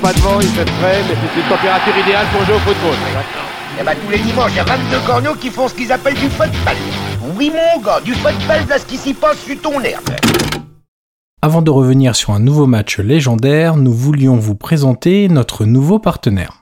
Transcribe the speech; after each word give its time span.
pas 0.00 0.12
de 0.12 0.20
vent, 0.20 0.40
il 0.40 0.48
fait 0.48 0.68
frais, 0.68 1.02
mais 1.08 1.14
c'est 1.14 1.40
une 1.40 1.48
température 1.48 1.96
idéale 1.98 2.26
pour 2.32 2.44
jouer 2.44 2.54
au 2.54 2.58
football. 2.60 2.94
Et 3.78 3.84
bah 3.84 3.92
tous 3.94 4.10
les 4.10 4.18
dimanches, 4.18 4.52
il 4.52 4.56
y 4.56 4.60
a 4.60 4.64
22 4.64 4.98
corneaux 5.06 5.34
qui 5.34 5.50
font 5.50 5.68
ce 5.68 5.74
qu'ils 5.74 5.92
appellent 5.92 6.14
du 6.14 6.28
football. 6.30 6.76
Oui 7.36 7.50
mon 7.50 7.82
gars, 7.82 8.00
du 8.00 8.14
football, 8.14 8.66
là 8.68 8.78
ce 8.78 8.86
qui 8.86 8.96
s'y 8.96 9.12
passe 9.14 9.38
sur 9.38 9.60
ton 9.60 9.80
herbe. 9.82 10.10
Avant 11.42 11.62
de 11.62 11.70
revenir 11.70 12.16
sur 12.16 12.30
un 12.30 12.40
nouveau 12.40 12.66
match 12.66 12.98
légendaire, 12.98 13.76
nous 13.76 13.92
voulions 13.92 14.36
vous 14.36 14.54
présenter 14.54 15.28
notre 15.28 15.64
nouveau 15.64 15.98
partenaire. 15.98 16.59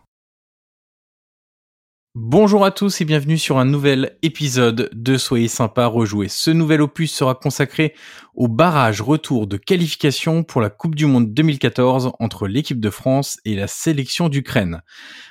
Bonjour 2.20 2.64
à 2.64 2.72
tous 2.72 3.00
et 3.00 3.04
bienvenue 3.04 3.38
sur 3.38 3.58
un 3.58 3.64
nouvel 3.64 4.18
épisode 4.22 4.90
de 4.92 5.16
Soyez 5.16 5.46
sympa 5.46 5.86
rejouer. 5.86 6.26
Ce 6.26 6.50
nouvel 6.50 6.82
opus 6.82 7.12
sera 7.12 7.36
consacré 7.36 7.94
au 8.34 8.48
barrage 8.48 9.00
retour 9.00 9.46
de 9.46 9.56
qualification 9.56 10.42
pour 10.42 10.60
la 10.60 10.68
Coupe 10.68 10.96
du 10.96 11.06
Monde 11.06 11.32
2014 11.32 12.10
entre 12.18 12.48
l'équipe 12.48 12.80
de 12.80 12.90
France 12.90 13.38
et 13.44 13.54
la 13.54 13.68
sélection 13.68 14.28
d'Ukraine. 14.28 14.82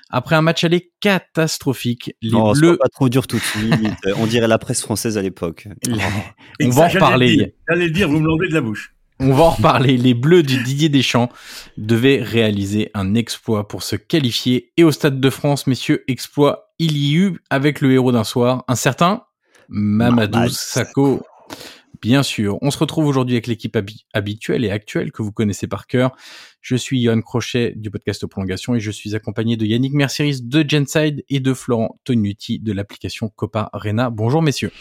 Après 0.10 0.38
un 0.38 0.42
match 0.42 0.64
aller 0.64 0.94
catastrophique, 1.02 2.16
les 2.22 2.32
Bleus... 2.32 2.78
pas 2.78 2.88
trop 2.88 3.10
dur 3.10 3.28
tout 3.28 3.36
de 3.36 3.42
suite. 3.42 3.74
On 4.18 4.26
dirait 4.26 4.48
la 4.48 4.58
presse 4.58 4.82
française 4.82 5.18
à 5.18 5.22
l'époque. 5.22 5.68
On 6.62 6.70
va 6.70 6.84
en 6.84 6.88
reparler. 6.88 7.54
J'allais 7.68 7.88
le 7.88 7.92
dire, 7.92 8.08
vous 8.08 8.22
me 8.22 8.28
l'enlevez 8.28 8.48
de 8.48 8.54
la 8.54 8.62
bouche. 8.62 8.94
On 9.20 9.34
va 9.34 9.44
en 9.44 9.50
reparler. 9.50 9.98
Les 9.98 10.14
Bleus 10.14 10.44
du 10.44 10.64
Didier 10.64 10.88
Deschamps 10.88 11.30
devaient 11.76 12.22
réaliser 12.22 12.92
un 12.94 13.14
exploit 13.14 13.68
pour 13.68 13.84
se 13.84 13.98
qualifier. 13.98 14.72
Et 14.78 14.86
au 14.86 14.92
Stade 14.92 15.20
de 15.20 15.30
France, 15.30 15.68
messieurs, 15.68 16.06
exploit, 16.08 16.67
il 16.80 16.98
y 16.98 17.16
eut 17.16 17.40
avec 17.50 17.82
le 17.82 17.92
héros 17.92 18.12
d'un 18.12 18.24
soir, 18.24 18.64
un 18.68 18.76
certain 18.76 19.24
Mamadou 19.70 20.50
Sakho. 20.50 21.22
Bien 22.02 22.22
sûr, 22.22 22.60
on 22.62 22.70
se 22.70 22.78
retrouve 22.78 23.08
aujourd'hui 23.08 23.36
avec 23.36 23.48
l'équipe 23.48 23.78
habituelle 24.14 24.64
et 24.64 24.70
actuelle 24.70 25.12
que 25.12 25.24
vous 25.24 25.32
connaissez 25.32 25.68
par 25.68 25.88
cœur. 25.88 26.16
Je 26.62 26.76
suis 26.76 27.02
Johan 27.02 27.22
Crochet 27.22 27.74
du 27.76 27.90
podcast 27.90 28.26
Prolongation 28.28 28.76
et 28.76 28.80
je 28.80 28.92
suis 28.92 29.16
accompagné 29.16 29.58
de 29.58 29.66
Yannick 29.66 29.94
Mercieris 29.94 30.42
de 30.44 30.64
Genside 30.68 31.24
et 31.30 31.40
de 31.40 31.54
Florent 31.54 32.00
Tonuti 32.04 32.60
de 32.60 32.72
l'application 32.72 33.30
Copa 33.30 33.70
Arena. 33.74 34.12
Bonjour 34.12 34.44
messieurs. 34.44 34.72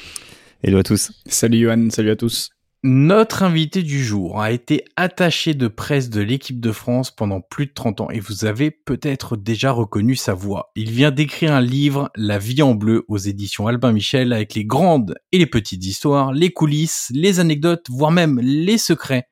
Hello 0.62 0.78
à 0.78 0.82
tous. 0.82 1.12
Salut 1.26 1.60
Johan, 1.60 1.88
salut 1.90 2.10
à 2.10 2.16
tous. 2.16 2.55
Notre 2.88 3.42
invité 3.42 3.82
du 3.82 4.04
jour 4.04 4.40
a 4.40 4.52
été 4.52 4.84
attaché 4.94 5.54
de 5.54 5.66
presse 5.66 6.08
de 6.08 6.20
l'équipe 6.20 6.60
de 6.60 6.70
France 6.70 7.10
pendant 7.10 7.40
plus 7.40 7.66
de 7.66 7.72
30 7.72 8.02
ans 8.02 8.10
et 8.10 8.20
vous 8.20 8.44
avez 8.44 8.70
peut-être 8.70 9.36
déjà 9.36 9.72
reconnu 9.72 10.14
sa 10.14 10.34
voix. 10.34 10.70
Il 10.76 10.92
vient 10.92 11.10
d'écrire 11.10 11.52
un 11.52 11.60
livre, 11.60 12.12
La 12.14 12.38
vie 12.38 12.62
en 12.62 12.76
bleu, 12.76 13.04
aux 13.08 13.18
éditions 13.18 13.66
Albin 13.66 13.90
Michel, 13.90 14.32
avec 14.32 14.54
les 14.54 14.64
grandes 14.64 15.16
et 15.32 15.38
les 15.38 15.46
petites 15.46 15.84
histoires, 15.84 16.32
les 16.32 16.52
coulisses, 16.52 17.10
les 17.12 17.40
anecdotes, 17.40 17.86
voire 17.90 18.12
même 18.12 18.38
les 18.40 18.78
secrets 18.78 19.26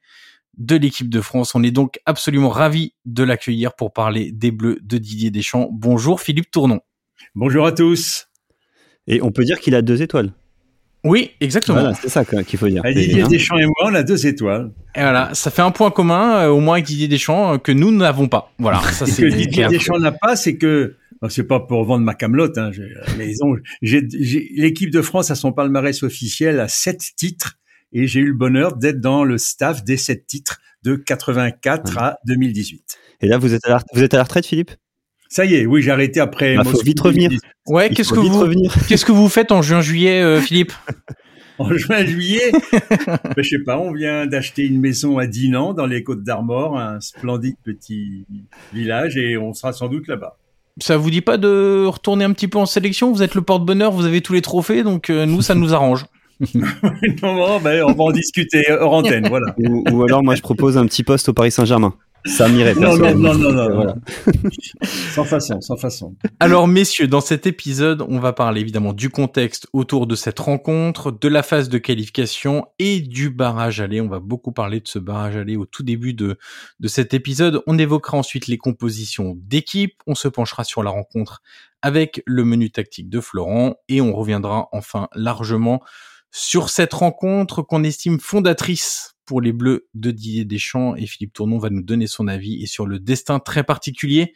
de 0.59 0.75
l'équipe 0.75 1.09
de 1.09 1.21
France. 1.21 1.55
On 1.55 1.63
est 1.63 1.71
donc 1.71 2.01
absolument 2.07 2.49
ravis 2.49 2.95
de 3.05 3.23
l'accueillir 3.23 3.77
pour 3.77 3.93
parler 3.93 4.33
des 4.33 4.51
Bleus 4.51 4.81
de 4.83 4.99
Didier 4.99 5.31
Deschamps. 5.31 5.69
Bonjour 5.71 6.21
Philippe 6.21 6.51
Tournon. 6.51 6.81
Bonjour 7.37 7.67
à 7.67 7.71
tous. 7.71 8.27
Et 9.07 9.23
on 9.23 9.31
peut 9.31 9.45
dire 9.45 9.61
qu'il 9.61 9.77
a 9.77 9.83
deux 9.83 10.03
étoiles. 10.03 10.33
Oui, 11.05 11.33
exactement. 11.41 11.81
Voilà, 11.81 11.95
c'est 11.95 12.09
ça 12.09 12.25
qu'il 12.25 12.59
faut 12.59 12.69
dire. 12.69 12.83
Didier 12.83 13.25
Deschamps 13.25 13.59
et 13.59 13.67
moi, 13.67 13.75
on 13.85 13.95
a 13.95 14.03
deux 14.03 14.27
étoiles. 14.27 14.71
Et 14.97 15.01
voilà, 15.01 15.31
ça 15.35 15.51
fait 15.51 15.63
un 15.63 15.71
point 15.71 15.91
commun, 15.91 16.39
euh, 16.39 16.49
au 16.49 16.61
moins 16.61 16.75
avec 16.75 16.87
Didier 16.87 17.09
Deschamps, 17.09 17.55
euh, 17.55 17.59
que 17.59 17.73
nous 17.73 17.93
n'avons 17.93 18.27
pas. 18.27 18.53
Voilà, 18.59 18.81
ça 18.93 19.05
c'est. 19.07 19.23
que 19.23 19.29
Didier 19.29 19.69
Deschamps 19.69 19.99
n'a 19.99 20.13
pas, 20.13 20.35
c'est 20.35 20.57
que 20.57 20.97
c'est 21.29 21.45
pas 21.45 21.61
pour 21.61 21.85
vendre 21.85 22.05
ma 22.05 22.15
camelote, 22.15 22.59
hein, 22.59 22.71
l'équipe 23.81 24.91
de 24.91 25.03
France 25.03 25.31
a 25.31 25.35
son 25.35 25.53
palmarès 25.53 26.03
officiel 26.03 26.61
à 26.61 26.69
sept 26.69 27.01
titres 27.17 27.57
et 27.93 28.07
j'ai 28.07 28.21
eu 28.21 28.27
le 28.27 28.35
bonheur 28.35 28.77
d'être 28.77 29.01
dans 29.01 29.25
le 29.25 29.39
staff 29.39 29.85
des 29.85 29.97
sept 29.97 30.27
titres 30.27 30.61
de 30.83 30.97
84 30.97 31.99
à 31.99 32.19
2018. 32.27 32.99
Et 33.23 33.29
là, 33.29 33.39
vous 33.39 33.55
êtes 33.55 33.65
à 33.67 33.71
la, 33.71 33.79
vous 33.95 34.03
êtes 34.03 34.13
à 34.13 34.19
la 34.19 34.25
retraite, 34.25 34.45
Philippe? 34.45 34.73
Ça 35.29 35.45
y 35.45 35.55
est, 35.55 35.67
oui, 35.67 35.83
j'ai 35.83 35.91
arrêté 35.91 36.21
après. 36.21 36.55
Il 36.55 36.59
bah, 36.59 36.65
faut 36.65 36.83
vite 36.83 37.01
revenir. 37.01 37.31
Ouais, 37.67 37.91
qu'est-ce 37.91 38.13
que 38.13 38.21
vous, 38.21 38.69
qu'est-ce 38.89 39.05
que 39.05 39.13
vous 39.13 39.29
faites 39.29 39.53
en 39.53 39.63
juin-juillet, 39.63 40.23
euh, 40.23 40.41
Philippe? 40.41 40.73
En 41.57 41.73
juin-juillet, 41.73 42.51
ben, 42.73 43.19
je 43.37 43.49
sais 43.49 43.63
pas, 43.65 43.79
on 43.79 43.93
vient 43.93 44.27
d'acheter 44.27 44.67
une 44.67 44.81
maison 44.81 45.19
à 45.19 45.29
Dinan, 45.29 45.73
dans 45.73 45.87
les 45.87 46.03
Côtes 46.03 46.25
d'Armor, 46.25 46.77
un 46.77 47.01
splendide 47.01 47.55
petit 47.63 48.27
village, 48.73 49.17
et 49.17 49.37
on 49.37 49.53
sera 49.53 49.73
sans 49.73 49.87
doute 49.87 50.09
là-bas. 50.09 50.37
Ça 50.81 50.97
vous 50.97 51.11
dit 51.11 51.21
pas 51.21 51.37
de 51.37 51.87
retourner 51.87 52.25
un 52.25 52.33
petit 52.33 52.49
peu 52.49 52.59
en 52.59 52.67
sélection? 52.67 53.13
Vous 53.13 53.23
êtes 53.23 53.37
le 53.37 53.43
porte-bonheur, 53.43 53.93
vous 53.93 54.05
avez 54.05 54.21
tous 54.21 54.33
les 54.33 54.43
trophées, 54.43 54.83
donc 54.83 55.11
euh, 55.11 55.27
nous, 55.27 55.43
ça 55.43 55.55
nous 55.55 55.73
arrange. 55.73 56.07
non, 57.23 57.61
ben, 57.61 57.85
on 57.85 57.93
va 57.93 58.05
en 58.05 58.13
discuter 58.13 58.65
hors 58.71 58.93
antenne, 58.93 59.29
voilà. 59.29 59.55
ou 59.59 60.03
alors, 60.03 60.23
moi, 60.23 60.35
je 60.35 60.43
propose 60.43 60.77
un 60.77 60.87
petit 60.87 61.03
poste 61.03 61.29
au 61.29 61.33
Paris 61.33 61.51
Saint-Germain. 61.51 61.95
Ça 62.27 62.49
m'irait 62.49 62.75
non, 62.75 62.97
non, 62.97 63.15
non, 63.15 63.35
non, 63.35 63.53
non, 63.53 63.75
voilà. 63.75 63.97
sans 65.13 65.25
façon, 65.25 65.61
sans 65.61 65.77
façon. 65.77 66.17
Alors, 66.41 66.67
messieurs, 66.67 67.07
dans 67.07 67.21
cet 67.21 67.47
épisode, 67.47 68.03
on 68.09 68.19
va 68.19 68.33
parler 68.33 68.63
évidemment 68.63 68.95
du 68.95 69.11
contexte 69.11 69.67
autour 69.75 70.07
de 70.07 70.15
cette 70.17 70.39
rencontre, 70.39 71.11
de 71.11 71.29
la 71.29 71.43
phase 71.43 71.69
de 71.69 71.77
qualification 71.77 72.65
et 72.79 73.01
du 73.01 73.29
barrage 73.29 73.83
aller. 73.83 74.01
On 74.01 74.09
va 74.09 74.21
beaucoup 74.21 74.53
parler 74.53 74.81
de 74.81 74.89
ce 74.89 74.99
barrage 74.99 75.37
aller 75.37 75.57
au 75.57 75.67
tout 75.67 75.83
début 75.83 76.15
de, 76.15 76.39
de 76.81 76.89
cet 76.89 77.13
épisode. 77.13 77.63
On 77.67 77.79
évoquera 77.79 78.17
ensuite 78.17 78.47
les 78.47 78.57
compositions 78.57 79.37
d'équipe. 79.37 80.01
On 80.07 80.15
se 80.15 80.29
penchera 80.29 80.65
sur 80.65 80.83
la 80.83 80.91
rencontre 80.91 81.43
avec 81.83 82.23
le 82.25 82.45
menu 82.45 82.71
tactique 82.71 83.11
de 83.11 83.21
Florent 83.21 83.75
et 83.91 84.01
on 84.01 84.15
reviendra 84.15 84.71
enfin 84.73 85.09
largement 85.15 85.83
sur 86.37 86.69
cette 86.69 86.93
rencontre 86.93 87.63
qu'on 87.63 87.85
estime 87.85 88.19
fondatrice 88.19 89.15
pour 89.25 89.41
les 89.41 89.53
Bleus 89.53 89.87
de 89.95 90.11
Didier 90.11 90.45
Deschamps 90.45 90.97
et 90.97 91.07
Philippe 91.07 91.33
Tournon 91.33 91.59
va 91.59 91.71
nous 91.71 91.81
donner 91.81 92.09
son 92.09 92.27
avis 92.27 92.61
et 92.61 92.67
sur 92.67 92.87
le 92.87 92.99
destin 92.99 93.39
très 93.39 93.63
particulier 93.63 94.35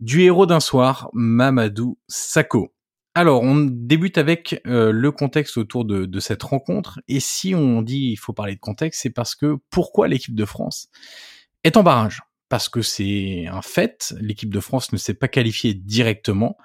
du 0.00 0.22
héros 0.22 0.46
d'un 0.46 0.60
soir, 0.60 1.10
Mamadou 1.12 1.98
Sakho. 2.08 2.72
Alors, 3.14 3.42
on 3.42 3.66
débute 3.70 4.16
avec 4.16 4.62
euh, 4.66 4.90
le 4.92 5.12
contexte 5.12 5.58
autour 5.58 5.84
de, 5.84 6.06
de, 6.06 6.20
cette 6.20 6.42
rencontre. 6.42 7.00
Et 7.06 7.20
si 7.20 7.54
on 7.54 7.82
dit 7.82 8.08
il 8.12 8.16
faut 8.16 8.32
parler 8.32 8.54
de 8.54 8.60
contexte, 8.60 9.02
c'est 9.02 9.10
parce 9.10 9.34
que 9.34 9.58
pourquoi 9.68 10.08
l'équipe 10.08 10.34
de 10.34 10.44
France 10.46 10.88
est 11.64 11.76
en 11.76 11.82
barrage? 11.82 12.22
Parce 12.48 12.68
que 12.68 12.82
c'est 12.82 13.46
un 13.50 13.62
fait, 13.62 14.14
l'équipe 14.20 14.52
de 14.52 14.60
France 14.60 14.92
ne 14.92 14.98
s'est 14.98 15.14
pas 15.14 15.28
qualifiée 15.28 15.74
directement. 15.74 16.56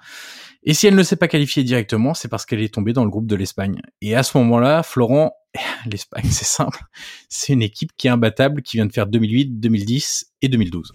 Et 0.64 0.74
si 0.74 0.86
elle 0.86 0.94
ne 0.94 1.02
s'est 1.02 1.16
pas 1.16 1.26
qualifiée 1.26 1.64
directement, 1.64 2.14
c'est 2.14 2.28
parce 2.28 2.46
qu'elle 2.46 2.62
est 2.62 2.72
tombée 2.72 2.92
dans 2.92 3.04
le 3.04 3.10
groupe 3.10 3.26
de 3.26 3.34
l'Espagne. 3.34 3.80
Et 4.00 4.14
à 4.14 4.22
ce 4.22 4.38
moment-là, 4.38 4.84
Florent, 4.84 5.34
l'Espagne, 5.90 6.26
c'est 6.30 6.44
simple. 6.44 6.80
C'est 7.28 7.52
une 7.52 7.62
équipe 7.62 7.90
qui 7.96 8.06
est 8.06 8.10
imbattable, 8.10 8.62
qui 8.62 8.76
vient 8.76 8.86
de 8.86 8.92
faire 8.92 9.08
2008, 9.08 9.58
2010 9.58 10.32
et 10.42 10.48
2012. 10.48 10.92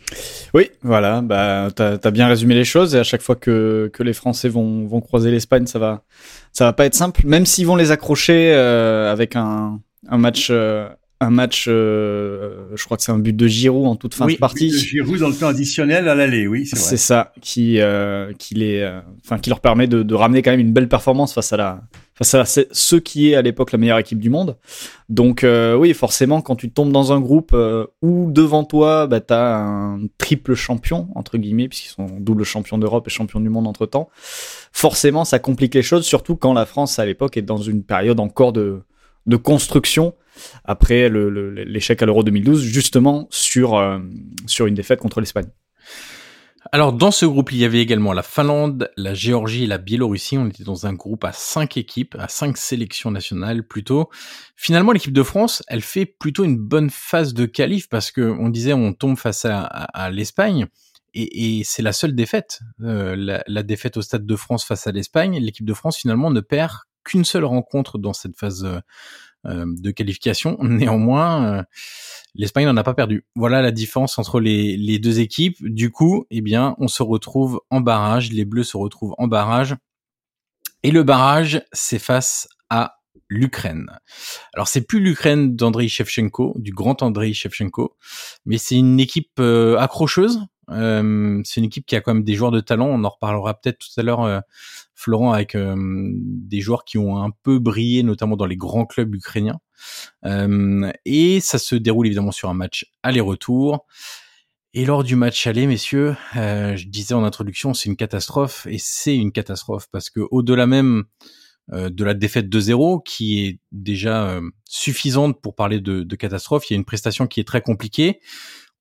Oui, 0.54 0.70
voilà. 0.84 1.22
Bah, 1.22 1.68
t'as 1.76 1.98
as 2.02 2.12
bien 2.12 2.28
résumé 2.28 2.56
les 2.56 2.64
choses. 2.64 2.96
Et 2.96 3.00
à 3.00 3.04
chaque 3.04 3.22
fois 3.22 3.36
que, 3.36 3.92
que 3.94 4.04
les 4.04 4.14
Français 4.14 4.48
vont, 4.48 4.86
vont 4.86 5.02
croiser 5.02 5.32
l'Espagne, 5.32 5.68
ça 5.68 5.80
va, 5.80 6.06
ça 6.54 6.64
va 6.64 6.72
pas 6.72 6.86
être 6.86 6.96
simple. 6.96 7.26
Même 7.26 7.46
s'ils 7.46 7.68
vont 7.68 7.76
les 7.76 7.92
accrocher 7.92 8.54
euh, 8.54 9.12
avec 9.12 9.36
un, 9.36 9.82
un 10.08 10.18
match 10.18 10.48
euh, 10.50 10.88
un 11.20 11.32
match, 11.32 11.66
euh, 11.68 12.68
je 12.76 12.84
crois 12.86 12.96
que 12.96 13.04
c'est 13.04 13.12
un 13.12 13.18
but 13.18 13.36
de 13.36 13.48
Giroud 13.48 13.88
en 13.88 13.96
toute 13.96 14.14
fin 14.14 14.28
de 14.28 14.36
partie. 14.36 14.70
de 14.70 14.78
Giroud 14.78 15.20
dans 15.20 15.30
le 15.30 15.36
temps 15.36 15.48
additionnel 15.48 16.08
à 16.08 16.14
l'aller, 16.14 16.46
oui, 16.48 16.68
c'est 16.68 16.78
C'est 16.78 16.98
ça 16.98 17.34
qui, 17.42 17.80
euh, 17.80 18.34
qui 18.38 18.54
les, 18.54 18.82
euh, 18.82 19.38
qui 19.42 19.50
leur 19.50 19.60
permet 19.60 19.88
de, 19.88 20.04
de, 20.04 20.16
ramener 20.16 20.44
quand 20.44 20.52
même 20.52 20.60
une 20.60 20.74
belle 20.74 20.88
performance 20.88 21.34
face 21.34 21.52
à 21.54 21.58
la, 21.58 21.82
face 22.14 22.36
à 22.36 22.46
ce 22.46 22.96
qui 22.96 23.32
est 23.32 23.36
à 23.36 23.42
l'époque 23.42 23.72
la 23.72 23.80
meilleure 23.80 23.98
équipe 23.98 24.20
du 24.20 24.30
monde. 24.30 24.58
Donc 25.10 25.44
euh, 25.44 25.76
oui, 25.76 25.94
forcément, 25.96 26.42
quand 26.42 26.56
tu 26.56 26.70
tombes 26.70 26.92
dans 26.92 27.12
un 27.12 27.20
groupe 27.20 27.56
où 28.04 28.32
devant 28.32 28.64
toi, 28.64 29.08
bah, 29.08 29.20
t'as 29.20 29.58
un 29.58 30.02
triple 30.20 30.54
champion 30.54 31.08
entre 31.16 31.40
guillemets, 31.40 31.68
puisqu'ils 31.68 31.94
sont 31.94 32.08
double 32.20 32.44
champion 32.44 32.78
d'Europe 32.78 33.08
et 33.08 33.10
champion 33.10 33.40
du 33.40 33.50
monde 33.50 33.66
entre 33.66 33.88
temps. 33.88 34.10
Forcément, 34.72 35.26
ça 35.26 35.40
complique 35.40 35.74
les 35.74 35.82
choses, 35.82 36.06
surtout 36.06 36.36
quand 36.36 36.54
la 36.54 36.68
France 36.68 37.00
à 37.00 37.06
l'époque 37.08 37.38
est 37.38 37.42
dans 37.42 37.58
une 37.58 37.82
période 37.82 38.20
encore 38.20 38.54
de 38.54 38.82
de 39.28 39.36
construction 39.36 40.16
après 40.66 41.10
l'échec 41.10 42.02
à 42.02 42.06
l'Euro 42.06 42.24
2012, 42.24 42.62
justement 42.64 43.28
sur, 43.30 43.76
euh, 43.76 44.00
sur 44.46 44.66
une 44.66 44.76
défaite 44.76 45.00
contre 45.00 45.20
l'Espagne. 45.20 45.50
Alors 46.72 46.92
dans 46.92 47.12
ce 47.12 47.26
groupe, 47.26 47.52
il 47.52 47.60
y 47.60 47.66
avait 47.66 47.80
également 47.80 48.12
la 48.14 48.24
Finlande, 48.24 48.92
la 48.98 49.14
Géorgie 49.14 49.64
et 49.64 49.68
la 49.68 49.78
Biélorussie. 49.78 50.38
On 50.38 50.48
était 50.48 50.64
dans 50.64 50.86
un 50.86 50.94
groupe 50.94 51.24
à 51.24 51.32
cinq 51.32 51.78
équipes, 51.78 52.16
à 52.20 52.28
cinq 52.28 52.58
sélections 52.58 53.10
nationales 53.10 53.66
plutôt. 53.66 54.10
Finalement, 54.56 54.92
l'équipe 54.92 55.14
de 55.14 55.24
France, 55.24 55.64
elle 55.68 55.82
fait 55.82 56.06
plutôt 56.06 56.44
une 56.44 56.58
bonne 56.58 56.90
phase 56.90 57.34
de 57.34 57.46
qualif 57.46 57.88
parce 57.88 58.12
que 58.12 58.22
on 58.22 58.50
disait 58.50 58.74
on 58.74 58.94
tombe 58.94 59.18
face 59.18 59.46
à, 59.46 60.10
l'Espagne 60.12 60.68
et, 61.14 61.64
c'est 61.64 61.82
la 61.82 61.94
seule 61.94 62.14
défaite, 62.14 62.60
euh, 62.82 63.16
la, 63.16 63.44
la, 63.48 63.64
défaite 63.64 63.98
au 63.98 64.02
Stade 64.02 64.26
de 64.26 64.36
France 64.36 64.66
face 64.66 64.86
à 64.88 64.92
l'Espagne. 64.92 65.40
L'équipe 65.40 65.66
de 65.66 65.74
France 65.74 65.98
finalement 65.98 66.30
ne 66.30 66.42
perd 66.42 66.74
qu'une 67.08 67.26
seule 67.26 67.46
rencontre 67.46 67.98
dans 67.98 68.14
cette 68.14 68.38
phase 68.38 68.66
euh, 68.66 68.80
euh, 69.46 69.66
de 69.68 69.92
qualification. 69.92 70.58
Néanmoins, 70.62 71.60
euh, 71.60 71.64
l'Espagne 72.36 72.66
n'en 72.66 72.78
a 72.78 72.84
pas 72.84 72.94
perdu. 72.94 73.26
Voilà 73.36 73.62
la 73.62 73.72
différence 73.72 74.20
entre 74.20 74.40
les, 74.40 75.00
deux 75.00 75.20
équipes. 75.20 75.58
Du 75.62 75.92
coup, 75.92 76.26
eh 76.30 76.42
bien, 76.42 76.76
on 76.78 76.88
se 76.88 77.04
retrouve 77.04 77.62
en 77.70 77.82
barrage. 77.82 78.32
Les 78.32 78.46
Bleus 78.46 78.64
se 78.64 78.78
retrouvent 78.78 79.16
en 79.18 79.28
barrage. 79.28 79.76
Et 80.84 80.92
le 80.92 81.04
barrage, 81.04 81.64
c'est 81.74 82.00
face 82.00 82.48
à 82.70 82.96
l'Ukraine. 83.30 83.90
Alors 84.54 84.68
c'est 84.68 84.82
plus 84.82 85.02
l'Ukraine 85.02 85.56
d'Andrei 85.56 85.90
Shevchenko, 85.90 86.54
du 86.58 86.72
grand 86.72 87.02
Andrei 87.02 87.34
Shevchenko, 87.34 87.98
mais 88.46 88.58
c'est 88.58 88.76
une 88.76 89.00
équipe 89.00 89.42
accrocheuse. 89.78 90.40
Euh, 90.70 91.42
c'est 91.46 91.60
une 91.62 91.66
équipe 91.66 91.86
qui 91.86 91.96
a 91.96 92.02
quand 92.02 92.14
même 92.14 92.24
des 92.24 92.36
joueurs 92.36 92.52
de 92.52 92.60
talent. 92.60 92.88
On 92.88 93.04
en 93.04 93.10
reparlera 93.10 93.54
peut-être 93.54 93.80
tout 93.80 94.00
à 94.00 94.04
l'heure, 94.04 94.24
euh, 94.24 94.40
Florent, 94.96 95.32
avec 95.32 95.56
des 95.56 96.62
joueurs 96.62 96.84
qui 96.84 96.98
ont 96.98 97.22
un 97.22 97.30
peu 97.44 97.60
brillé, 97.60 98.04
notamment 98.04 98.36
dans 98.36 98.46
les 98.46 98.58
grands 98.58 98.86
clubs 98.86 99.14
ukrainiens. 99.14 99.60
et 101.06 101.40
ça 101.40 101.60
se 101.60 101.76
déroule 101.76 102.08
évidemment 102.08 102.32
sur 102.32 102.50
un 102.50 102.56
match 102.56 102.86
aller-retour. 103.04 103.86
Et 104.74 104.86
lors 104.86 105.04
du 105.04 105.16
match 105.16 105.46
aller, 105.46 105.68
messieurs, 105.68 106.16
je 106.34 106.88
disais 106.88 107.14
en 107.14 107.24
introduction, 107.24 107.76
c'est 107.76 107.90
une 107.90 107.96
catastrophe, 107.96 108.66
et 108.68 108.80
c'est 108.80 109.16
une 109.16 109.32
catastrophe 109.32 109.88
parce 109.92 110.10
que 110.10 110.22
au-delà 110.32 110.66
même 110.66 111.06
euh, 111.74 111.90
de 111.90 112.06
la 112.06 112.14
défaite 112.14 112.48
de 112.48 112.60
0 112.62 113.02
qui 113.02 113.46
est 113.46 113.60
déjà 113.74 114.30
euh, 114.30 114.42
suffisante 114.64 115.42
pour 115.42 115.54
parler 115.54 115.82
de, 115.82 116.04
de, 116.04 116.16
catastrophe. 116.16 116.70
Il 116.70 116.74
y 116.74 116.76
a 116.76 116.78
une 116.78 116.86
prestation 116.86 117.28
qui 117.28 117.42
est 117.42 117.44
très 117.44 117.62
compliquée. 117.62 118.22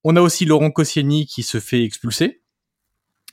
On 0.08 0.14
a 0.14 0.20
aussi 0.20 0.44
Laurent 0.44 0.70
Koscielny 0.70 1.26
qui 1.26 1.42
se 1.42 1.58
fait 1.58 1.82
expulser. 1.82 2.40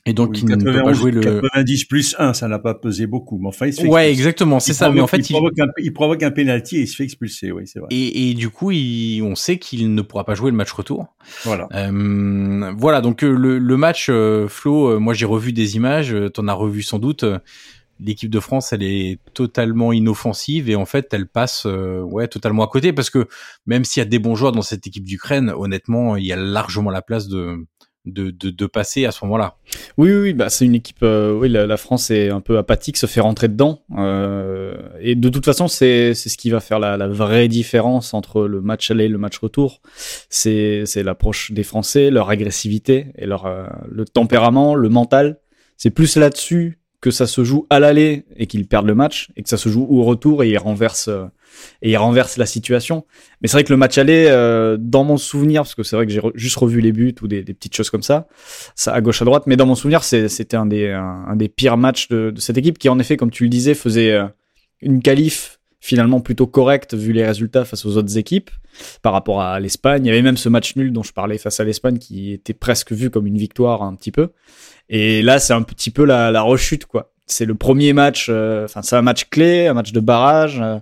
Et 0.06 0.12
donc, 0.12 0.42
il 0.42 0.48
ne 0.48 0.56
peut 0.56 0.82
pas 0.82 0.92
jouer 0.92 1.12
le 1.12 1.20
90 1.20 1.84
plus 1.84 2.16
1, 2.18 2.34
ça 2.34 2.48
n'a 2.48 2.58
pas 2.58 2.74
pesé 2.74 3.06
beaucoup, 3.06 3.38
mais 3.38 3.46
enfin, 3.46 3.66
il 3.66 3.72
se 3.72 3.82
fait 3.82 3.88
Ouais, 3.88 4.10
exactement, 4.10 4.58
c'est 4.58 4.74
ça. 4.74 4.90
mais 4.90 5.00
en 5.00 5.06
fait, 5.06 5.18
il, 5.18 5.32
provoque 5.32 5.58
un, 5.60 5.66
il 5.78 5.92
provoque 5.92 6.22
un 6.24 6.32
penalty 6.32 6.78
et 6.78 6.80
il 6.80 6.88
se 6.88 6.96
fait 6.96 7.04
expulser, 7.04 7.52
oui, 7.52 7.68
c'est 7.68 7.78
vrai. 7.78 7.86
Et, 7.92 8.28
et, 8.28 8.34
du 8.34 8.50
coup, 8.50 8.72
il, 8.72 9.22
on 9.22 9.36
sait 9.36 9.58
qu'il 9.58 9.94
ne 9.94 10.02
pourra 10.02 10.24
pas 10.24 10.34
jouer 10.34 10.50
le 10.50 10.56
match 10.56 10.72
retour. 10.72 11.06
Voilà. 11.44 11.68
Euh, 11.74 12.72
voilà, 12.76 13.00
donc 13.00 13.22
le, 13.22 13.58
le 13.58 13.76
match, 13.76 14.08
euh, 14.10 14.48
Flo, 14.48 14.98
moi 14.98 15.14
j'ai 15.14 15.26
revu 15.26 15.52
des 15.52 15.76
images, 15.76 16.14
t'en 16.34 16.48
as 16.48 16.54
revu 16.54 16.82
sans 16.82 16.98
doute 16.98 17.24
l'équipe 18.00 18.30
de 18.30 18.40
France, 18.40 18.72
elle 18.72 18.82
est 18.82 19.18
totalement 19.34 19.92
inoffensive 19.92 20.68
et 20.68 20.76
en 20.76 20.84
fait, 20.84 21.12
elle 21.12 21.26
passe 21.26 21.64
euh, 21.66 22.00
ouais 22.00 22.28
totalement 22.28 22.64
à 22.64 22.68
côté 22.68 22.92
parce 22.92 23.10
que 23.10 23.26
même 23.66 23.84
s'il 23.84 24.00
y 24.00 24.06
a 24.06 24.08
des 24.08 24.18
bons 24.18 24.34
joueurs 24.34 24.52
dans 24.52 24.62
cette 24.62 24.86
équipe 24.86 25.04
d'Ukraine, 25.04 25.52
honnêtement, 25.56 26.16
il 26.16 26.24
y 26.24 26.32
a 26.32 26.36
largement 26.36 26.90
la 26.90 27.02
place 27.02 27.28
de 27.28 27.66
de, 28.04 28.30
de, 28.30 28.50
de 28.50 28.66
passer 28.66 29.06
à 29.06 29.12
ce 29.12 29.24
moment-là. 29.24 29.56
Oui, 29.96 30.12
oui, 30.12 30.34
bah 30.34 30.50
c'est 30.50 30.66
une 30.66 30.74
équipe. 30.74 31.02
Euh, 31.02 31.32
oui, 31.32 31.48
la, 31.48 31.76
France 31.76 32.10
est 32.10 32.28
un 32.28 32.40
peu 32.40 32.58
apathique, 32.58 32.96
se 32.96 33.06
fait 33.06 33.20
rentrer 33.20 33.48
dedans. 33.48 33.82
Euh, 33.96 34.74
et 35.00 35.14
de 35.14 35.28
toute 35.28 35.44
façon, 35.44 35.68
c'est 35.68 36.14
c'est 36.14 36.28
ce 36.28 36.36
qui 36.36 36.50
va 36.50 36.60
faire 36.60 36.78
la, 36.78 36.96
la, 36.96 37.08
vraie 37.08 37.48
différence 37.48 38.12
entre 38.12 38.46
le 38.46 38.60
match 38.60 38.90
aller 38.90 39.04
et 39.04 39.08
le 39.08 39.18
match 39.18 39.38
retour. 39.38 39.80
C'est 40.28 40.82
c'est 40.84 41.02
l'approche 41.02 41.52
des 41.52 41.62
Français, 41.62 42.10
leur 42.10 42.28
agressivité 42.28 43.12
et 43.16 43.26
leur 43.26 43.48
le 43.88 44.04
tempérament, 44.04 44.74
le 44.74 44.88
mental. 44.88 45.40
C'est 45.76 45.90
plus 45.90 46.16
là-dessus 46.16 46.78
que 47.04 47.10
ça 47.10 47.26
se 47.26 47.44
joue 47.44 47.66
à 47.68 47.80
l'aller 47.80 48.24
et 48.38 48.46
qu'ils 48.46 48.66
perdent 48.66 48.86
le 48.86 48.94
match 48.94 49.28
et 49.36 49.42
que 49.42 49.48
ça 49.50 49.58
se 49.58 49.68
joue 49.68 49.86
au 49.90 50.04
retour 50.04 50.42
et 50.42 50.48
ils 50.48 50.56
renversent 50.56 51.08
euh, 51.08 51.26
et 51.82 51.90
ils 51.90 51.96
renversent 51.98 52.38
la 52.38 52.46
situation. 52.46 53.04
Mais 53.42 53.48
c'est 53.48 53.58
vrai 53.58 53.64
que 53.64 53.74
le 53.74 53.76
match 53.76 53.98
aller, 53.98 54.24
euh, 54.30 54.78
dans 54.80 55.04
mon 55.04 55.18
souvenir, 55.18 55.64
parce 55.64 55.74
que 55.74 55.82
c'est 55.82 55.96
vrai 55.96 56.06
que 56.06 56.12
j'ai 56.12 56.22
juste 56.34 56.56
revu 56.56 56.80
les 56.80 56.92
buts 56.92 57.14
ou 57.20 57.28
des, 57.28 57.42
petites 57.42 57.76
choses 57.76 57.90
comme 57.90 58.02
ça, 58.02 58.26
ça 58.74 58.94
à 58.94 59.02
gauche 59.02 59.20
à 59.20 59.26
droite, 59.26 59.42
mais 59.46 59.56
dans 59.56 59.66
mon 59.66 59.74
souvenir, 59.74 60.02
c'était 60.02 60.56
un 60.56 60.64
des 60.64 60.92
un, 60.92 61.36
des 61.36 61.50
pires 61.50 61.76
matchs 61.76 62.08
de, 62.08 62.30
de, 62.30 62.40
cette 62.40 62.56
équipe 62.56 62.78
qui 62.78 62.88
en 62.88 62.98
effet, 62.98 63.18
comme 63.18 63.30
tu 63.30 63.42
le 63.42 63.50
disais, 63.50 63.74
faisait 63.74 64.12
euh, 64.12 64.24
une 64.80 65.02
qualif 65.02 65.60
finalement 65.80 66.22
plutôt 66.22 66.46
correcte 66.46 66.94
vu 66.94 67.12
les 67.12 67.26
résultats 67.26 67.66
face 67.66 67.84
aux 67.84 67.98
autres 67.98 68.16
équipes 68.16 68.50
par 69.02 69.12
rapport 69.12 69.42
à 69.42 69.60
l'Espagne. 69.60 70.06
Il 70.06 70.08
y 70.08 70.10
avait 70.10 70.22
même 70.22 70.38
ce 70.38 70.48
match 70.48 70.74
nul 70.76 70.90
dont 70.90 71.02
je 71.02 71.12
parlais 71.12 71.36
face 71.36 71.60
à 71.60 71.64
l'Espagne 71.64 71.98
qui 71.98 72.32
était 72.32 72.54
presque 72.54 72.92
vu 72.92 73.10
comme 73.10 73.26
une 73.26 73.36
victoire 73.36 73.82
un 73.82 73.94
petit 73.94 74.10
peu. 74.10 74.30
Et 74.88 75.22
là, 75.22 75.38
c'est 75.38 75.52
un 75.52 75.62
petit 75.62 75.90
peu 75.90 76.04
la, 76.04 76.30
la 76.30 76.42
rechute, 76.42 76.86
quoi. 76.86 77.10
C'est 77.26 77.46
le 77.46 77.54
premier 77.54 77.94
match, 77.94 78.26
euh, 78.28 78.66
enfin, 78.66 78.82
c'est 78.82 78.96
un 78.96 79.02
match 79.02 79.30
clé, 79.30 79.66
un 79.66 79.72
match 79.72 79.92
de 79.92 80.00
barrage 80.00 80.60
euh, 80.60 80.78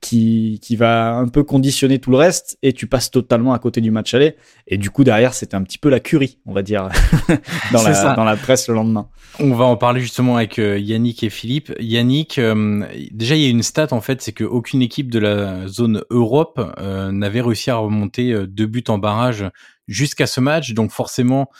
qui, 0.00 0.60
qui 0.62 0.76
va 0.76 1.14
un 1.14 1.26
peu 1.26 1.42
conditionner 1.42 1.98
tout 1.98 2.12
le 2.12 2.18
reste 2.18 2.56
et 2.62 2.72
tu 2.72 2.86
passes 2.86 3.10
totalement 3.10 3.52
à 3.52 3.58
côté 3.58 3.80
du 3.80 3.90
match 3.90 4.14
aller. 4.14 4.36
Et 4.68 4.78
du 4.78 4.90
coup, 4.90 5.02
derrière, 5.02 5.34
c'était 5.34 5.56
un 5.56 5.62
petit 5.64 5.78
peu 5.78 5.88
la 5.88 5.98
curie, 5.98 6.38
on 6.46 6.52
va 6.52 6.62
dire, 6.62 6.88
dans, 7.72 7.82
la, 7.82 8.14
dans 8.14 8.22
la 8.22 8.36
presse 8.36 8.68
le 8.68 8.74
lendemain. 8.74 9.08
On 9.40 9.54
va 9.54 9.64
en 9.64 9.76
parler 9.76 10.00
justement 10.00 10.36
avec 10.36 10.60
euh, 10.60 10.78
Yannick 10.78 11.24
et 11.24 11.30
Philippe. 11.30 11.72
Yannick, 11.80 12.38
déjà, 13.10 13.34
il 13.34 13.42
y 13.42 13.46
a 13.46 13.50
une 13.50 13.64
stat, 13.64 13.88
en 13.90 14.00
fait, 14.00 14.22
c'est 14.22 14.32
qu'aucune 14.32 14.82
équipe 14.82 15.10
de 15.10 15.18
la 15.18 15.66
zone 15.66 16.04
Europe 16.10 16.60
n'avait 17.10 17.40
réussi 17.40 17.72
à 17.72 17.76
remonter 17.76 18.46
deux 18.46 18.66
buts 18.66 18.84
en 18.86 18.98
barrage 18.98 19.46
jusqu'à 19.88 20.28
ce 20.28 20.40
match. 20.40 20.74
Donc 20.74 20.92
forcément, 20.92 21.50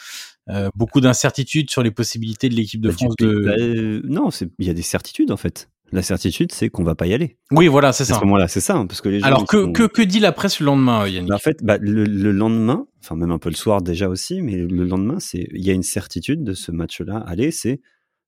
euh, 0.49 0.71
beaucoup 0.75 1.01
d'incertitudes 1.01 1.71
sur 1.71 1.83
les 1.83 1.91
possibilités 1.91 2.49
de 2.49 2.55
l'équipe 2.55 2.81
de 2.81 2.89
bah, 2.89 2.95
France 2.95 3.15
de. 3.19 3.43
Bah, 3.45 3.55
euh, 3.59 4.01
non, 4.05 4.31
il 4.59 4.67
y 4.67 4.71
a 4.71 4.75
des 4.75 4.83
certitudes 4.83 5.31
en 5.31 5.37
fait. 5.37 5.69
La 5.93 6.01
certitude, 6.01 6.53
c'est 6.53 6.71
qu'on 6.71 6.85
va 6.85 6.95
pas 6.95 7.07
y 7.07 7.13
aller. 7.13 7.37
Oui, 7.51 7.69
voilà, 7.69 7.93
c'est 7.93 8.07
ça. 8.07 8.17
À 8.17 8.19
ce 8.19 8.25
moment-là, 8.25 8.49
c'est 8.49 8.63
ça, 8.63 8.77
hein, 8.77 8.87
parce 8.87 9.03
que 9.03 9.11
les 9.11 9.23
Alors 9.25 9.47
que, 9.47 9.71
que, 9.73 9.83
que 9.83 10.01
dit 10.01 10.21
la 10.21 10.33
presse 10.33 10.59
le 10.59 10.65
lendemain, 10.65 11.07
Yannick? 11.07 11.29
Bah, 11.29 11.35
En 11.35 11.39
fait, 11.39 11.59
bah, 11.63 11.77
le, 11.79 12.05
le, 12.05 12.33
lendemain, 12.33 12.87
enfin 13.01 13.15
même 13.15 13.31
un 13.31 13.39
peu 13.39 13.51
le 13.51 13.55
soir 13.55 13.83
déjà 13.83 14.09
aussi, 14.09 14.41
mais 14.41 14.57
le 14.57 14.85
lendemain, 14.85 15.21
c'est 15.21 15.47
il 15.53 15.63
y 15.63 15.71
a 15.71 15.75
une 15.75 15.83
certitude 15.83 16.45
de 16.45 16.55
ce 16.55 16.73
match-là. 16.73 17.23
Allez, 17.27 17.51
c'est 17.51 17.83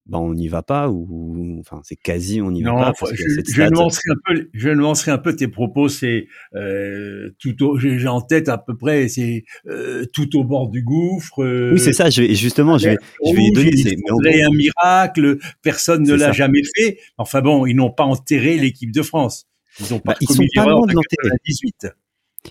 bah 0.06 0.19
on 0.19 0.35
n'y 0.35 0.49
va 0.49 0.62
pas 0.62 0.91
ou 0.91 1.56
enfin 1.61 1.81
c'est 1.83 1.97
quasi 1.97 2.43
on 2.43 2.51
n'y 2.51 2.62
va 2.62 2.73
pas. 2.73 2.93
Parce 2.99 3.15
je, 3.15 3.25
je 3.47 3.62
nuancerai 3.62 4.11
un 4.11 4.17
peu, 4.27 4.49
je 4.53 4.69
nuancerai 4.69 5.11
un 5.12 5.19
peu 5.19 5.35
tes 5.35 5.49
propos. 5.49 5.89
C'est 5.89 6.27
euh, 6.55 7.31
tout 7.39 7.62
au, 7.65 7.79
j'ai 7.79 8.06
en 8.06 8.21
tête 8.21 8.51
à 8.51 8.59
peu 8.59 8.77
près, 8.77 9.09
c'est 9.09 9.45
euh, 9.67 10.05
tout 10.12 10.39
au 10.39 10.45
bord 10.45 10.69
du 10.69 10.83
gouffre. 10.83 11.43
Euh, 11.43 11.73
oui, 11.73 11.81
c'est 11.81 11.95
ça. 11.95 12.11
Je 12.11 12.23
vais 12.23 12.35
justement, 12.35 12.77
je 12.77 12.91
vais, 12.91 12.97
je 13.25 13.35
vais 13.35 13.51
donner. 13.53 13.77
C'est 13.77 14.43
un 14.43 14.51
miracle. 14.51 15.39
Personne 15.62 16.03
ne 16.03 16.15
l'a 16.15 16.33
jamais 16.33 16.62
fait. 16.77 16.99
Enfin 17.17 17.41
bon, 17.41 17.65
ils 17.65 17.75
n'ont 17.75 17.91
pas 17.91 18.05
enterré 18.05 18.59
l'équipe 18.59 18.93
de 18.93 19.03
France. 19.03 19.47
Ils 19.81 19.95
ont 19.95 20.01
pas 20.01 20.12
bah, 20.12 20.19
ils 20.21 20.29
sont 20.29 20.45
pas 20.55 20.67
loin 20.67 20.87
de 20.87 20.93
l'enterrer. 20.93 21.37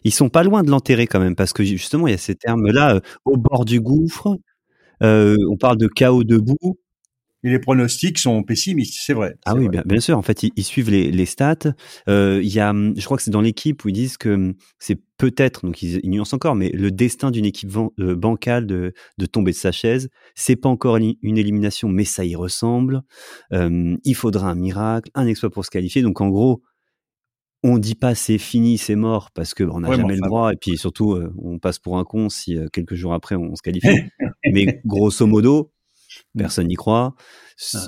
Ils 0.03 0.11
sont 0.11 0.29
pas 0.29 0.43
loin 0.43 0.63
de 0.63 0.71
l'enterrer 0.71 1.05
quand 1.05 1.19
même 1.19 1.35
parce 1.35 1.53
que 1.53 1.63
justement 1.63 2.07
il 2.07 2.11
y 2.11 2.15
a 2.15 2.17
ces 2.17 2.33
termes-là 2.33 2.95
euh, 2.95 2.99
au 3.25 3.37
bord 3.37 3.63
du 3.63 3.79
gouffre. 3.79 4.39
Euh, 5.01 5.35
on 5.49 5.57
parle 5.57 5.77
de 5.77 5.87
chaos 5.87 6.23
debout 6.23 6.79
et 7.43 7.49
les 7.49 7.59
pronostics 7.59 8.19
sont 8.19 8.43
pessimistes, 8.43 8.99
c'est 9.03 9.13
vrai. 9.13 9.35
Ah 9.45 9.55
oui, 9.55 9.67
Bien, 9.69 9.83
bien, 9.85 9.99
sûr. 9.99 10.17
En 10.17 10.21
fait, 10.21 10.43
ils, 10.43 10.63
suivent 10.63 10.89
les, 10.89 11.11
les 11.11 11.25
stats. 11.25 11.73
Euh, 12.07 12.39
il 12.41 12.53
y 12.53 12.59
a, 12.59 12.69
hum, 12.69 12.93
je 12.97 13.03
crois 13.03 13.17
que 13.17 13.23
c'est 13.23 13.31
dans 13.31 13.41
l'équipe 13.41 13.83
où 13.83 13.89
ils 13.89 13.93
disent 13.93 14.17
que 14.17 14.29
hum, 14.29 14.53
c'est 14.79 14.99
peut-être, 15.17 15.65
donc 15.65 15.81
ils, 15.81 15.99
nuancent 16.09 16.33
encore, 16.33 16.55
mais 16.55 16.69
le 16.69 16.91
destin 16.91 17.31
d'une 17.31 17.45
équipe 17.45 17.69
euh, 17.99 18.15
bancale 18.15 18.65
de, 18.65 18.93
de, 19.17 19.25
tomber 19.25 19.51
de 19.51 19.57
sa 19.57 19.71
chaise, 19.71 20.09
c'est 20.35 20.55
pas 20.55 20.69
encore 20.69 20.97
une 20.97 21.37
élimination, 21.37 21.89
mais 21.89 22.05
ça 22.05 22.25
y 22.25 22.35
ressemble. 22.35 23.01
Euh, 23.51 23.95
il 24.03 24.15
faudra 24.15 24.49
un 24.49 24.55
miracle, 24.55 25.11
un 25.13 25.27
exploit 25.27 25.49
pour 25.49 25.65
se 25.65 25.69
qualifier. 25.69 26.01
Donc 26.01 26.21
en 26.21 26.29
gros, 26.29 26.61
on 27.63 27.77
dit 27.77 27.95
pas 27.95 28.13
c'est 28.13 28.37
fini, 28.37 28.77
c'est 28.77 28.95
mort 28.95 29.31
parce 29.31 29.53
que 29.53 29.63
on 29.63 29.79
n'a 29.79 29.95
jamais 29.95 30.15
le 30.15 30.21
droit 30.21 30.51
et 30.51 30.57
puis 30.57 30.77
surtout 30.77 31.13
euh, 31.13 31.33
on 31.41 31.59
passe 31.59 31.79
pour 31.79 31.97
un 31.97 32.03
con 32.03 32.29
si 32.29 32.57
euh, 32.57 32.67
quelques 32.71 32.95
jours 32.95 33.13
après 33.13 33.35
on 33.35 33.55
se 33.55 33.61
qualifie. 33.61 33.87
mais 34.51 34.81
grosso 34.85 35.25
modo. 35.25 35.71
Personne 36.37 36.67
n'y 36.67 36.75
croit. 36.75 37.15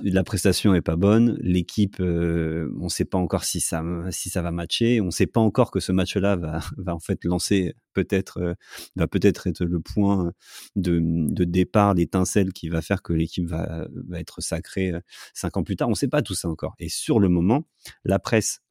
La 0.03 0.23
prestation 0.23 0.75
est 0.75 0.81
pas 0.81 0.95
bonne. 0.95 1.37
L'équipe, 1.41 1.99
euh, 1.99 2.71
on 2.79 2.85
ne 2.85 2.89
sait 2.89 3.05
pas 3.05 3.17
encore 3.17 3.43
si 3.43 3.59
ça 3.59 3.83
si 4.11 4.29
ça 4.29 4.43
va 4.43 4.51
matcher. 4.51 5.01
On 5.01 5.05
ne 5.05 5.11
sait 5.11 5.25
pas 5.25 5.39
encore 5.39 5.71
que 5.71 5.79
ce 5.79 5.91
match-là 5.91 6.35
va 6.35 6.59
va 6.77 6.93
en 6.93 6.99
fait 6.99 7.23
lancer 7.23 7.73
peut-être 7.93 8.37
euh, 8.39 8.53
va 8.95 9.07
peut-être 9.07 9.47
être 9.47 9.65
le 9.65 9.79
point 9.79 10.31
de, 10.75 10.99
de 11.01 11.43
départ, 11.43 11.95
l'étincelle 11.95 12.53
qui 12.53 12.69
va 12.69 12.81
faire 12.81 13.01
que 13.01 13.13
l'équipe 13.13 13.47
va 13.47 13.87
va 13.91 14.19
être 14.19 14.41
sacrée 14.41 14.91
euh, 14.91 14.99
cinq 15.33 15.57
ans 15.57 15.63
plus 15.63 15.75
tard. 15.75 15.87
On 15.87 15.91
ne 15.91 15.95
sait 15.95 16.07
pas 16.07 16.21
tout 16.21 16.35
ça 16.35 16.47
encore. 16.47 16.75
Et 16.79 16.89
sur 16.89 17.19
le 17.19 17.29
moment, 17.29 17.67
la 18.03 18.19
presse 18.19 18.61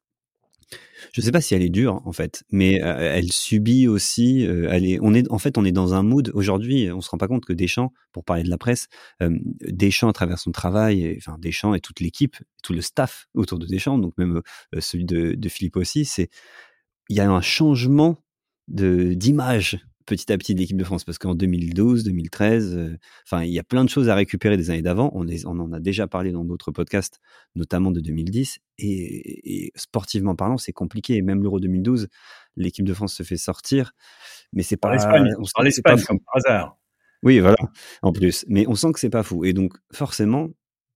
je 1.13 1.21
sais 1.21 1.31
pas 1.31 1.41
si 1.41 1.55
elle 1.55 1.61
est 1.61 1.69
dure 1.69 2.01
en 2.05 2.11
fait, 2.11 2.43
mais 2.51 2.83
euh, 2.83 3.13
elle 3.13 3.31
subit 3.31 3.87
aussi. 3.87 4.45
Euh, 4.45 4.67
elle 4.71 4.85
est, 4.85 4.99
on 5.01 5.13
est 5.13 5.29
en 5.31 5.37
fait, 5.37 5.57
on 5.57 5.65
est 5.65 5.71
dans 5.71 5.93
un 5.93 6.03
mood 6.03 6.31
aujourd'hui. 6.33 6.91
On 6.91 7.01
se 7.01 7.09
rend 7.09 7.17
pas 7.17 7.27
compte 7.27 7.45
que 7.45 7.53
Deschamps, 7.53 7.93
pour 8.11 8.23
parler 8.23 8.43
de 8.43 8.49
la 8.49 8.57
presse, 8.57 8.87
euh, 9.21 9.37
Deschamps 9.61 10.09
à 10.09 10.13
travers 10.13 10.39
son 10.39 10.51
travail, 10.51 11.19
Deschamps 11.39 11.73
et 11.73 11.79
toute 11.79 11.99
l'équipe, 11.99 12.37
tout 12.63 12.73
le 12.73 12.81
staff 12.81 13.27
autour 13.33 13.59
de 13.59 13.65
Deschamps, 13.65 13.97
donc 13.97 14.17
même 14.17 14.41
celui 14.79 15.05
de, 15.05 15.33
de 15.35 15.49
Philippe 15.49 15.77
aussi, 15.77 16.05
c'est 16.05 16.29
il 17.09 17.15
y 17.15 17.19
a 17.19 17.29
un 17.29 17.41
changement 17.41 18.17
de 18.67 19.13
d'image 19.13 19.85
petit 20.05 20.31
à 20.31 20.37
petit 20.37 20.55
de 20.55 20.59
l'équipe 20.59 20.77
de 20.77 20.83
France 20.83 21.03
parce 21.03 21.17
qu'en 21.17 21.35
2012, 21.35 22.03
2013, 22.03 22.75
euh, 22.77 22.97
enfin 23.25 23.43
il 23.43 23.51
y 23.51 23.59
a 23.59 23.63
plein 23.63 23.83
de 23.83 23.89
choses 23.89 24.09
à 24.09 24.15
récupérer 24.15 24.57
des 24.57 24.69
années 24.69 24.81
d'avant. 24.81 25.11
On, 25.13 25.25
on, 25.45 25.59
en 25.59 25.71
a 25.71 25.79
déjà 25.79 26.07
parlé 26.07 26.31
dans 26.31 26.45
d'autres 26.45 26.71
podcasts, 26.71 27.19
notamment 27.55 27.91
de 27.91 27.99
2010. 27.99 28.59
Et, 28.77 29.71
sportivement 29.75 30.35
parlant, 30.35 30.57
c'est 30.57 30.73
compliqué. 30.73 31.21
même 31.21 31.41
l'Euro 31.41 31.59
2012, 31.59 32.07
l'équipe 32.55 32.85
de 32.85 32.93
France 32.93 33.13
se 33.13 33.23
fait 33.23 33.37
sortir, 33.37 33.93
mais 34.53 34.63
c'est 34.63 34.77
pas 34.77 34.91
l'Espagne. 34.91 35.33
On 35.37 35.61
l'Espagne 35.61 36.01
comme 36.03 36.19
par 36.19 36.37
hasard. 36.37 36.77
Oui, 37.23 37.39
voilà, 37.39 37.57
en 38.01 38.11
plus. 38.11 38.45
Mais 38.47 38.65
on 38.67 38.75
sent 38.75 38.91
que 38.93 38.99
c'est 38.99 39.09
pas 39.09 39.23
fou. 39.23 39.45
Et 39.45 39.53
donc 39.53 39.73
forcément, 39.91 40.49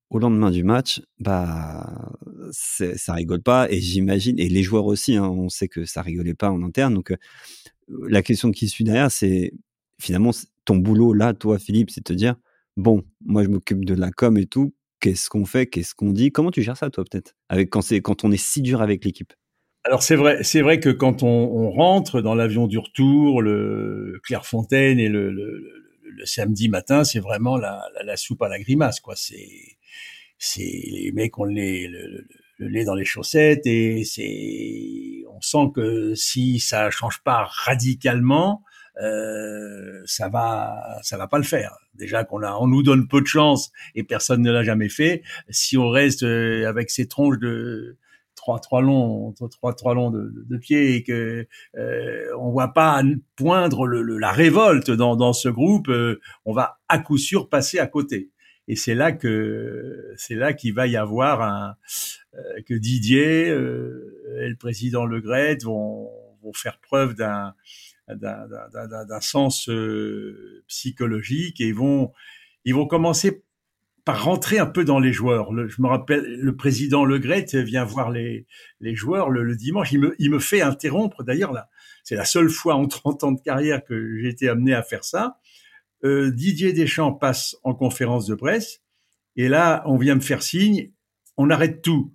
au 0.10 0.20
lendemain 0.20 0.52
du 0.52 0.64
match, 0.64 1.02
bah 1.20 2.12
ça 2.52 3.14
rigole 3.14 3.42
pas. 3.42 3.70
Et 3.70 3.80
j'imagine, 3.80 4.40
et 4.40 4.50
les 4.50 4.64
joueurs 4.64 4.86
aussi, 4.86 5.16
hein, 5.16 5.28
on 5.28 5.50
sait 5.50 5.68
que 5.68 5.86
ça 5.86 6.02
rigolait 6.02 6.34
pas 6.34 6.52
en 6.52 6.64
interne. 6.64 6.94
Donc 6.94 7.14
la 8.08 8.22
question 8.22 8.52
qui 8.52 8.68
suit 8.68 8.84
derrière, 8.84 9.12
c'est 9.12 9.54
finalement 10.00 10.32
ton 10.66 10.78
boulot 10.78 11.14
là, 11.14 11.34
toi, 11.34 11.60
Philippe, 11.60 11.92
c'est 11.92 12.02
de 12.02 12.14
te 12.14 12.14
dire 12.14 12.36
bon, 12.78 13.04
moi 13.26 13.44
je 13.44 13.50
m'occupe 13.50 13.86
de 13.86 13.94
la 13.94 14.12
com 14.12 14.38
et 14.38 14.46
tout. 14.46 14.74
Qu'est-ce 15.00 15.30
qu'on 15.30 15.46
fait 15.46 15.68
Qu'est-ce 15.68 15.96
qu'on 15.96 16.12
dit 16.12 16.32
Comment 16.32 16.52
tu 16.52 16.62
gères 16.62 16.78
ça, 16.78 16.90
toi, 16.90 17.04
peut-être 17.10 17.36
Avec 17.48 17.70
quand 17.70 17.82
c'est 17.82 18.02
quand 18.02 18.24
on 18.24 18.32
est 18.32 18.38
si 18.38 18.62
dur 18.62 18.82
avec 18.82 19.06
l'équipe? 19.06 19.34
Alors 19.86 20.04
c'est 20.04 20.16
vrai, 20.16 20.44
c'est 20.44 20.62
vrai 20.62 20.80
que 20.80 20.90
quand 20.90 21.24
on, 21.24 21.28
on 21.28 21.72
rentre 21.72 22.22
dans 22.22 22.36
l'avion 22.36 22.68
du 22.68 22.78
retour, 22.78 23.42
le 23.42 24.20
Clairefontaine 24.24 25.00
et 25.00 25.08
le, 25.08 25.34
samedi 26.26 26.68
matin, 26.68 27.06
c'est 27.06 27.22
vraiment 27.22 27.56
la, 27.56 28.18
soupe 28.18 28.42
à 28.42 28.50
la 28.50 28.60
grimace, 28.60 29.00
quoi. 29.00 29.16
C'est, 29.16 29.78
c'est 30.38 30.62
les 30.62 31.12
mecs 31.14 31.38
ont 31.40 31.46
le, 31.46 31.54
le, 31.54 32.28
le 32.60 32.68
lait 32.68 32.84
dans 32.84 32.94
les 32.94 33.06
chaussettes 33.06 33.66
et 33.66 34.04
c'est, 34.04 35.24
on 35.30 35.42
sent 35.42 35.72
que 35.74 36.14
si 36.14 36.60
ça 36.60 36.92
change 36.92 37.24
pas 37.24 37.48
radicalement, 37.50 38.64
euh, 39.02 40.02
ça 40.06 40.28
va, 40.28 41.00
ça 41.02 41.18
va 41.18 41.28
pas 41.28 41.38
le 41.38 41.46
faire. 41.46 41.78
Déjà 41.94 42.26
qu'on 42.26 42.44
a, 42.44 42.54
on 42.60 42.68
nous 42.68 42.84
donne 42.84 43.08
peu 43.08 43.22
de 43.22 43.28
chance 43.28 43.72
et 43.96 44.04
personne 44.04 44.42
ne 44.42 44.52
l'a 44.52 44.64
jamais 44.64 44.90
fait. 44.90 45.24
Si 45.50 45.78
on 45.78 45.90
reste 45.90 46.24
euh, 46.24 46.68
avec 46.68 46.90
ces 46.90 47.08
tronches 47.08 47.40
de 47.40 47.98
trois 48.36 48.60
trois 48.60 48.82
longs, 48.82 49.34
trois 49.52 49.74
trois 49.74 49.94
longs 49.94 50.12
de, 50.12 50.32
de, 50.34 50.58
pieds 50.58 50.96
et 50.96 51.04
que 51.04 51.48
euh, 51.78 52.26
on 52.38 52.52
voit 52.52 52.74
pas 52.74 53.02
poindre 53.38 53.88
le, 53.88 54.18
la 54.18 54.32
révolte 54.32 54.92
dans, 54.92 55.16
dans 55.16 55.34
ce 55.34 55.48
groupe, 55.48 55.88
euh, 55.88 56.20
on 56.46 56.54
va 56.54 56.80
à 56.90 57.00
coup 57.00 57.18
sûr 57.18 57.48
passer 57.48 57.80
à 57.80 57.88
côté. 57.88 58.32
Et 58.70 58.76
c'est 58.76 58.94
là 58.94 59.12
que 59.12 60.14
c'est 60.16 60.36
là 60.36 60.54
qu'il 60.54 60.74
va 60.76 60.86
y 60.86 60.96
avoir 60.96 61.42
un 61.42 61.76
euh, 62.36 62.62
que 62.68 62.76
Didier 62.76 63.48
et 63.48 64.48
le 64.48 64.56
président 64.56 65.06
Le 65.06 65.20
Gret 65.22 65.58
vont, 65.64 66.08
vont 66.44 66.54
faire 66.54 66.80
preuve 66.80 67.16
d'un 67.16 67.56
d'un 68.08 69.22
sens 69.22 69.70
euh, 69.70 70.64
psychologique 70.68 71.62
et 71.62 71.72
vont 71.72 72.12
ils 72.64 72.76
vont 72.76 72.88
commencer 72.88 73.44
par 74.06 74.24
rentrer 74.24 74.60
un 74.60 74.66
peu 74.66 74.84
dans 74.86 75.00
les 75.00 75.14
joueurs. 75.14 75.52
Le, 75.52 75.68
je 75.68 75.82
me 75.82 75.88
rappelle, 75.88 76.24
le 76.40 76.56
président 76.56 77.06
Le 77.06 77.20
Gret 77.20 77.46
vient 77.54 77.84
voir 77.84 78.10
les, 78.10 78.48
les 78.80 78.96
joueurs 78.96 79.30
le, 79.30 79.44
le, 79.44 79.56
dimanche. 79.56 79.92
Il 79.92 80.00
me, 80.00 80.16
il 80.20 80.32
me 80.32 80.40
fait 80.40 80.62
interrompre. 80.62 81.24
D'ailleurs, 81.24 81.54
là, 81.54 81.70
c'est 82.04 82.16
la 82.16 82.26
seule 82.26 82.50
fois 82.50 82.76
en 82.76 82.88
30 82.88 83.24
ans 83.24 83.32
de 83.32 83.42
carrière 83.42 83.84
que 83.84 84.18
j'ai 84.20 84.30
été 84.30 84.50
amené 84.50 84.74
à 84.74 84.82
faire 84.82 85.04
ça. 85.04 85.38
Euh, 86.04 86.32
Didier 86.32 86.74
Deschamps 86.74 87.14
passe 87.14 87.56
en 87.64 87.74
conférence 87.74 88.26
de 88.26 88.36
presse 88.36 88.82
et 89.36 89.48
là, 89.48 89.84
on 89.86 89.98
vient 89.98 90.16
me 90.16 90.22
faire 90.22 90.44
signe. 90.44 90.92
On 91.38 91.50
arrête 91.50 91.82
tout 91.82 92.14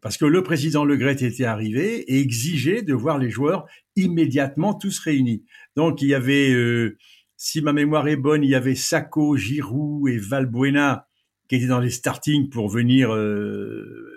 parce 0.00 0.16
que 0.16 0.24
le 0.24 0.42
président 0.42 0.84
Le 0.84 0.96
Gret 0.96 1.22
était 1.24 1.44
arrivé 1.44 2.00
et 2.10 2.20
exigeait 2.20 2.82
de 2.82 2.94
voir 2.94 3.18
les 3.18 3.28
joueurs 3.28 3.66
immédiatement 3.96 4.72
tous 4.72 4.98
réunis. 4.98 5.44
Donc 5.74 6.00
il 6.00 6.08
y 6.08 6.14
avait, 6.14 6.52
euh, 6.52 6.96
si 7.36 7.60
ma 7.60 7.72
mémoire 7.72 8.06
est 8.08 8.16
bonne, 8.16 8.44
il 8.44 8.50
y 8.50 8.54
avait 8.54 8.74
Sacco, 8.74 9.36
Giroud 9.36 10.08
et 10.08 10.18
Valbuena 10.18 11.08
qui 11.48 11.56
étaient 11.56 11.66
dans 11.66 11.80
les 11.80 11.90
starting 11.90 12.48
pour 12.48 12.68
venir 12.68 13.12
euh, 13.14 14.12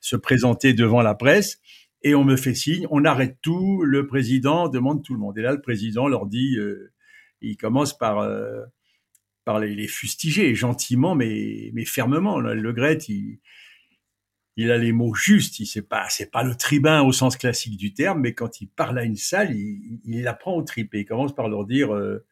se 0.00 0.16
présenter 0.16 0.74
devant 0.74 1.02
la 1.02 1.14
presse. 1.14 1.58
Et 2.02 2.14
on 2.14 2.24
me 2.24 2.36
fait 2.36 2.54
signe, 2.54 2.86
on 2.90 3.04
arrête 3.04 3.38
tout, 3.42 3.82
le 3.82 4.06
président 4.06 4.68
demande 4.68 5.02
tout 5.02 5.12
le 5.12 5.20
monde. 5.20 5.36
Et 5.38 5.42
là, 5.42 5.52
le 5.52 5.60
président 5.60 6.08
leur 6.08 6.26
dit, 6.26 6.56
euh, 6.56 6.92
il 7.40 7.56
commence 7.56 7.96
par 7.96 8.18
euh, 8.18 8.62
par 9.44 9.60
les, 9.60 9.86
fustiger 9.88 10.54
gentiment, 10.54 11.14
mais 11.14 11.70
mais 11.74 11.84
fermement. 11.84 12.38
Le 12.40 12.72
Gret, 12.72 12.98
il, 13.08 13.38
il 14.56 14.70
a 14.70 14.78
les 14.78 14.92
mots 14.92 15.14
justes. 15.14 15.60
Il 15.60 15.66
c'est 15.66 15.88
pas, 15.88 16.06
c'est 16.08 16.30
pas 16.30 16.42
le 16.42 16.54
tribun 16.54 17.02
au 17.02 17.12
sens 17.12 17.36
classique 17.36 17.76
du 17.76 17.92
terme, 17.94 18.20
mais 18.20 18.34
quand 18.34 18.60
il 18.60 18.68
parle 18.68 18.98
à 18.98 19.04
une 19.04 19.16
salle, 19.16 19.54
il, 19.54 20.00
il 20.04 20.22
la 20.22 20.38
au 20.46 20.62
trip 20.62 20.94
et 20.94 21.00
il 21.00 21.04
commence 21.04 21.34
par 21.34 21.48
leur 21.48 21.64
dire 21.66 21.94
euh, 21.94 22.24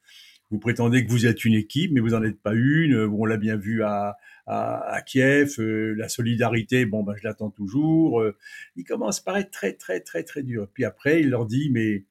vous 0.50 0.58
prétendez 0.58 1.04
que 1.04 1.10
vous 1.10 1.26
êtes 1.26 1.44
une 1.44 1.54
équipe, 1.54 1.92
mais 1.92 2.00
vous 2.00 2.10
n'en 2.10 2.22
êtes 2.22 2.40
pas 2.40 2.54
une. 2.54 2.96
On 2.96 3.24
l'a 3.24 3.36
bien 3.36 3.56
vu 3.56 3.82
à, 3.82 4.16
à, 4.46 5.00
Kiev. 5.02 5.56
Euh, 5.58 5.94
la 5.96 6.08
solidarité, 6.08 6.86
bon, 6.86 7.02
ben, 7.02 7.14
je 7.16 7.24
l'attends 7.24 7.50
toujours. 7.50 8.22
Il 8.76 8.84
commence 8.84 9.20
par 9.20 9.36
être 9.36 9.50
très, 9.50 9.72
très, 9.72 10.00
très, 10.00 10.22
très 10.22 10.42
dur. 10.42 10.68
Puis 10.72 10.84
après, 10.84 11.20
il 11.20 11.30
leur 11.30 11.46
dit, 11.46 11.70
mais 11.70 12.04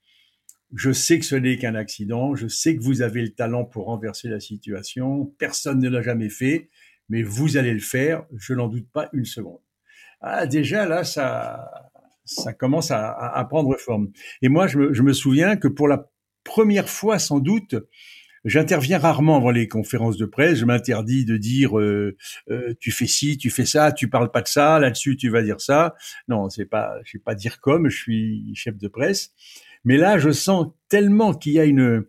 je 0.75 0.91
sais 0.91 1.19
que 1.19 1.25
ce 1.25 1.35
n'est 1.35 1.57
qu'un 1.57 1.75
accident. 1.75 2.35
Je 2.35 2.47
sais 2.47 2.75
que 2.75 2.81
vous 2.81 3.01
avez 3.01 3.21
le 3.21 3.29
talent 3.29 3.65
pour 3.65 3.85
renverser 3.85 4.27
la 4.27 4.39
situation. 4.39 5.25
Personne 5.37 5.79
ne 5.79 5.89
l'a 5.89 6.01
jamais 6.01 6.29
fait, 6.29 6.69
mais 7.09 7.23
vous 7.23 7.57
allez 7.57 7.73
le 7.73 7.79
faire. 7.79 8.25
Je 8.37 8.53
n'en 8.53 8.67
doute 8.67 8.89
pas 8.91 9.09
une 9.13 9.25
seconde 9.25 9.59
ah, 10.23 10.47
déjà 10.47 10.85
là, 10.85 11.03
ça, 11.03 11.91
ça 12.23 12.53
commence 12.53 12.91
à, 12.91 13.45
prendre 13.49 13.75
forme. 13.77 14.09
Et 14.41 14.47
moi, 14.47 14.67
je 14.67 14.79
me, 14.79 14.93
je 14.93 15.03
me, 15.03 15.11
souviens 15.11 15.57
que 15.57 15.67
pour 15.67 15.89
la 15.89 16.09
première 16.45 16.89
fois, 16.89 17.19
sans 17.19 17.39
doute, 17.39 17.75
j'interviens 18.45 18.99
rarement 18.99 19.35
avant 19.35 19.51
les 19.51 19.67
conférences 19.67 20.15
de 20.15 20.25
presse. 20.25 20.57
Je 20.59 20.65
m'interdis 20.65 21.25
de 21.25 21.35
dire 21.35 21.77
euh, 21.77 22.15
euh, 22.49 22.73
tu 22.79 22.91
fais 22.91 23.05
ci, 23.05 23.37
tu 23.37 23.49
fais 23.49 23.65
ça, 23.65 23.91
tu 23.91 24.09
parles 24.09 24.31
pas 24.31 24.41
de 24.41 24.47
ça, 24.47 24.79
là-dessus 24.79 25.17
tu 25.17 25.29
vas 25.29 25.43
dire 25.43 25.59
ça. 25.59 25.93
Non, 26.29 26.49
c'est 26.49 26.65
pas, 26.65 26.95
je 27.03 27.17
vais 27.17 27.21
pas 27.21 27.35
dire 27.35 27.59
comme, 27.59 27.89
je 27.89 27.97
suis 27.97 28.55
chef 28.55 28.77
de 28.77 28.87
presse. 28.87 29.33
Mais 29.85 29.97
là, 29.97 30.17
je 30.17 30.31
sens 30.31 30.67
tellement 30.89 31.33
qu'il 31.33 31.53
y 31.53 31.59
a 31.59 31.65
une 31.65 32.05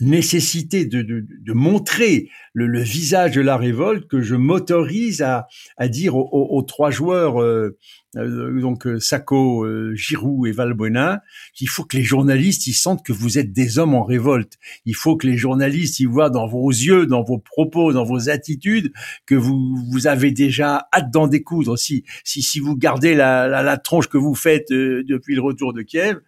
nécessité 0.00 0.84
de, 0.84 1.02
de, 1.02 1.26
de 1.28 1.52
montrer 1.52 2.28
le, 2.52 2.66
le, 2.66 2.80
visage 2.80 3.32
de 3.32 3.40
la 3.40 3.56
révolte 3.56 4.06
que 4.06 4.20
je 4.20 4.36
m'autorise 4.36 5.22
à, 5.22 5.48
à, 5.76 5.88
dire 5.88 6.14
aux, 6.16 6.28
aux, 6.50 6.62
trois 6.62 6.90
joueurs, 6.90 7.42
euh, 7.42 7.76
euh, 8.16 8.60
donc 8.60 8.86
euh, 8.86 9.00
Sacco, 9.00 9.64
euh, 9.64 9.94
Giroud 9.94 10.46
et 10.46 10.52
Valbuena, 10.52 11.22
qu'il 11.54 11.68
faut 11.68 11.84
que 11.84 11.96
les 11.96 12.04
journalistes 12.04 12.66
ils 12.66 12.74
sentent 12.74 13.04
que 13.04 13.12
vous 13.12 13.38
êtes 13.38 13.52
des 13.52 13.78
hommes 13.78 13.94
en 13.94 14.04
révolte. 14.04 14.58
Il 14.84 14.94
faut 14.94 15.16
que 15.16 15.26
les 15.26 15.36
journalistes 15.36 15.98
ils 16.00 16.08
voient 16.08 16.30
dans 16.30 16.46
vos 16.46 16.70
yeux, 16.70 17.06
dans 17.06 17.22
vos 17.22 17.38
propos, 17.38 17.92
dans 17.92 18.04
vos 18.04 18.28
attitudes 18.30 18.92
que 19.26 19.34
vous 19.34 19.76
vous 19.90 20.06
avez 20.06 20.30
déjà 20.30 20.88
hâte 20.94 21.10
d'en 21.10 21.26
découdre. 21.26 21.76
Si 21.76 22.04
si 22.24 22.42
si 22.42 22.60
vous 22.60 22.76
gardez 22.76 23.14
la, 23.14 23.48
la, 23.48 23.62
la 23.62 23.76
tronche 23.78 24.08
que 24.08 24.18
vous 24.18 24.34
faites 24.34 24.70
euh, 24.70 25.02
depuis 25.08 25.34
le 25.34 25.40
retour 25.40 25.72
de 25.72 25.82
Kiev, 25.82 26.18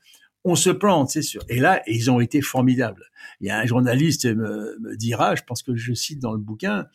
on 0.44 0.54
se 0.54 0.70
plante, 0.70 1.10
c'est 1.10 1.22
sûr. 1.22 1.42
Et 1.48 1.58
là, 1.58 1.82
ils 1.86 2.10
ont 2.10 2.20
été 2.20 2.40
formidables. 2.40 3.04
Il 3.40 3.48
y 3.48 3.50
a 3.50 3.58
un 3.58 3.66
journaliste 3.66 4.26
me, 4.26 4.76
me, 4.80 4.96
dira, 4.96 5.34
je 5.34 5.42
pense 5.46 5.62
que 5.62 5.76
je 5.76 5.92
cite 5.92 6.18
dans 6.18 6.32
le 6.32 6.38
bouquin, 6.38 6.86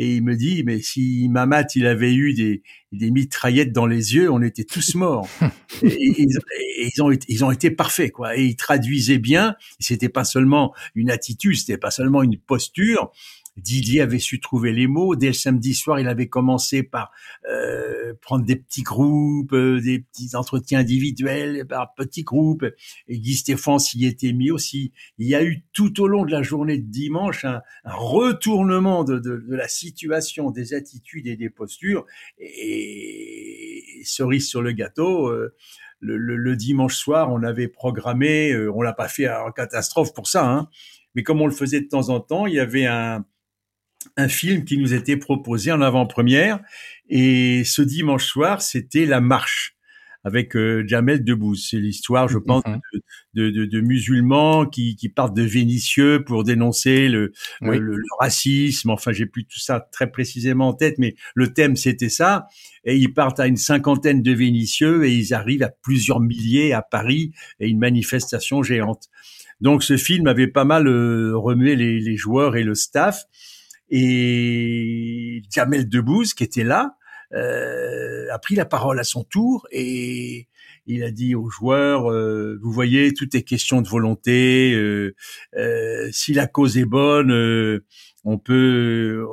et 0.00 0.16
il 0.16 0.22
me 0.22 0.36
dit, 0.36 0.62
mais 0.64 0.80
si 0.80 1.28
Mamat 1.28 1.66
il 1.74 1.86
avait 1.86 2.14
eu 2.14 2.32
des, 2.32 2.62
des 2.92 3.10
mitraillettes 3.10 3.72
dans 3.72 3.86
les 3.86 4.14
yeux, 4.14 4.30
on 4.30 4.42
était 4.42 4.64
tous 4.64 4.94
morts. 4.94 5.28
et, 5.82 5.96
ils, 6.00 6.38
et 6.78 6.90
ils, 6.94 7.02
ont 7.02 7.10
été, 7.10 7.26
ils 7.28 7.44
ont 7.44 7.50
été 7.50 7.70
parfaits, 7.70 8.12
quoi. 8.12 8.36
Et 8.36 8.44
ils 8.44 8.56
traduisaient 8.56 9.18
bien. 9.18 9.56
C'était 9.80 10.08
pas 10.08 10.24
seulement 10.24 10.72
une 10.94 11.10
attitude, 11.10 11.56
c'était 11.56 11.78
pas 11.78 11.90
seulement 11.90 12.22
une 12.22 12.38
posture, 12.38 13.10
Didier 13.58 14.00
avait 14.00 14.18
su 14.18 14.40
trouver 14.40 14.72
les 14.72 14.86
mots. 14.86 15.16
Dès 15.16 15.28
le 15.28 15.32
samedi 15.32 15.74
soir, 15.74 16.00
il 16.00 16.08
avait 16.08 16.28
commencé 16.28 16.82
par 16.82 17.10
euh, 17.50 18.14
prendre 18.20 18.44
des 18.44 18.56
petits 18.56 18.82
groupes, 18.82 19.52
euh, 19.52 19.80
des 19.80 20.00
petits 20.00 20.34
entretiens 20.34 20.80
individuels 20.80 21.66
par 21.66 21.94
petits 21.94 22.22
groupes. 22.22 22.64
Et 23.08 23.18
Guy 23.18 23.34
Stéphane 23.34 23.78
s'y 23.78 24.06
était 24.06 24.32
mis 24.32 24.50
aussi. 24.50 24.92
Il 25.18 25.26
y 25.26 25.34
a 25.34 25.42
eu 25.42 25.64
tout 25.72 26.00
au 26.00 26.08
long 26.08 26.24
de 26.24 26.30
la 26.30 26.42
journée 26.42 26.78
de 26.78 26.90
dimanche 26.90 27.44
un, 27.44 27.62
un 27.84 27.94
retournement 27.94 29.04
de, 29.04 29.18
de, 29.18 29.36
de, 29.36 29.54
la 29.54 29.68
situation, 29.68 30.50
des 30.50 30.74
attitudes 30.74 31.26
et 31.26 31.36
des 31.36 31.50
postures. 31.50 32.06
Et, 32.38 34.02
cerise 34.04 34.48
sur 34.48 34.62
le 34.62 34.72
gâteau. 34.72 35.28
Euh, 35.28 35.54
le, 36.00 36.16
le, 36.16 36.36
le, 36.36 36.54
dimanche 36.54 36.94
soir, 36.94 37.32
on 37.32 37.42
avait 37.42 37.66
programmé, 37.66 38.52
euh, 38.52 38.72
on 38.72 38.82
l'a 38.82 38.92
pas 38.92 39.08
fait 39.08 39.28
en 39.28 39.50
catastrophe 39.50 40.14
pour 40.14 40.28
ça, 40.28 40.46
hein, 40.46 40.68
mais 41.16 41.24
comme 41.24 41.40
on 41.40 41.46
le 41.46 41.52
faisait 41.52 41.80
de 41.80 41.88
temps 41.88 42.08
en 42.10 42.20
temps, 42.20 42.46
il 42.46 42.54
y 42.54 42.60
avait 42.60 42.86
un, 42.86 43.24
un 44.16 44.28
film 44.28 44.64
qui 44.64 44.78
nous 44.78 44.94
était 44.94 45.16
proposé 45.16 45.72
en 45.72 45.80
avant-première. 45.80 46.60
Et 47.08 47.62
ce 47.64 47.82
dimanche 47.82 48.24
soir, 48.24 48.62
c'était 48.62 49.06
La 49.06 49.20
Marche 49.20 49.74
avec 50.24 50.56
euh, 50.56 50.84
Jamel 50.86 51.24
Debbouze. 51.24 51.68
C'est 51.70 51.78
l'histoire, 51.78 52.28
je 52.28 52.38
pense, 52.38 52.62
mm-hmm. 52.64 53.00
de, 53.34 53.50
de, 53.50 53.64
de, 53.64 53.80
musulmans 53.80 54.66
qui, 54.66 54.96
qui, 54.96 55.08
partent 55.08 55.34
de 55.34 55.42
Vénitieux 55.42 56.24
pour 56.24 56.44
dénoncer 56.44 57.08
le, 57.08 57.32
oui. 57.62 57.78
le, 57.78 57.96
le, 57.96 58.04
racisme. 58.18 58.90
Enfin, 58.90 59.12
j'ai 59.12 59.26
plus 59.26 59.44
tout 59.44 59.60
ça 59.60 59.80
très 59.80 60.10
précisément 60.10 60.68
en 60.68 60.74
tête, 60.74 60.96
mais 60.98 61.14
le 61.34 61.52
thème, 61.52 61.76
c'était 61.76 62.08
ça. 62.08 62.46
Et 62.84 62.96
ils 62.96 63.14
partent 63.14 63.40
à 63.40 63.46
une 63.46 63.56
cinquantaine 63.56 64.22
de 64.22 64.32
Vénitieux 64.32 65.04
et 65.04 65.12
ils 65.12 65.34
arrivent 65.34 65.62
à 65.62 65.70
plusieurs 65.82 66.20
milliers 66.20 66.72
à 66.72 66.82
Paris 66.82 67.32
et 67.60 67.68
une 67.68 67.78
manifestation 67.78 68.62
géante. 68.62 69.08
Donc, 69.60 69.82
ce 69.82 69.96
film 69.96 70.26
avait 70.26 70.46
pas 70.46 70.64
mal 70.64 70.86
euh, 70.86 71.32
remué 71.36 71.74
les, 71.74 72.00
les 72.00 72.16
joueurs 72.16 72.56
et 72.56 72.62
le 72.62 72.74
staff. 72.74 73.24
Et 73.90 75.42
Jamel 75.50 75.88
Debbouze, 75.88 76.34
qui 76.34 76.44
était 76.44 76.64
là, 76.64 76.98
euh, 77.34 78.26
a 78.32 78.38
pris 78.38 78.54
la 78.54 78.64
parole 78.64 78.98
à 78.98 79.04
son 79.04 79.22
tour 79.22 79.66
et 79.70 80.48
il 80.86 81.02
a 81.04 81.10
dit 81.10 81.34
aux 81.34 81.50
joueurs 81.50 82.10
euh, 82.10 82.58
vous 82.62 82.72
voyez 82.72 83.12
tout 83.12 83.36
est 83.36 83.42
question 83.42 83.82
de 83.82 83.88
volonté 83.88 84.72
euh, 84.72 85.14
euh 85.54 86.08
si 86.10 86.32
la 86.32 86.46
cause 86.46 86.78
est 86.78 86.86
bonne 86.86 87.30
euh, 87.30 87.84
on 88.24 88.38
peut 88.38 89.26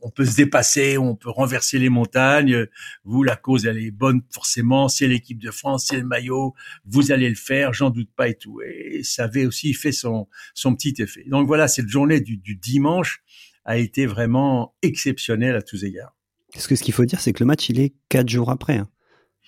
on 0.00 0.10
peut 0.10 0.24
se 0.24 0.36
dépasser 0.36 0.96
on 0.96 1.16
peut 1.16 1.30
renverser 1.30 1.78
les 1.78 1.90
montagnes. 1.90 2.66
Vous 3.04 3.22
la 3.22 3.36
cause 3.36 3.66
elle 3.66 3.78
est 3.78 3.90
bonne 3.90 4.22
forcément. 4.30 4.88
C'est 4.88 5.06
l'équipe 5.06 5.38
de 5.38 5.50
France 5.50 5.86
c'est 5.90 5.98
le 5.98 6.06
maillot 6.06 6.54
vous 6.86 7.12
allez 7.12 7.28
le 7.28 7.34
faire 7.34 7.74
j'en 7.74 7.90
doute 7.90 8.10
pas 8.16 8.28
et 8.28 8.34
tout 8.34 8.62
et 8.62 9.02
ça 9.02 9.24
avait 9.24 9.44
aussi 9.44 9.74
fait 9.74 9.92
son 9.92 10.28
son 10.54 10.74
petit 10.74 10.94
effet. 11.02 11.24
Donc 11.26 11.46
voilà 11.46 11.68
cette 11.68 11.88
journée 11.88 12.20
du, 12.20 12.38
du 12.38 12.56
dimanche 12.56 13.22
a 13.64 13.78
été 13.78 14.06
vraiment 14.06 14.74
exceptionnel 14.82 15.54
à 15.54 15.62
tous 15.62 15.84
égards. 15.84 16.14
Parce 16.52 16.66
que 16.66 16.76
ce 16.76 16.82
qu'il 16.82 16.94
faut 16.94 17.04
dire, 17.04 17.20
c'est 17.20 17.32
que 17.32 17.42
le 17.42 17.46
match, 17.46 17.68
il 17.68 17.80
est 17.80 17.94
quatre 18.08 18.28
jours 18.28 18.50
après. 18.50 18.76
Hein. 18.76 18.88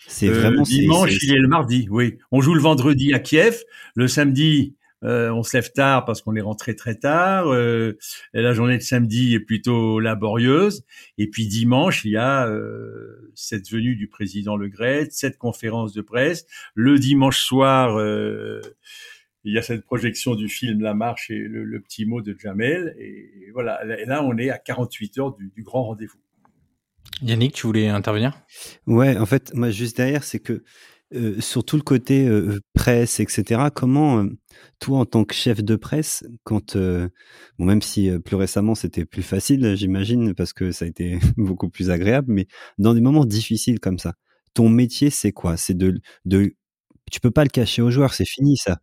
C'est 0.08 0.28
vraiment 0.28 0.62
dimanche, 0.62 1.16
il 1.22 1.34
est 1.34 1.38
le 1.38 1.48
mardi. 1.48 1.88
Oui, 1.90 2.18
on 2.30 2.40
joue 2.40 2.54
le 2.54 2.60
vendredi 2.60 3.14
à 3.14 3.18
Kiev, 3.18 3.62
le 3.94 4.08
samedi 4.08 4.76
euh, 5.04 5.30
on 5.30 5.42
se 5.42 5.56
lève 5.56 5.70
tard 5.72 6.04
parce 6.04 6.22
qu'on 6.22 6.34
est 6.36 6.40
rentré 6.40 6.74
très 6.74 6.94
tard. 6.94 7.52
Euh, 7.52 7.98
la 8.32 8.52
journée 8.52 8.78
de 8.78 8.82
samedi 8.82 9.34
est 9.34 9.40
plutôt 9.40 10.00
laborieuse. 10.00 10.84
Et 11.18 11.28
puis 11.28 11.46
dimanche, 11.46 12.04
il 12.04 12.12
y 12.12 12.16
a 12.16 12.46
euh, 12.48 13.30
cette 13.34 13.70
venue 13.70 13.94
du 13.96 14.08
président 14.08 14.56
Le 14.56 14.68
Gret, 14.68 15.08
cette 15.10 15.38
conférence 15.38 15.92
de 15.92 16.00
presse. 16.00 16.46
Le 16.74 16.98
dimanche 16.98 17.38
soir, 17.38 17.98
il 19.46 19.54
y 19.54 19.58
a 19.58 19.62
cette 19.62 19.84
projection 19.84 20.34
du 20.34 20.48
film 20.48 20.80
La 20.80 20.94
Marche 20.94 21.30
et 21.30 21.38
le, 21.38 21.80
petit 21.80 22.04
mot 22.04 22.20
de 22.20 22.36
Jamel. 22.38 22.96
Et, 22.98 23.50
voilà, 23.52 23.80
et 23.98 24.04
là, 24.04 24.22
on 24.24 24.36
est 24.36 24.50
à 24.50 24.58
48 24.58 25.18
heures 25.18 25.34
du, 25.34 25.52
du 25.54 25.62
grand 25.62 25.84
rendez-vous. 25.84 26.18
Yannick, 27.22 27.54
tu 27.54 27.66
voulais 27.66 27.88
intervenir? 27.88 28.38
Ouais, 28.86 29.16
en 29.16 29.24
fait, 29.24 29.54
moi, 29.54 29.70
juste 29.70 29.96
derrière, 29.96 30.24
c'est 30.24 30.40
que 30.40 30.64
euh, 31.14 31.40
sur 31.40 31.64
tout 31.64 31.76
le 31.76 31.82
côté 31.82 32.26
euh, 32.26 32.58
presse, 32.74 33.20
etc., 33.20 33.68
comment, 33.72 34.24
euh, 34.24 34.36
toi, 34.80 34.98
en 34.98 35.04
tant 35.04 35.24
que 35.24 35.34
chef 35.34 35.62
de 35.62 35.76
presse, 35.76 36.24
quand, 36.42 36.76
bon, 36.76 37.64
même 37.64 37.82
si 37.82 38.10
plus 38.24 38.34
récemment 38.34 38.74
c'était 38.74 39.04
plus 39.04 39.22
facile, 39.22 39.76
j'imagine, 39.76 40.34
parce 40.34 40.52
que 40.52 40.72
ça 40.72 40.84
a 40.84 40.88
été 40.88 41.18
beaucoup 41.36 41.70
plus 41.70 41.90
agréable, 41.90 42.32
mais 42.32 42.48
dans 42.78 42.94
des 42.94 43.00
moments 43.00 43.24
difficiles 43.24 43.78
comme 43.78 43.98
ça, 43.98 44.14
ton 44.54 44.68
métier, 44.68 45.10
c'est 45.10 45.32
quoi? 45.32 45.56
C'est 45.56 45.74
de, 45.74 46.00
de, 46.24 46.56
tu 47.12 47.20
peux 47.20 47.30
pas 47.30 47.44
le 47.44 47.50
cacher 47.50 47.82
aux 47.82 47.90
joueurs, 47.92 48.12
c'est 48.12 48.26
fini 48.26 48.56
ça. 48.56 48.78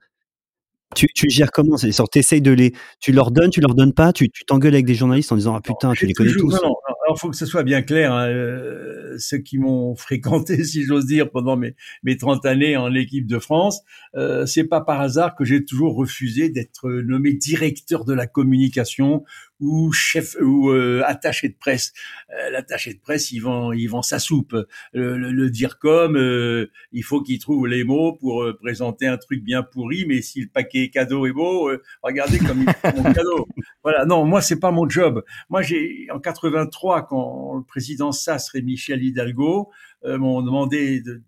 Tu, 0.96 1.08
tu 1.14 1.30
gères 1.30 1.52
comment 1.52 1.78
C'est 1.78 1.92
sorte, 1.92 2.14
t'essayes 2.14 2.42
de 2.42 2.52
les, 2.52 2.74
tu 3.00 3.12
leur 3.12 3.32
donnes, 3.32 3.50
tu 3.50 3.62
leur 3.62 3.76
donnes 3.76 3.94
pas, 3.94 4.14
tu 4.14 4.30
t'engueules 4.48 4.74
avec 4.74 4.86
des 4.86 4.96
journalistes 4.96 5.32
en 5.32 5.36
disant 5.36 5.56
ah 5.56 5.62
putain, 5.62 5.94
tu 5.94 6.06
les 6.06 6.14
connais 6.14 6.34
tous. 6.34 6.52
Non, 6.52 6.76
alors 7.06 7.20
faut 7.20 7.30
que 7.30 7.36
ce 7.36 7.46
soit 7.46 7.64
bien 7.64 7.82
clair. 7.82 8.14
Hein, 8.14 8.28
euh, 8.30 9.16
ceux 9.18 9.38
qui 9.38 9.58
m'ont 9.58 9.96
fréquenté, 9.98 10.64
si 10.64 10.84
j'ose 10.84 11.06
dire, 11.06 11.30
pendant 11.30 11.58
mes 11.58 11.76
mes 12.04 12.18
30 12.18 12.46
années 12.46 12.78
en 12.78 12.94
équipe 12.94 13.28
de 13.28 13.40
France, 13.40 13.82
euh, 14.16 14.46
c'est 14.46 14.66
pas 14.66 14.82
par 14.82 15.02
hasard 15.02 15.36
que 15.36 15.46
j'ai 15.46 15.64
toujours 15.66 15.96
refusé 15.96 16.50
d'être 16.50 16.90
nommé 16.90 17.34
directeur 17.34 18.06
de 18.06 18.14
la 18.14 18.28
communication 18.28 19.24
ou 19.64 19.92
chef 19.92 20.36
ou 20.42 20.70
euh, 20.70 21.02
attaché 21.06 21.50
de 21.50 21.56
presse. 21.56 21.94
Euh, 22.32 22.50
l'attaché 22.50 22.94
de 22.94 23.00
presse, 23.00 23.32
il 23.32 23.40
vend, 23.40 23.72
il 23.72 23.88
vend 23.88 24.02
sa 24.02 24.20
soupe. 24.20 24.56
Le, 24.94 25.18
le, 25.18 25.50
dire 25.50 25.80
comme, 25.80 26.18
euh, 26.18 26.70
il 26.92 27.04
faut 27.04 27.22
qu'il 27.22 27.40
trouve 27.40 27.68
les 27.68 27.84
mots 27.84 28.14
pour 28.14 28.46
présenter 28.62 29.08
un 29.08 29.18
truc 29.18 29.44
bien 29.44 29.64
pourri, 29.64 30.06
mais 30.08 30.22
si 30.22 30.42
le 30.42 30.48
paquet 30.48 30.90
cadeau 30.90 31.26
est 31.26 31.32
beau, 31.32 31.72
regardez 32.02 32.40
comme 32.40 32.62
il 32.62 32.74
fait 32.74 32.96
mon 32.96 33.04
cadeau. 33.14 33.48
Voilà, 33.84 34.06
non, 34.06 34.26
moi 34.26 34.42
c'est 34.42 34.62
pas 34.62 34.72
mon 34.72 34.88
job. 34.88 35.26
Moi 35.50 35.62
j'ai 35.62 36.08
en 36.10 36.20
83 36.20 37.06
quand 37.06 37.58
le 37.58 37.64
président 37.64 38.14
Sassre 38.14 38.56
et 38.56 38.62
Michel 38.62 39.04
Hidalgo 39.04 39.72
m'ont 40.06 40.42
demandé 40.42 41.02
de 41.02 41.22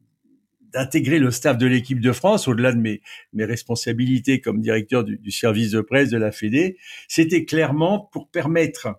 d'intégrer 0.76 1.20
le 1.20 1.32
staff 1.32 1.58
de 1.58 1.66
l'équipe 1.66 2.02
de 2.02 2.12
France, 2.12 2.50
au-delà 2.50 2.74
de 2.74 2.78
mes, 2.78 3.02
mes 3.32 3.46
responsabilités 3.46 4.42
comme 4.42 4.60
directeur 4.62 5.06
du, 5.06 5.18
du, 5.18 5.32
service 5.32 5.72
de 5.72 5.80
presse 5.80 6.10
de 6.10 6.18
la 6.18 6.34
Fédé, 6.34 6.78
c'était 7.08 7.46
clairement 7.46 8.10
pour 8.12 8.30
permettre 8.30 8.90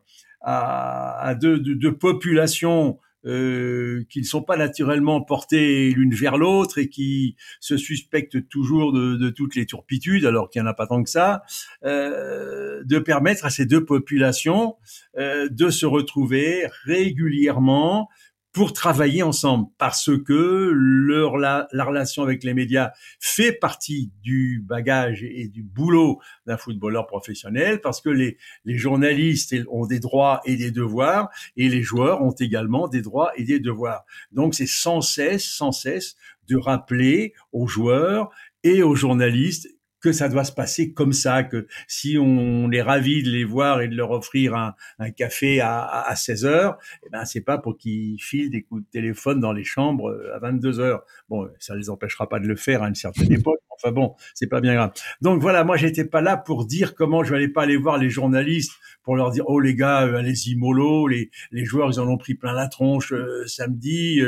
à, 0.41 1.21
à 1.21 1.35
deux, 1.35 1.59
de, 1.59 1.91
populations 1.91 2.99
euh, 3.27 4.05
qui 4.09 4.21
ne 4.21 4.25
sont 4.25 4.43
pas 4.43 4.57
naturellement 4.57 5.21
portées 5.21 5.91
l'une 5.91 6.15
vers 6.15 6.39
l'autre 6.39 6.79
et 6.79 6.89
qui 6.89 7.37
se 7.61 7.77
suspectent 7.77 8.49
toujours 8.49 8.93
de, 8.93 9.17
de 9.17 9.29
toutes 9.29 9.55
les 9.55 9.67
turpitudes, 9.67 10.25
alors 10.25 10.49
qu'il 10.49 10.63
n'y 10.63 10.69
en 10.69 10.71
a 10.71 10.75
pas 10.75 10.87
tant 10.87 11.03
que 11.03 11.11
ça, 11.11 11.43
euh, 11.85 12.83
de 12.85 12.99
permettre 12.99 13.45
à 13.45 13.51
ces 13.51 13.67
deux 13.67 13.85
populations 13.85 14.77
euh, 15.19 15.49
de 15.51 15.69
se 15.69 15.85
retrouver 15.85 16.69
régulièrement 16.85 18.09
pour 18.57 18.73
travailler 18.73 19.23
ensemble 19.23 19.67
parce 19.77 20.11
que 20.25 20.71
leur 20.73 21.37
la, 21.37 21.69
la, 21.73 21.85
relation 21.85 22.23
avec 22.23 22.43
les 22.43 22.55
médias 22.55 22.93
fait 23.21 23.53
partie 23.53 24.11
du 24.23 24.65
bagage 24.67 25.23
et 25.23 25.49
du 25.49 25.63
boulot 25.63 26.21
d'un 26.47 26.57
footballeur 26.57 27.07
professionnel 27.07 27.83
parce 27.83 28.01
que 28.01 28.09
les, 28.09 28.39
les 28.65 28.79
journalistes 28.79 29.55
ont 29.71 29.85
des 29.85 30.01
droits 30.01 30.41
et 30.47 30.57
des 30.57 30.71
devoirs 30.71 31.29
et 31.59 31.69
les 31.69 31.83
joueurs 31.83 32.23
ont 32.23 32.31
également 32.31 32.89
des 32.89 33.03
droits 33.03 33.31
et 33.37 33.45
des 33.45 33.61
devoirs. 33.61 34.07
Donc 34.33 34.55
c'est 34.55 34.67
sans 34.67 35.03
cesse, 35.03 35.45
sans 35.45 35.71
cesse 35.71 36.17
de 36.49 36.57
rappeler 36.57 37.35
aux 37.53 37.67
joueurs 37.67 38.31
et 38.63 38.83
aux 38.83 38.95
journalistes 38.95 39.69
ça 40.13 40.29
doit 40.29 40.45
se 40.45 40.53
passer 40.53 40.93
comme 40.93 41.13
ça, 41.13 41.43
que 41.43 41.67
si 41.89 42.17
on 42.19 42.71
est 42.73 42.83
ravi 42.83 43.23
de 43.23 43.31
les 43.31 43.45
voir 43.45 43.81
et 43.81 43.89
de 43.89 43.95
leur 43.97 44.11
offrir 44.11 44.55
un, 44.55 44.75
un 44.99 45.11
café 45.11 45.61
à, 45.61 45.85
à 45.85 46.17
16 46.17 46.45
heures, 46.45 46.79
eh 47.05 47.11
ben 47.11 47.25
c'est 47.25 47.41
pas 47.41 47.59
pour 47.59 47.77
qu'ils 47.77 48.21
filent 48.23 48.51
des 48.51 48.63
coups 48.63 48.83
de 48.83 48.91
téléphone 48.91 49.41
dans 49.41 49.53
les 49.53 49.65
chambres 49.65 50.11
euh, 50.11 50.35
à 50.35 50.39
22 50.39 50.81
heures. 50.81 51.05
Bon, 51.29 51.49
ça 51.59 51.75
les 51.75 51.91
empêchera 51.91 52.29
pas 52.29 52.39
de 52.41 52.47
le 52.47 52.57
faire 52.57 52.83
à 52.83 52.89
une 52.89 52.95
certaine 52.95 53.33
époque. 53.33 53.61
Enfin 53.77 53.93
bon, 53.93 54.15
c'est 54.35 54.47
pas 54.49 54.61
bien 54.61 54.75
grave. 54.75 54.93
Donc 55.21 55.41
voilà, 55.41 55.65
moi 55.65 55.77
j'étais 55.77 56.05
pas 56.05 56.21
là 56.21 56.37
pour 56.37 56.67
dire 56.67 56.95
comment 56.95 57.25
je 57.25 57.33
n'allais 57.33 57.49
pas 57.49 57.63
aller 57.63 57.77
voir 57.77 57.99
les 57.99 58.11
journalistes 58.11 58.73
pour 59.03 59.17
leur 59.17 59.31
dire 59.31 59.45
oh 59.47 59.61
les 59.61 59.75
gars 59.75 60.07
euh, 60.07 60.17
allez-y 60.17 60.57
mollo, 60.57 61.07
les 61.07 61.31
les 61.53 61.65
joueurs 61.65 61.91
ils 61.93 62.01
en 62.01 62.09
ont 62.09 62.19
pris 62.19 62.35
plein 62.35 62.53
la 62.53 62.69
tronche 62.69 63.13
euh, 63.13 63.47
samedi. 63.47 64.21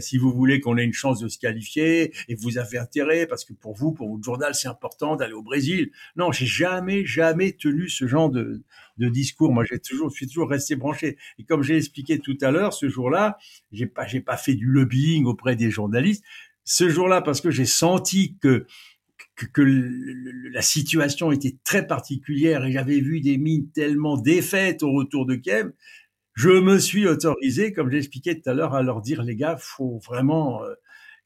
si 0.00 0.18
vous 0.18 0.32
voulez 0.32 0.60
qu'on 0.60 0.76
ait 0.76 0.84
une 0.84 0.92
chance 0.92 1.20
de 1.20 1.28
se 1.28 1.38
qualifier 1.38 2.12
et 2.28 2.34
vous 2.34 2.58
avez 2.58 2.78
intérêt 2.78 3.26
parce 3.26 3.44
que 3.44 3.52
pour 3.52 3.74
vous, 3.74 3.92
pour 3.92 4.10
votre 4.10 4.24
journal 4.24 4.54
c'est 4.54 4.68
important 4.68 5.16
d'aller 5.16 5.32
au 5.32 5.42
Brésil. 5.42 5.90
Non, 6.16 6.32
j'ai 6.32 6.46
jamais, 6.46 7.04
jamais 7.04 7.52
tenu 7.52 7.88
ce 7.88 8.06
genre 8.06 8.30
de, 8.30 8.62
de 8.98 9.08
discours. 9.08 9.52
Moi, 9.52 9.64
j'ai 9.64 9.78
toujours, 9.78 10.10
je 10.10 10.16
suis 10.16 10.26
toujours 10.26 10.48
resté 10.48 10.76
branché. 10.76 11.16
Et 11.38 11.44
comme 11.44 11.62
j'ai 11.62 11.76
expliqué 11.76 12.18
tout 12.18 12.36
à 12.40 12.50
l'heure, 12.50 12.72
ce 12.72 12.88
jour-là, 12.88 13.38
j'ai 13.72 13.86
pas, 13.86 14.06
j'ai 14.06 14.20
pas 14.20 14.36
fait 14.36 14.54
du 14.54 14.66
lobbying 14.66 15.24
auprès 15.24 15.56
des 15.56 15.70
journalistes. 15.70 16.24
Ce 16.70 16.90
jour-là, 16.90 17.22
parce 17.22 17.40
que 17.40 17.50
j'ai 17.50 17.64
senti 17.64 18.36
que 18.42 18.66
la 20.52 20.60
situation 20.60 21.32
était 21.32 21.56
très 21.64 21.86
particulière 21.86 22.62
et 22.66 22.72
j'avais 22.72 23.00
vu 23.00 23.22
des 23.22 23.38
mines 23.38 23.70
tellement 23.70 24.18
défaites 24.18 24.82
au 24.82 24.92
retour 24.92 25.24
de 25.24 25.36
Kiev, 25.36 25.72
je 26.34 26.50
me 26.50 26.78
suis 26.78 27.08
autorisé, 27.08 27.72
comme 27.72 27.90
j'expliquais 27.90 28.38
tout 28.38 28.50
à 28.50 28.52
l'heure, 28.52 28.74
à 28.74 28.82
leur 28.82 29.00
dire 29.00 29.22
les 29.22 29.34
gars, 29.34 29.56
faut 29.58 29.98
vraiment 30.04 30.62
euh, 30.62 30.74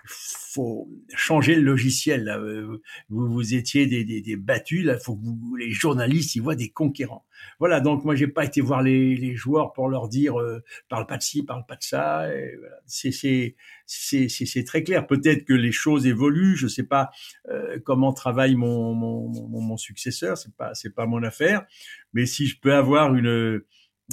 faut 0.04 0.88
changer 1.14 1.54
le 1.54 1.62
logiciel. 1.62 2.24
Là. 2.24 2.38
Euh, 2.38 2.80
vous, 3.08 3.28
vous 3.32 3.54
étiez 3.54 3.86
des, 3.86 4.04
des, 4.04 4.20
des 4.20 4.36
battus, 4.36 4.84
là, 4.84 4.98
faut 4.98 5.16
que 5.16 5.22
vous, 5.24 5.56
les 5.56 5.70
journalistes 5.70 6.34
y 6.36 6.40
voient 6.40 6.56
des 6.56 6.70
conquérants. 6.70 7.24
Voilà, 7.58 7.80
donc 7.80 8.04
moi 8.04 8.14
j'ai 8.14 8.28
pas 8.28 8.44
été 8.44 8.60
voir 8.60 8.82
les, 8.82 9.16
les 9.16 9.34
joueurs 9.34 9.72
pour 9.72 9.88
leur 9.88 10.08
dire 10.08 10.38
euh, 10.40 10.62
parle 10.88 11.06
pas 11.06 11.16
de 11.16 11.22
ci, 11.22 11.42
parle 11.42 11.66
pas 11.66 11.74
de 11.74 11.82
ça. 11.82 12.28
Voilà. 12.28 12.76
C'est 12.86 13.56
c'est 13.86 14.64
très 14.64 14.84
clair. 14.84 15.06
Peut-être 15.06 15.44
que 15.44 15.52
les 15.52 15.72
choses 15.72 16.06
évoluent. 16.06 16.56
Je 16.56 16.68
sais 16.68 16.84
pas 16.84 17.10
euh, 17.48 17.78
comment 17.84 18.12
travaille 18.12 18.54
mon, 18.54 18.94
mon, 18.94 19.28
mon, 19.28 19.60
mon 19.60 19.76
successeur. 19.76 20.38
C'est 20.38 20.54
pas 20.54 20.74
c'est 20.74 20.94
pas 20.94 21.06
mon 21.06 21.22
affaire. 21.24 21.64
Mais 22.12 22.26
si 22.26 22.46
je 22.46 22.60
peux 22.60 22.74
avoir 22.74 23.14
une 23.14 23.62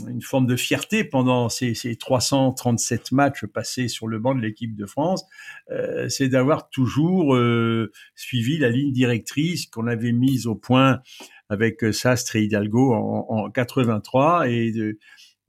une 0.08 0.22
forme 0.22 0.48
de 0.48 0.56
fierté 0.56 1.04
pendant 1.04 1.50
ces, 1.50 1.74
ces 1.74 1.96
337 1.96 3.12
matchs 3.12 3.46
passés 3.46 3.88
sur 3.88 4.08
le 4.08 4.20
banc 4.20 4.36
de 4.36 4.42
l'équipe 4.42 4.76
de 4.76 4.86
France, 4.86 5.24
euh, 5.72 6.08
c'est 6.10 6.30
d'avoir 6.30 6.70
toujours 6.70 7.36
euh, 7.36 7.92
suivi 8.16 8.58
la 8.58 8.70
ligne 8.70 8.92
directrice 8.92 9.66
qu'on 9.66 9.88
avait 9.88 10.12
mise 10.12 10.48
au 10.48 10.56
point 10.56 11.02
avec 11.50 11.84
Sastre 11.94 12.36
et 12.36 12.44
Hidalgo 12.44 12.94
en, 12.94 13.26
en 13.30 13.50
83 13.50 14.50
et 14.50 14.72
de, 14.72 15.00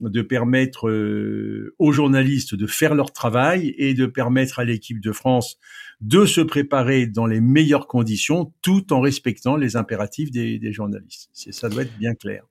de 0.01 0.21
permettre 0.21 0.89
euh, 0.89 1.75
aux 1.77 1.91
journalistes 1.91 2.55
de 2.55 2.67
faire 2.67 2.95
leur 2.95 3.13
travail 3.13 3.73
et 3.77 3.93
de 3.93 4.07
permettre 4.07 4.59
à 4.59 4.65
l'équipe 4.65 4.99
de 4.99 5.11
France 5.11 5.57
de 6.01 6.25
se 6.25 6.41
préparer 6.41 7.05
dans 7.05 7.27
les 7.27 7.39
meilleures 7.41 7.87
conditions 7.87 8.53
tout 8.63 8.91
en 8.91 9.01
respectant 9.01 9.55
les 9.55 9.75
impératifs 9.75 10.31
des, 10.31 10.57
des 10.57 10.73
journalistes. 10.73 11.29
Ça 11.33 11.69
doit 11.69 11.83
être 11.83 11.97
bien 11.99 12.15
clair. 12.15 12.43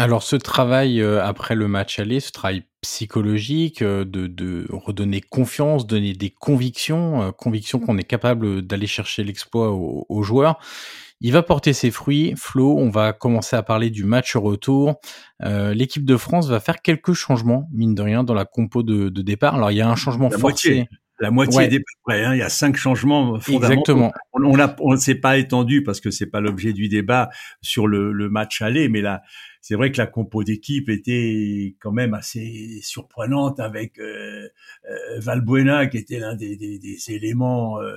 Alors 0.00 0.22
ce 0.22 0.34
travail 0.34 1.02
euh, 1.02 1.22
après 1.22 1.54
le 1.54 1.68
match 1.68 1.98
aller, 1.98 2.20
ce 2.20 2.32
travail 2.32 2.62
psychologique, 2.80 3.82
euh, 3.82 4.06
de, 4.06 4.28
de, 4.28 4.66
redonner 4.70 5.20
confiance, 5.20 5.86
donner 5.86 6.14
des 6.14 6.30
convictions, 6.30 7.20
euh, 7.20 7.32
convictions 7.32 7.80
qu'on 7.80 7.98
est 7.98 8.04
capable 8.04 8.62
d'aller 8.62 8.86
chercher 8.86 9.24
l'exploit 9.24 9.72
aux, 9.72 10.22
joueurs, 10.22 10.58
il 11.20 11.34
va 11.34 11.42
porter 11.42 11.74
ses 11.74 11.90
fruits. 11.90 12.32
Flo, 12.38 12.78
on 12.78 12.88
va 12.88 13.12
commencer 13.12 13.56
à 13.56 13.62
parler 13.62 13.90
du 13.90 14.04
match 14.04 14.36
retour. 14.36 14.94
L'équipe 15.40 16.06
de 16.06 16.16
France 16.16 16.48
va 16.48 16.60
faire 16.60 16.80
quelques 16.80 17.12
changements, 17.12 17.68
mine 17.70 17.94
de 17.94 18.00
rien, 18.00 18.24
dans 18.24 18.32
la 18.32 18.46
compo 18.46 18.82
de, 18.82 19.10
de 19.10 19.20
départ. 19.20 19.56
Alors 19.56 19.70
il 19.70 19.76
y 19.76 19.82
a 19.82 19.88
un 19.90 19.96
changement 19.96 20.30
forcé. 20.30 20.88
La 21.20 21.30
moitié 21.30 21.68
des 21.68 21.82
près, 22.04 22.24
hein, 22.24 22.34
il 22.34 22.38
y 22.38 22.42
a 22.42 22.48
cinq 22.48 22.76
changements 22.76 23.38
fondamentaux. 23.38 23.72
Exactement. 23.72 24.12
On, 24.44 24.58
on 24.80 24.92
ne 24.92 24.98
s'est 24.98 25.14
pas 25.14 25.38
étendu 25.38 25.82
parce 25.82 26.00
que 26.00 26.10
c'est 26.10 26.26
pas 26.26 26.40
l'objet 26.40 26.72
du 26.72 26.88
débat 26.88 27.30
sur 27.62 27.86
le, 27.86 28.12
le 28.12 28.28
match 28.28 28.62
aller, 28.62 28.88
mais 28.88 29.00
là, 29.00 29.22
c'est 29.62 29.74
vrai 29.74 29.92
que 29.92 29.98
la 29.98 30.06
compo 30.06 30.42
d'équipe 30.42 30.88
était 30.88 31.76
quand 31.80 31.92
même 31.92 32.14
assez 32.14 32.80
surprenante 32.82 33.60
avec 33.60 33.98
euh, 33.98 34.48
euh, 34.88 35.20
Valbuena 35.20 35.86
qui 35.86 35.98
était 35.98 36.18
l'un 36.18 36.34
des, 36.34 36.56
des, 36.56 36.78
des, 36.78 37.10
éléments 37.10 37.80
euh, 37.80 37.94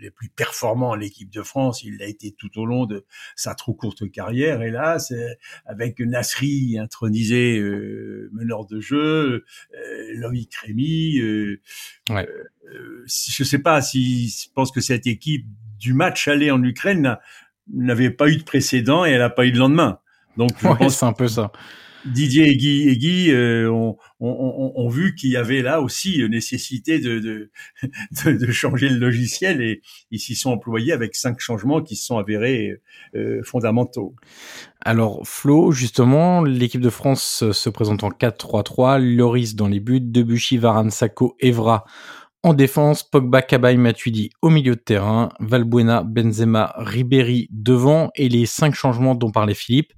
les 0.00 0.10
plus 0.10 0.28
performants 0.28 0.90
en 0.90 0.94
l'équipe 0.94 1.30
de 1.30 1.42
France. 1.42 1.82
Il 1.82 1.96
l'a 1.98 2.06
été 2.06 2.32
tout 2.32 2.58
au 2.58 2.66
long 2.66 2.84
de 2.84 3.06
sa 3.34 3.54
trop 3.54 3.72
courte 3.72 4.10
carrière. 4.10 4.60
Et 4.62 4.70
là, 4.70 4.98
c'est 4.98 5.38
avec 5.64 6.00
Nasri 6.00 6.78
intronisé 6.78 7.58
euh, 7.58 8.28
meneur 8.32 8.66
de 8.66 8.78
jeu, 8.80 9.44
Loïc 10.16 10.54
Rémy. 10.56 11.18
Euh, 11.18 11.60
ouais. 12.10 12.28
Euh, 12.72 13.04
je 13.06 13.44
sais 13.44 13.58
pas 13.58 13.82
si 13.82 14.28
je 14.28 14.48
pense 14.54 14.70
que 14.70 14.80
cette 14.80 15.06
équipe 15.06 15.46
du 15.78 15.92
match 15.92 16.28
aller 16.28 16.50
en 16.50 16.62
Ukraine 16.62 17.18
n'avait 17.72 18.10
pas 18.10 18.28
eu 18.28 18.36
de 18.36 18.44
précédent 18.44 19.04
et 19.04 19.10
elle 19.10 19.18
n'a 19.18 19.30
pas 19.30 19.46
eu 19.46 19.52
de 19.52 19.58
lendemain. 19.58 19.98
Donc 20.36 20.50
je 20.60 20.66
ouais, 20.66 20.76
pense 20.76 20.96
c'est 20.98 21.06
un 21.06 21.12
peu 21.12 21.28
ça. 21.28 21.52
Didier 22.04 22.50
et 22.50 22.56
Guy, 22.56 22.88
et 22.88 22.96
Guy 22.98 23.30
euh, 23.30 23.70
ont, 23.70 23.96
ont, 24.20 24.72
ont, 24.74 24.88
vu 24.88 25.14
qu'il 25.14 25.30
y 25.30 25.36
avait 25.36 25.62
là 25.62 25.80
aussi 25.80 26.22
nécessité 26.28 26.98
de, 26.98 27.18
de, 27.18 27.50
de, 28.24 28.32
de, 28.32 28.52
changer 28.52 28.90
le 28.90 28.98
logiciel 28.98 29.62
et 29.62 29.80
ils 30.10 30.18
s'y 30.18 30.34
sont 30.34 30.50
employés 30.50 30.92
avec 30.92 31.14
cinq 31.14 31.40
changements 31.40 31.82
qui 31.82 31.96
se 31.96 32.04
sont 32.04 32.18
avérés 32.18 32.74
euh, 33.14 33.42
fondamentaux. 33.42 34.14
Alors 34.82 35.26
Flo, 35.26 35.72
justement, 35.72 36.42
l'équipe 36.42 36.82
de 36.82 36.90
France 36.90 37.50
se 37.52 37.70
présente 37.70 38.04
en 38.04 38.10
4-3-3, 38.10 38.98
Loris 38.98 39.54
dans 39.54 39.68
les 39.68 39.80
buts, 39.80 40.00
Debuchy, 40.02 40.58
Varane, 40.58 40.90
Sako, 40.90 41.36
Evra 41.40 41.86
en 42.44 42.54
défense, 42.54 43.02
Pogba, 43.02 43.42
Cabaye, 43.42 43.76
Matuidi 43.76 44.30
au 44.42 44.50
milieu 44.50 44.76
de 44.76 44.80
terrain, 44.80 45.30
Valbuena, 45.40 46.04
Benzema, 46.04 46.72
Ribéry 46.76 47.48
devant 47.50 48.10
et 48.14 48.28
les 48.28 48.46
cinq 48.46 48.74
changements 48.74 49.16
dont 49.16 49.32
parlait 49.32 49.54
Philippe 49.54 49.92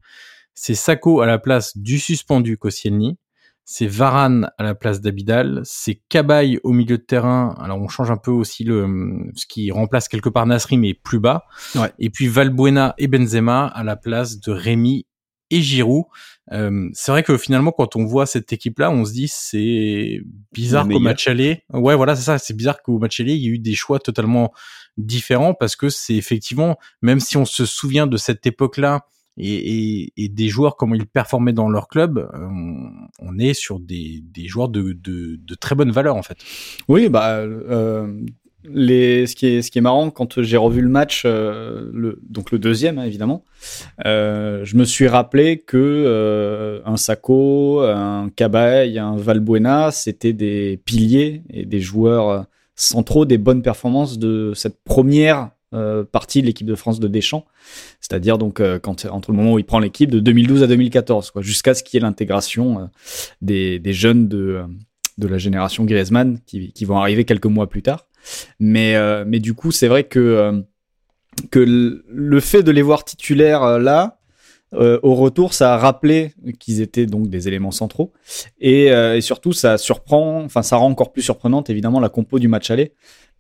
c'est 0.56 0.74
Sako 0.74 1.20
à 1.20 1.26
la 1.26 1.38
place 1.38 1.76
du 1.76 2.00
suspendu 2.00 2.56
Koscielny, 2.56 3.18
c'est 3.64 3.86
Varane 3.86 4.50
à 4.58 4.62
la 4.62 4.74
place 4.74 5.00
d'Abidal, 5.00 5.60
c'est 5.64 6.00
Cabaye 6.08 6.58
au 6.64 6.72
milieu 6.72 6.98
de 6.98 7.02
terrain. 7.02 7.54
Alors 7.60 7.78
on 7.80 7.88
change 7.88 8.10
un 8.10 8.16
peu 8.16 8.30
aussi 8.30 8.64
le 8.64 8.86
ce 9.34 9.44
qui 9.46 9.70
remplace 9.70 10.08
quelque 10.08 10.28
part 10.28 10.46
Nasri 10.46 10.78
mais 10.78 10.94
plus 10.94 11.20
bas. 11.20 11.44
Ouais. 11.74 11.92
Et 11.98 12.10
puis 12.10 12.26
Valbuena 12.26 12.94
et 12.96 13.06
Benzema 13.06 13.66
à 13.66 13.84
la 13.84 13.96
place 13.96 14.40
de 14.40 14.50
Rémi 14.50 15.06
et 15.50 15.62
Giroud. 15.62 16.04
Euh, 16.52 16.88
c'est 16.92 17.10
vrai 17.10 17.22
que 17.22 17.36
finalement 17.36 17.72
quand 17.72 17.96
on 17.96 18.04
voit 18.04 18.26
cette 18.26 18.52
équipe-là, 18.52 18.90
on 18.90 19.04
se 19.04 19.12
dit 19.12 19.28
c'est 19.28 20.20
bizarre 20.52 20.88
qu'au 20.88 21.00
match 21.00 21.26
aller. 21.28 21.62
Ouais 21.72 21.96
voilà 21.96 22.14
c'est 22.14 22.22
ça, 22.22 22.38
c'est 22.38 22.54
bizarre 22.54 22.82
qu'au 22.82 22.98
match 22.98 23.20
aller 23.20 23.34
il 23.34 23.42
y 23.42 23.46
ait 23.46 23.50
eu 23.50 23.58
des 23.58 23.74
choix 23.74 23.98
totalement 23.98 24.52
différents 24.96 25.54
parce 25.54 25.76
que 25.76 25.88
c'est 25.88 26.14
effectivement 26.14 26.78
même 27.02 27.20
si 27.20 27.36
on 27.36 27.44
se 27.44 27.66
souvient 27.66 28.06
de 28.06 28.16
cette 28.16 28.46
époque-là 28.46 29.06
et, 29.38 29.54
et, 29.54 30.12
et, 30.16 30.28
des 30.28 30.48
joueurs 30.48 30.76
comment 30.76 30.94
ils 30.94 31.06
performaient 31.06 31.52
dans 31.52 31.68
leur 31.68 31.88
club, 31.88 32.30
on, 32.32 32.90
on 33.18 33.38
est 33.38 33.52
sur 33.52 33.80
des, 33.80 34.22
des 34.22 34.48
joueurs 34.48 34.70
de, 34.70 34.92
de, 34.92 35.36
de, 35.36 35.54
très 35.54 35.74
bonne 35.74 35.90
valeur 35.90 36.16
en 36.16 36.22
fait. 36.22 36.38
Oui, 36.88 37.10
bah 37.10 37.36
euh, 37.40 38.24
les, 38.72 39.26
ce 39.26 39.34
qui 39.34 39.46
est 39.46 39.80
marrant 39.80 40.10
quand 40.10 40.42
j'ai 40.42 40.56
revu 40.56 40.80
le 40.80 40.88
match, 40.88 41.22
euh, 41.24 41.90
le, 41.92 42.20
donc 42.28 42.50
le 42.50 42.58
deuxième 42.58 42.98
hein, 42.98 43.04
évidemment, 43.04 43.44
euh, 44.04 44.64
je 44.64 44.76
me 44.76 44.84
suis 44.84 45.08
rappelé 45.08 45.58
que 45.58 45.76
euh, 45.76 46.80
un 46.84 46.96
Sako, 46.96 47.80
un 47.80 48.30
Cabaye, 48.34 48.98
un 48.98 49.16
Valbuena, 49.16 49.90
c'était 49.90 50.32
des 50.32 50.80
piliers 50.84 51.42
et 51.50 51.64
des 51.64 51.80
joueurs 51.80 52.46
centraux 52.74 53.24
des 53.24 53.38
bonnes 53.38 53.62
performances 53.62 54.18
de 54.18 54.52
cette 54.54 54.82
première 54.84 55.50
euh, 55.74 56.04
partie 56.04 56.42
de 56.42 56.46
l'équipe 56.46 56.66
de 56.66 56.76
France 56.76 57.00
de 57.00 57.08
Deschamps, 57.08 57.44
c'est-à-dire 58.00 58.38
donc 58.38 58.60
euh, 58.60 58.78
entre 58.86 59.32
le 59.32 59.36
moment 59.36 59.54
où 59.54 59.58
il 59.58 59.64
prend 59.64 59.80
l'équipe 59.80 60.10
de 60.10 60.20
2012 60.20 60.62
à 60.62 60.68
2014, 60.68 61.32
quoi, 61.32 61.42
jusqu'à 61.42 61.74
ce 61.74 61.82
qu'il 61.82 61.98
y 61.98 61.98
ait 61.98 62.06
l'intégration 62.06 62.80
euh, 62.80 62.84
des, 63.42 63.92
jeunes 63.92 64.28
de, 64.28 64.64
la 65.18 65.38
génération 65.38 65.84
Griezmann 65.84 66.38
qui, 66.46 66.84
vont 66.84 66.98
arriver 66.98 67.24
quelques 67.24 67.46
mois 67.46 67.68
plus 67.68 67.82
tard. 67.82 68.05
Mais, 68.58 68.94
mais 69.24 69.40
du 69.40 69.54
coup, 69.54 69.72
c'est 69.72 69.88
vrai 69.88 70.04
que, 70.04 70.62
que 71.50 71.58
le 71.58 72.40
fait 72.40 72.62
de 72.62 72.70
les 72.70 72.82
voir 72.82 73.04
titulaires 73.04 73.78
là, 73.78 74.18
au 74.72 75.14
retour, 75.14 75.54
ça 75.54 75.74
a 75.74 75.78
rappelé 75.78 76.34
qu'ils 76.58 76.80
étaient 76.80 77.06
donc 77.06 77.28
des 77.28 77.48
éléments 77.48 77.70
centraux. 77.70 78.12
Et, 78.60 78.86
et, 78.86 79.20
surtout 79.20 79.52
ça 79.52 79.78
surprend, 79.78 80.42
enfin 80.44 80.62
ça 80.62 80.76
rend 80.76 80.88
encore 80.88 81.12
plus 81.12 81.22
surprenante 81.22 81.70
évidemment 81.70 82.00
la 82.00 82.08
compo 82.08 82.38
du 82.38 82.48
match 82.48 82.70
aller. 82.70 82.92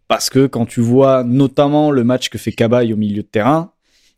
Parce 0.08 0.30
que 0.30 0.46
quand 0.46 0.66
tu 0.66 0.80
vois 0.80 1.24
notamment 1.24 1.90
le 1.90 2.04
match 2.04 2.28
que 2.28 2.38
fait 2.38 2.52
Cabaye 2.52 2.92
au 2.92 2.96
milieu 2.96 3.22
de 3.22 3.28
terrain, 3.28 3.72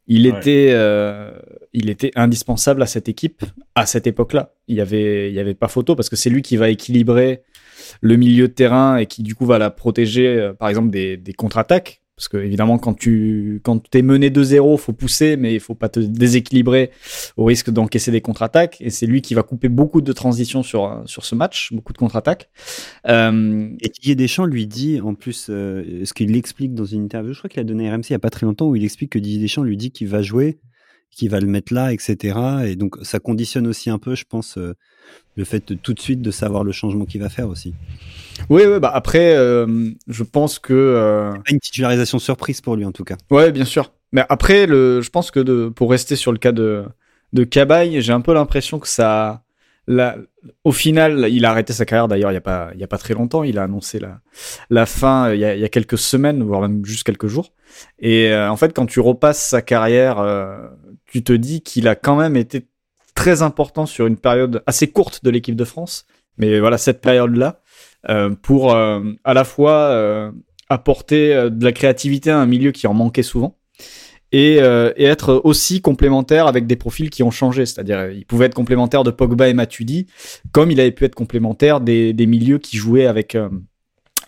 il 0.07 0.27
était, 0.27 0.71
euh, 0.73 1.31
il 1.75 1.91
était 1.91 2.11
indispensable 2.15 2.83
à 2.83 2.87
cette 2.87 3.09
équipe 3.09 3.45
à 3.75 3.85
cette 3.85 4.07
époque-là. 4.07 4.55
Il 4.67 4.77
y 4.77 4.81
avait, 4.81 5.31
il 5.31 5.35
y 5.35 5.39
avait 5.39 5.55
pas 5.55 5.69
photo 5.69 5.95
parce 5.95 6.09
que 6.09 6.17
c'est 6.17 6.31
lui 6.31 6.43
qui 6.43 6.57
va 6.57 6.71
équilibrer 6.71 7.43
le 8.01 8.17
milieu 8.17 8.49
de 8.49 8.53
terrain 8.53 8.97
et 8.97 9.07
qui 9.07 9.23
du 9.23 9.35
coup 9.35 9.47
va 9.47 9.59
la 9.59 9.71
protéger, 9.71 10.27
euh, 10.27 10.53
par 10.53 10.69
exemple 10.69 10.91
des, 10.91 11.21
contre-attaques. 11.37 12.03
Parce 12.17 12.27
que 12.27 12.37
évidemment, 12.37 12.79
quand 12.79 12.95
tu 12.95 13.61
quand 13.63 13.95
es 13.95 14.03
mené 14.03 14.31
2-0, 14.31 14.77
faut 14.77 14.93
pousser, 14.93 15.37
mais 15.37 15.55
il 15.55 15.61
faut 15.61 15.77
pas 15.77 15.89
te 15.89 16.01
déséquilibrer 16.01 16.91
au 17.37 17.45
risque 17.45 17.71
d'encaisser 17.71 18.11
des 18.11 18.21
contre-attaques. 18.21 18.77
Et 18.81 18.91
c'est 18.91 19.07
lui 19.07 19.23
qui 19.23 19.35
va 19.35 19.45
couper 19.45 19.69
beaucoup 19.69 20.01
de 20.01 20.13
transitions 20.13 20.65
sur 20.65 21.01
sur 21.07 21.25
ce 21.25 21.37
match, 21.37 21.73
beaucoup 21.73 21.93
de 21.93 21.99
contre-attaques. 21.99 22.51
Euh... 23.07 23.69
Et 23.81 23.89
Didier 23.89 24.17
Deschamps 24.17 24.47
lui 24.47 24.67
dit 24.67 25.01
en 25.01 25.15
plus 25.15 25.47
euh, 25.49 26.05
ce 26.05 26.13
qu'il 26.13 26.37
explique 26.37 26.75
dans 26.75 26.87
une 26.87 27.05
interview, 27.05 27.35
je 27.35 27.39
crois 27.39 27.51
qu'il 27.51 27.61
a 27.61 27.65
donné 27.65 27.89
à 27.89 27.95
RMC 27.95 28.07
il 28.09 28.13
y 28.15 28.17
a 28.17 28.19
pas 28.19 28.31
très 28.31 28.47
longtemps, 28.47 28.67
où 28.67 28.75
il 28.75 28.83
explique 28.83 29.11
que 29.11 29.21
Didier 29.21 29.41
Deschamps 29.41 29.63
lui 29.63 29.77
dit 29.77 29.93
qu'il 29.93 30.09
va 30.09 30.21
jouer, 30.21 30.59
qu'il 31.11 31.31
va 31.31 31.41
le 31.41 31.47
mettre 31.47 31.73
là, 31.73 31.93
etc. 31.93 32.39
Et 32.67 32.77
donc 32.77 32.97
ça 33.03 33.19
conditionne 33.19 33.67
aussi 33.67 33.91
un 33.91 33.99
peu, 33.99 34.15
je 34.15 34.25
pense, 34.29 34.59
euh, 34.59 34.75
le 35.37 35.45
fait 35.45 35.69
de, 35.69 35.75
tout 35.75 35.95
de 35.95 36.01
suite 36.01 36.23
de 36.23 36.31
savoir 36.31 36.65
le 36.65 36.73
changement 36.73 37.05
qu'il 37.05 37.21
va 37.21 37.29
faire 37.29 37.49
aussi. 37.49 37.75
Oui, 38.51 38.63
oui, 38.67 38.79
bah 38.79 38.91
après, 38.95 39.35
euh, 39.37 39.91
je 40.07 40.23
pense 40.23 40.59
que 40.59 40.73
euh... 40.75 41.35
une 41.51 41.61
titularisation 41.61 42.19
surprise 42.19 42.61
pour 42.61 42.77
lui 42.77 42.85
en 42.85 42.93
tout 42.93 43.05
cas. 43.05 43.17
Ouais, 43.31 43.51
bien 43.51 43.65
sûr. 43.65 43.93
Mais 44.13 44.25
après, 44.29 44.67
le, 44.67 45.01
je 45.01 45.11
pense 45.11 45.31
que 45.31 45.41
de, 45.41 45.69
pour 45.75 45.91
rester 45.91 46.17
sur 46.17 46.33
le 46.33 46.39
cas 46.39 46.53
de 46.53 46.85
de 47.33 47.45
Cabaye, 47.45 48.01
j'ai 48.01 48.13
un 48.13 48.21
peu 48.21 48.33
l'impression 48.33 48.79
que 48.79 48.89
ça, 48.89 49.43
la, 49.87 50.17
au 50.65 50.73
final, 50.73 51.27
il 51.31 51.45
a 51.45 51.51
arrêté 51.51 51.73
sa 51.73 51.85
carrière. 51.85 52.09
D'ailleurs, 52.09 52.31
il 52.31 52.35
y 52.35 52.39
a 52.39 52.43
pas, 52.43 52.71
il 52.75 52.81
y 52.81 52.85
a 52.85 52.87
pas 52.87 52.99
très 52.99 53.15
longtemps, 53.15 53.45
il 53.45 53.59
a 53.59 53.65
annoncé 53.65 53.99
la 53.99 54.21
la 54.71 54.87
fin. 54.87 55.33
Il 55.33 55.41
y 55.41 55.45
a, 55.45 55.55
il 55.55 55.61
y 55.61 55.65
a 55.65 55.69
quelques 55.69 55.99
semaines, 55.99 56.43
voire 56.43 56.61
même 56.61 56.85
juste 56.85 57.05
quelques 57.05 57.27
jours. 57.27 57.53
Et 57.99 58.31
euh, 58.31 58.51
en 58.51 58.57
fait, 58.57 58.75
quand 58.75 58.87
tu 58.87 59.01
repasses 59.01 59.43
sa 59.43 59.63
carrière, 59.63 60.19
euh, 60.19 60.57
tu 61.09 61.25
te 61.25 61.33
dis 61.33 61.63
qu'il 61.63 61.89
a 61.89 61.97
quand 61.97 62.17
même 62.17 62.37
été 62.37 62.69
très 63.15 63.43
important 63.43 63.87
sur 63.87 64.07
une 64.07 64.17
période 64.17 64.63
assez 64.67 64.87
courte 64.89 65.25
de 65.25 65.31
l'équipe 65.31 65.57
de 65.57 65.65
France. 65.65 66.07
Mais 66.37 66.61
voilà, 66.61 66.79
cette 66.79 67.01
période-là, 67.01 67.61
euh, 68.09 68.31
pour 68.31 68.73
euh, 68.73 69.01
à 69.25 69.35
la 69.35 69.43
fois 69.43 69.73
euh, 69.73 70.31
apporter 70.69 71.49
de 71.51 71.65
la 71.65 71.73
créativité 71.73 72.31
à 72.31 72.39
un 72.39 72.47
milieu 72.47 72.71
qui 72.71 72.87
en 72.87 72.95
manquait 72.95 73.25
souvent 73.25 73.57
et, 74.31 74.59
être 74.59 75.41
aussi 75.43 75.81
complémentaire 75.81 76.47
avec 76.47 76.67
des 76.67 76.77
profils 76.77 77.09
qui 77.09 77.23
ont 77.23 77.31
changé. 77.31 77.65
C'est-à-dire, 77.65 78.11
il 78.11 78.27
pouvait 78.27 78.47
être 78.47 78.55
complémentaire 78.55 79.03
de 79.03 79.11
Pogba 79.11 79.49
et 79.49 79.55
Matuidi, 79.55 80.07
comme 80.53 80.71
il 80.71 80.79
avait 80.79 80.93
pu 80.93 81.07
être 81.07 81.15
complémentaire 81.15 81.81
des, 81.81 82.13
des 82.13 82.27
milieux 82.27 82.59
qui 82.59 82.77
jouaient 82.77 83.07
avec, 83.07 83.39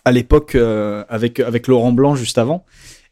à 0.03 0.11
l'époque, 0.11 0.55
avec, 1.07 1.39
avec 1.39 1.67
Laurent 1.67 1.91
Blanc 1.91 2.15
juste 2.15 2.39
avant. 2.39 2.65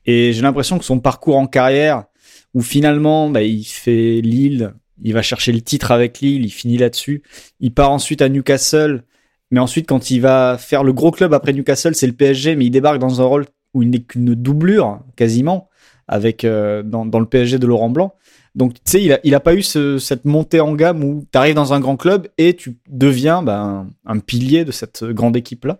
Et 0.08 0.34
j'ai 0.34 0.42
l'impression 0.42 0.80
que 0.80 0.86
son 0.86 1.00
parcours 1.00 1.38
en 1.38 1.46
carrière, 1.46 2.06
où 2.54 2.62
finalement, 2.62 3.30
bah, 3.30 3.44
il 3.44 3.64
fait 3.64 4.22
Lille, 4.22 4.74
il 5.04 5.14
va 5.14 5.22
chercher 5.22 5.52
le 5.52 5.62
titre 5.62 5.92
avec 5.92 6.20
Lille, 6.20 6.46
il 6.46 6.52
finit 6.52 6.78
là-dessus. 6.78 7.24
Il 7.60 7.74
part 7.74 7.92
ensuite 7.92 8.22
à 8.22 8.30
Newcastle, 8.30 9.04
mais 9.52 9.60
ensuite 9.60 9.88
quand 9.88 10.12
il 10.12 10.20
va 10.20 10.58
faire 10.60 10.84
le 10.84 10.94
gros 10.94 11.12
club 11.12 11.34
après 11.34 11.54
Newcastle, 11.54 11.96
c'est 11.96 12.08
le 12.08 12.14
PSG, 12.14 12.56
mais 12.56 12.66
il 12.66 12.72
débarque 12.72 13.00
dans 13.00 13.22
un 13.22 13.26
rôle 13.26 13.46
où 13.74 13.84
il 13.84 13.90
n'est 13.90 14.02
qu'une 14.02 14.34
doublure 14.36 15.00
quasiment 15.16 15.70
avec 16.08 16.44
euh, 16.44 16.82
dans, 16.82 17.20
le 17.20 17.26
PSG 17.26 17.60
de 17.60 17.68
Laurent 17.68 17.90
Blanc. 17.90 18.16
Donc 18.56 18.74
tu 18.74 18.80
sais, 18.86 19.04
il 19.04 19.14
a, 19.14 19.20
il 19.24 19.36
a 19.36 19.40
pas 19.40 19.54
eu 19.54 19.62
ce, 19.62 20.00
cette 20.00 20.26
montée 20.26 20.60
en 20.60 20.74
gamme 20.74 21.04
où 21.04 21.26
tu 21.32 21.38
arrives 21.38 21.56
dans 21.56 21.74
un 21.74 21.80
grand 21.80 21.98
club 21.98 22.28
et 22.38 22.56
tu 22.56 22.78
deviens 22.90 23.44
ben, 23.44 23.88
un, 24.06 24.20
pilier 24.20 24.66
de 24.66 24.72
cette 24.72 25.04
grande 25.04 25.38
équipe 25.38 25.66
là. 25.66 25.80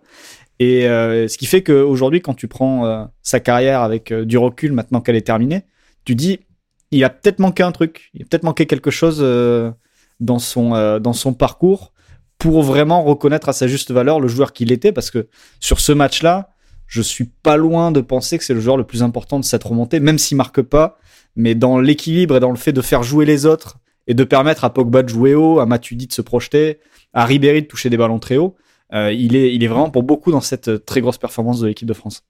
Et 0.60 0.86
euh, 0.86 1.26
ce 1.26 1.36
qui 1.38 1.46
fait 1.46 1.62
qu'aujourd'hui, 1.62 2.20
quand 2.20 2.34
tu 2.34 2.46
prends 2.46 2.86
euh, 2.86 3.04
sa 3.22 3.40
carrière 3.40 3.80
avec 3.80 4.12
du 4.12 4.38
recul 4.38 4.72
maintenant 4.72 5.00
qu'elle 5.00 5.16
est 5.16 5.26
terminée, 5.26 5.62
tu 6.04 6.14
dis 6.14 6.40
il 6.90 7.04
a 7.04 7.10
peut-être 7.10 7.38
manqué 7.38 7.62
un 7.62 7.72
truc, 7.72 8.10
il 8.14 8.22
a 8.22 8.24
peut-être 8.24 8.42
manqué 8.42 8.66
quelque 8.66 8.90
chose 8.90 9.18
euh, 9.20 9.70
dans 10.18 10.38
son 10.38 10.74
euh, 10.74 10.98
dans 10.98 11.12
son 11.12 11.32
parcours 11.34 11.92
pour 12.38 12.62
vraiment 12.62 13.02
reconnaître 13.02 13.48
à 13.48 13.52
sa 13.52 13.68
juste 13.68 13.90
valeur 13.90 14.18
le 14.18 14.28
joueur 14.28 14.52
qu'il 14.52 14.72
était. 14.72 14.92
Parce 14.92 15.10
que 15.10 15.28
sur 15.60 15.78
ce 15.80 15.92
match-là, 15.92 16.50
je 16.86 17.02
suis 17.02 17.26
pas 17.26 17.56
loin 17.56 17.92
de 17.92 18.00
penser 18.00 18.38
que 18.38 18.44
c'est 18.44 18.54
le 18.54 18.60
joueur 18.60 18.76
le 18.76 18.84
plus 18.84 19.02
important 19.02 19.38
de 19.38 19.44
cette 19.44 19.62
remontée 19.62 20.00
même 20.00 20.18
s'il 20.18 20.36
marque 20.36 20.62
pas, 20.62 20.98
mais 21.36 21.54
dans 21.54 21.78
l'équilibre 21.78 22.36
et 22.36 22.40
dans 22.40 22.50
le 22.50 22.56
fait 22.56 22.72
de 22.72 22.80
faire 22.80 23.02
jouer 23.02 23.24
les 23.24 23.46
autres 23.46 23.78
et 24.06 24.14
de 24.14 24.24
permettre 24.24 24.64
à 24.64 24.72
Pogba 24.72 25.02
de 25.02 25.08
jouer 25.08 25.34
haut, 25.34 25.60
à 25.60 25.66
Matuidi 25.66 26.06
de 26.06 26.12
se 26.12 26.22
projeter, 26.22 26.80
à 27.12 27.24
Ribéry 27.24 27.62
de 27.62 27.66
toucher 27.66 27.90
des 27.90 27.96
ballons 27.96 28.18
très 28.18 28.38
haut, 28.38 28.56
euh, 28.92 29.12
il 29.12 29.36
est 29.36 29.54
il 29.54 29.62
est 29.62 29.68
vraiment 29.68 29.90
pour 29.90 30.02
beaucoup 30.02 30.32
dans 30.32 30.40
cette 30.40 30.84
très 30.84 31.00
grosse 31.00 31.18
performance 31.18 31.60
de 31.60 31.68
l'équipe 31.68 31.86
de 31.86 31.94
France. 31.94 32.24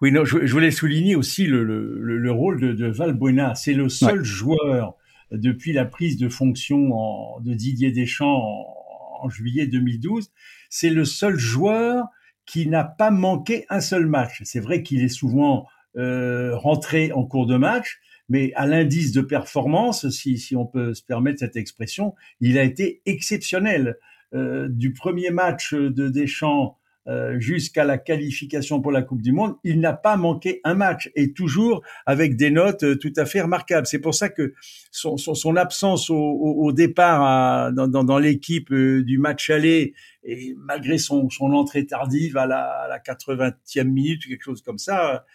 Oui, 0.00 0.12
non, 0.12 0.24
je, 0.24 0.44
je, 0.44 0.52
voulais 0.52 0.70
souligner 0.70 1.14
aussi 1.14 1.46
le, 1.46 1.64
le, 1.64 2.18
le 2.18 2.32
rôle 2.32 2.60
de, 2.60 2.72
de 2.72 2.86
Valbuena. 2.86 3.54
C'est 3.54 3.74
le 3.74 3.88
seul 3.88 4.18
ouais. 4.18 4.24
joueur 4.24 4.96
depuis 5.30 5.72
la 5.72 5.84
prise 5.84 6.16
de 6.18 6.28
fonction 6.28 6.92
en, 6.92 7.40
de 7.40 7.54
Didier 7.54 7.92
Deschamps 7.92 8.42
en, 8.42 9.24
en 9.24 9.28
juillet 9.28 9.66
2012. 9.66 10.30
C'est 10.68 10.90
le 10.90 11.04
seul 11.04 11.38
joueur 11.38 12.06
qui 12.44 12.66
n'a 12.66 12.84
pas 12.84 13.10
manqué 13.10 13.64
un 13.70 13.80
seul 13.80 14.06
match. 14.06 14.42
C'est 14.44 14.60
vrai 14.60 14.82
qu'il 14.82 15.02
est 15.02 15.08
souvent 15.08 15.66
euh, 15.96 16.56
rentré 16.56 17.12
en 17.12 17.24
cours 17.24 17.46
de 17.46 17.56
match, 17.56 18.00
mais 18.28 18.52
à 18.54 18.66
l'indice 18.66 19.12
de 19.12 19.20
performance, 19.20 20.08
si, 20.10 20.38
si 20.38 20.56
on 20.56 20.66
peut 20.66 20.92
se 20.92 21.02
permettre 21.02 21.38
cette 21.38 21.56
expression, 21.56 22.14
il 22.40 22.58
a 22.58 22.64
été 22.64 23.00
exceptionnel. 23.06 23.96
du 24.32 24.92
premier 24.92 25.30
match 25.30 25.72
de 25.72 26.08
Deschamps 26.08 26.76
euh, 27.06 27.38
jusqu'à 27.38 27.84
la 27.84 27.98
qualification 27.98 28.80
pour 28.80 28.90
la 28.90 29.02
Coupe 29.02 29.20
du 29.20 29.32
Monde, 29.32 29.56
il 29.62 29.78
n'a 29.80 29.92
pas 29.92 30.16
manqué 30.16 30.60
un 30.64 30.74
match 30.74 31.10
et 31.14 31.34
toujours 31.34 31.82
avec 32.06 32.36
des 32.36 32.50
notes 32.50 32.82
euh, 32.82 32.96
tout 32.96 33.12
à 33.16 33.26
fait 33.26 33.42
remarquables. 33.42 33.86
C'est 33.86 33.98
pour 33.98 34.14
ça 34.14 34.30
que 34.30 34.54
son, 34.90 35.18
son, 35.18 35.34
son 35.34 35.56
absence 35.56 36.08
au, 36.08 36.16
au, 36.16 36.72
départ 36.72 37.22
à, 37.22 37.72
dans, 37.72 37.88
dans, 37.88 38.04
dans 38.04 38.18
l'équipe 38.18 38.72
euh, 38.72 39.04
du 39.04 39.18
match 39.18 39.50
aller 39.50 39.92
et 40.22 40.54
malgré 40.56 40.96
son, 40.96 41.28
son 41.28 41.52
entrée 41.52 41.86
tardive 41.86 42.38
à 42.38 42.46
la, 42.46 42.62
à 42.62 42.88
la 42.88 42.98
80e 42.98 43.84
minute 43.84 44.24
quelque 44.26 44.42
chose 44.42 44.62
comme 44.62 44.78
ça, 44.78 45.26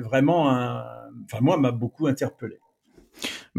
vraiment, 0.00 0.50
un, 0.50 0.84
enfin 1.24 1.38
moi 1.40 1.56
m'a 1.56 1.72
beaucoup 1.72 2.06
interpellé. 2.06 2.58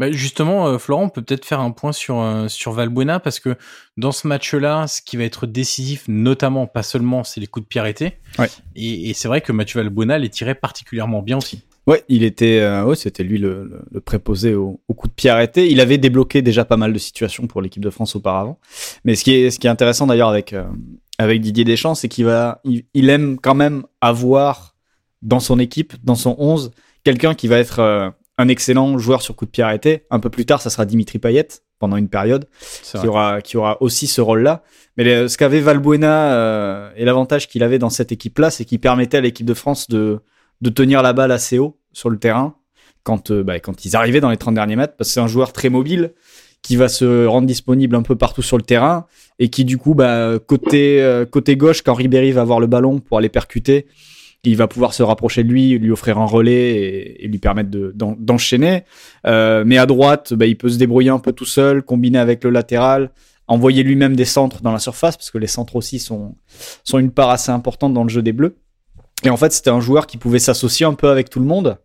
Bah 0.00 0.10
justement, 0.10 0.66
euh, 0.66 0.78
Florent, 0.78 1.02
on 1.02 1.08
peut 1.10 1.20
peut-être 1.20 1.44
faire 1.44 1.60
un 1.60 1.72
point 1.72 1.92
sur 1.92 2.22
euh, 2.22 2.48
sur 2.48 2.72
Valbuena 2.72 3.20
parce 3.20 3.38
que 3.38 3.54
dans 3.98 4.12
ce 4.12 4.26
match-là, 4.26 4.86
ce 4.86 5.02
qui 5.02 5.18
va 5.18 5.24
être 5.24 5.46
décisif, 5.46 6.04
notamment 6.08 6.66
pas 6.66 6.82
seulement, 6.82 7.22
c'est 7.22 7.38
les 7.38 7.46
coups 7.46 7.66
de 7.66 7.68
pied 7.68 7.82
arrêtés. 7.82 8.14
Ouais. 8.38 8.48
Et, 8.74 9.10
et 9.10 9.12
c'est 9.12 9.28
vrai 9.28 9.42
que 9.42 9.52
Mathieu 9.52 9.82
Valbuena 9.82 10.16
les 10.16 10.30
tirait 10.30 10.54
particulièrement 10.54 11.20
bien 11.20 11.36
aussi. 11.36 11.64
Ouais, 11.86 12.02
il 12.08 12.24
était, 12.24 12.60
euh, 12.60 12.82
ouais, 12.84 12.96
c'était 12.96 13.22
lui 13.22 13.36
le, 13.36 13.82
le, 13.90 14.00
préposé 14.00 14.54
au, 14.54 14.80
au 14.88 14.94
coup 14.94 15.06
de 15.06 15.12
pied 15.12 15.28
arrêté. 15.28 15.70
Il 15.70 15.82
avait 15.82 15.98
débloqué 15.98 16.40
déjà 16.40 16.64
pas 16.64 16.78
mal 16.78 16.94
de 16.94 16.98
situations 16.98 17.46
pour 17.46 17.60
l'équipe 17.60 17.84
de 17.84 17.90
France 17.90 18.16
auparavant. 18.16 18.58
Mais 19.04 19.14
ce 19.16 19.24
qui 19.24 19.34
est, 19.34 19.50
ce 19.50 19.58
qui 19.58 19.66
est 19.66 19.70
intéressant 19.70 20.06
d'ailleurs 20.06 20.30
avec 20.30 20.54
avec 21.18 21.42
Didier 21.42 21.64
Deschamps, 21.64 21.94
c'est 21.94 22.08
qu'il 22.08 22.24
va, 22.24 22.62
il, 22.64 22.84
il, 22.94 23.10
aime 23.10 23.38
quand 23.38 23.54
même 23.54 23.84
avoir 24.00 24.76
dans 25.20 25.40
son 25.40 25.58
équipe, 25.58 25.92
dans 26.02 26.14
son 26.14 26.36
11, 26.38 26.70
quelqu'un 27.04 27.34
qui 27.34 27.48
va 27.48 27.58
être 27.58 28.14
un 28.40 28.48
excellent 28.48 28.98
joueur 28.98 29.22
sur 29.22 29.36
coup 29.36 29.44
de 29.44 29.50
pied 29.50 29.62
arrêté. 29.62 30.06
Un 30.10 30.18
peu 30.18 30.30
plus 30.30 30.46
tard, 30.46 30.62
ça 30.62 30.70
sera 30.70 30.86
Dimitri 30.86 31.18
Payet 31.18 31.48
pendant 31.78 31.96
une 31.96 32.08
période 32.08 32.46
qui 32.82 33.06
aura, 33.06 33.40
qui 33.40 33.56
aura 33.56 33.80
aussi 33.82 34.06
ce 34.06 34.20
rôle-là. 34.20 34.62
Mais 34.96 35.28
ce 35.28 35.36
qu'avait 35.38 35.60
Valbuena 35.60 36.34
euh, 36.34 36.90
et 36.96 37.04
l'avantage 37.04 37.48
qu'il 37.48 37.62
avait 37.62 37.78
dans 37.78 37.90
cette 37.90 38.12
équipe-là, 38.12 38.50
c'est 38.50 38.64
qu'il 38.64 38.80
permettait 38.80 39.18
à 39.18 39.20
l'équipe 39.20 39.46
de 39.46 39.54
France 39.54 39.88
de, 39.88 40.20
de 40.60 40.70
tenir 40.70 41.02
la 41.02 41.12
balle 41.12 41.32
assez 41.32 41.58
haut 41.58 41.78
sur 41.92 42.10
le 42.10 42.18
terrain 42.18 42.56
quand, 43.02 43.30
euh, 43.30 43.42
bah, 43.42 43.60
quand 43.60 43.84
ils 43.84 43.96
arrivaient 43.96 44.20
dans 44.20 44.30
les 44.30 44.36
30 44.36 44.54
derniers 44.54 44.76
mètres, 44.76 44.94
parce 44.96 45.08
que 45.08 45.14
c'est 45.14 45.20
un 45.20 45.26
joueur 45.26 45.52
très 45.52 45.70
mobile 45.70 46.12
qui 46.62 46.76
va 46.76 46.88
se 46.88 47.24
rendre 47.24 47.46
disponible 47.46 47.96
un 47.96 48.02
peu 48.02 48.16
partout 48.16 48.42
sur 48.42 48.58
le 48.58 48.62
terrain 48.62 49.06
et 49.38 49.48
qui 49.48 49.64
du 49.64 49.78
coup 49.78 49.94
bah, 49.94 50.38
côté 50.46 51.00
euh, 51.00 51.24
côté 51.24 51.56
gauche 51.56 51.80
quand 51.80 51.94
Ribéry 51.94 52.32
va 52.32 52.42
avoir 52.42 52.60
le 52.60 52.66
ballon 52.66 53.00
pour 53.00 53.16
aller 53.16 53.30
percuter 53.30 53.86
il 54.44 54.56
va 54.56 54.66
pouvoir 54.68 54.94
se 54.94 55.02
rapprocher 55.02 55.44
de 55.44 55.48
lui, 55.48 55.78
lui 55.78 55.90
offrir 55.90 56.18
un 56.18 56.24
relais 56.24 57.16
et, 57.20 57.28
lui 57.28 57.38
permettre 57.38 57.70
d'enchaîner. 57.70 58.84
euh, 59.26 59.64
mais 59.66 59.78
à 59.78 59.86
droite, 59.86 60.32
bah, 60.34 60.46
il 60.46 60.56
peut 60.56 60.68
se 60.68 60.78
débrouiller 60.78 61.10
un 61.10 61.18
peu 61.18 61.32
tout 61.32 61.44
seul, 61.44 61.82
combiner 61.82 62.18
avec 62.18 62.42
le 62.44 62.50
latéral, 62.50 63.10
envoyer 63.48 63.82
lui-même 63.82 64.16
des 64.16 64.24
centres 64.24 64.62
dans 64.62 64.72
la 64.72 64.78
surface, 64.78 65.16
parce 65.16 65.30
que 65.30 65.38
les 65.38 65.46
centres 65.46 65.76
aussi 65.76 65.98
sont, 65.98 66.36
sont 66.84 66.98
une 66.98 67.10
part 67.10 67.30
assez 67.30 67.50
importante 67.50 67.92
dans 67.92 68.04
le 68.04 68.08
jeu 68.08 68.22
des 68.22 68.32
Bleus. 68.32 68.56
Et 69.24 69.30
en 69.30 69.36
fait, 69.36 69.52
c'était 69.52 69.70
un 69.70 69.80
joueur 69.80 70.06
qui 70.06 70.16
pouvait 70.16 70.38
s'associer 70.38 70.86
un 70.86 70.94
peu 70.94 71.10
avec 71.10 71.28
tout 71.28 71.40
le 71.40 71.46
monde. 71.46 71.78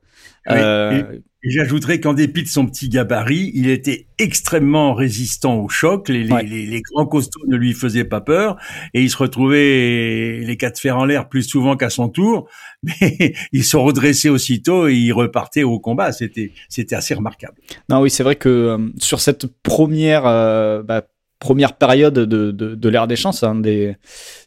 Euh, 0.50 1.20
J'ajouterais 1.48 2.00
qu'en 2.00 2.14
dépit 2.14 2.44
de 2.44 2.48
son 2.48 2.66
petit 2.66 2.90
gabarit, 2.90 3.52
il 3.54 3.70
était 3.70 4.08
extrêmement 4.18 4.94
résistant 4.94 5.60
au 5.60 5.70
choc. 5.70 6.10
Les, 6.10 6.24
les, 6.24 6.66
les, 6.66 6.82
grands 6.82 7.06
costauds 7.06 7.46
ne 7.48 7.56
lui 7.56 7.74
faisaient 7.74 8.04
pas 8.04 8.22
peur 8.22 8.58
et 8.94 9.04
il 9.04 9.10
se 9.10 9.18
retrouvait 9.18 10.40
les 10.40 10.58
quatre 10.58 10.80
fers 10.80 10.98
en 10.98 11.06
l'air 11.06 11.30
plus 11.30 11.44
souvent 11.44 11.78
qu'à 11.78 11.90
son 11.92 12.10
tour. 12.10 12.50
Mais 12.84 13.34
il 13.52 13.64
se 13.64 13.78
redressait 13.78 14.30
aussitôt 14.30 14.88
et 14.88 14.96
il 14.96 15.12
repartait 15.12 15.64
au 15.64 15.80
combat. 15.80 16.12
C'était 16.12 16.52
c'était 16.68 16.96
assez 16.96 17.14
remarquable. 17.14 17.58
Non, 17.90 18.02
oui, 18.02 18.10
c'est 18.10 18.24
vrai 18.24 18.36
que 18.36 18.50
euh, 18.50 18.78
sur 18.98 19.20
cette 19.20 19.46
première 19.62 20.26
euh, 20.26 20.82
bah, 20.82 21.04
première 21.40 21.78
période 21.78 22.14
de, 22.14 22.52
de, 22.52 22.76
de 22.76 22.90
l'ère 22.90 23.08
des 23.08 23.16
champs, 23.16 23.32
c'est 23.32 23.46
un 23.46 23.56
des 23.56 23.96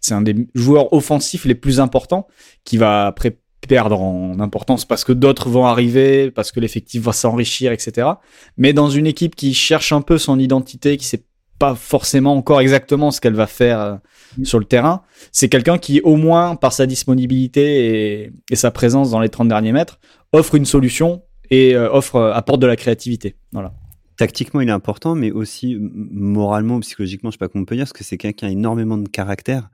c'est 0.00 0.14
un 0.14 0.22
des 0.22 0.34
joueurs 0.54 0.92
offensifs 0.92 1.44
les 1.44 1.54
plus 1.54 1.78
importants 1.80 2.26
qui 2.64 2.76
va 2.76 3.06
après 3.06 3.38
perdre 3.66 4.01
en 4.01 4.38
importance 4.40 4.85
parce 4.85 5.05
que 5.05 5.12
d'autres 5.12 5.49
vont 5.49 5.66
arriver, 5.66 6.31
parce 6.31 6.53
que 6.53 6.61
l'effectif 6.61 7.03
va 7.03 7.12
s'enrichir, 7.12 7.73
etc. 7.73 8.09
Mais 8.57 8.73
dans 8.73 8.90
une 8.90 9.07
équipe 9.07 9.35
qui 9.37 9.55
cherche 9.55 9.92
un 9.92 10.01
peu 10.01 10.18
son 10.18 10.38
identité, 10.38 10.97
qui 10.97 11.07
sait 11.07 11.25
pas 11.59 11.75
forcément 11.75 12.37
encore 12.37 12.61
exactement 12.61 13.11
ce 13.11 13.21
qu'elle 13.21 13.35
va 13.35 13.47
faire 13.47 13.81
euh, 13.81 13.94
mm. 14.38 14.44
sur 14.44 14.59
le 14.59 14.64
terrain, 14.64 15.03
c'est 15.33 15.49
quelqu'un 15.49 15.79
qui, 15.79 16.01
au 16.03 16.16
moins 16.16 16.57
par 16.57 16.73
sa 16.73 16.87
disponibilité 16.87 18.23
et, 18.23 18.33
et, 18.51 18.57
sa 18.57 18.71
présence 18.71 19.11
dans 19.11 19.21
les 19.21 19.29
30 19.29 19.49
derniers 19.49 19.73
mètres, 19.73 19.99
offre 20.33 20.55
une 20.55 20.66
solution 20.66 21.23
et 21.51 21.75
euh, 21.75 21.90
offre 21.90 22.16
euh, 22.16 22.33
apporte 22.33 22.61
de 22.61 22.66
la 22.66 22.77
créativité. 22.77 23.35
Voilà. 23.53 23.73
Tactiquement, 24.16 24.61
il 24.61 24.68
est 24.68 24.73
important, 24.73 25.14
mais 25.14 25.31
aussi 25.31 25.77
moralement, 25.81 26.81
psychologiquement, 26.81 27.31
je 27.31 27.35
sais 27.35 27.38
pas 27.38 27.49
comment 27.49 27.62
on 27.62 27.66
peut 27.66 27.77
dire, 27.77 27.85
parce 27.85 27.92
que 27.92 28.05
c'est 28.05 28.16
quelqu'un 28.16 28.37
qui 28.37 28.44
a 28.47 28.51
énormément 28.51 28.99
de 28.99 29.09
caractère 29.09 29.68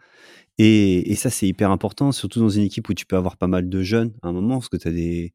et, 0.58 1.10
et 1.10 1.14
ça, 1.16 1.30
c'est 1.30 1.48
hyper 1.48 1.70
important, 1.70 2.12
surtout 2.12 2.40
dans 2.40 2.48
une 2.48 2.62
équipe 2.62 2.88
où 2.88 2.94
tu 2.94 3.06
peux 3.06 3.16
avoir 3.16 3.36
pas 3.36 3.48
mal 3.48 3.68
de 3.68 3.82
jeunes 3.82 4.12
à 4.22 4.28
un 4.28 4.32
moment, 4.32 4.58
parce 4.58 4.68
que 4.68 4.76
tu 4.76 4.88
as 4.88 4.92
des... 4.92 5.32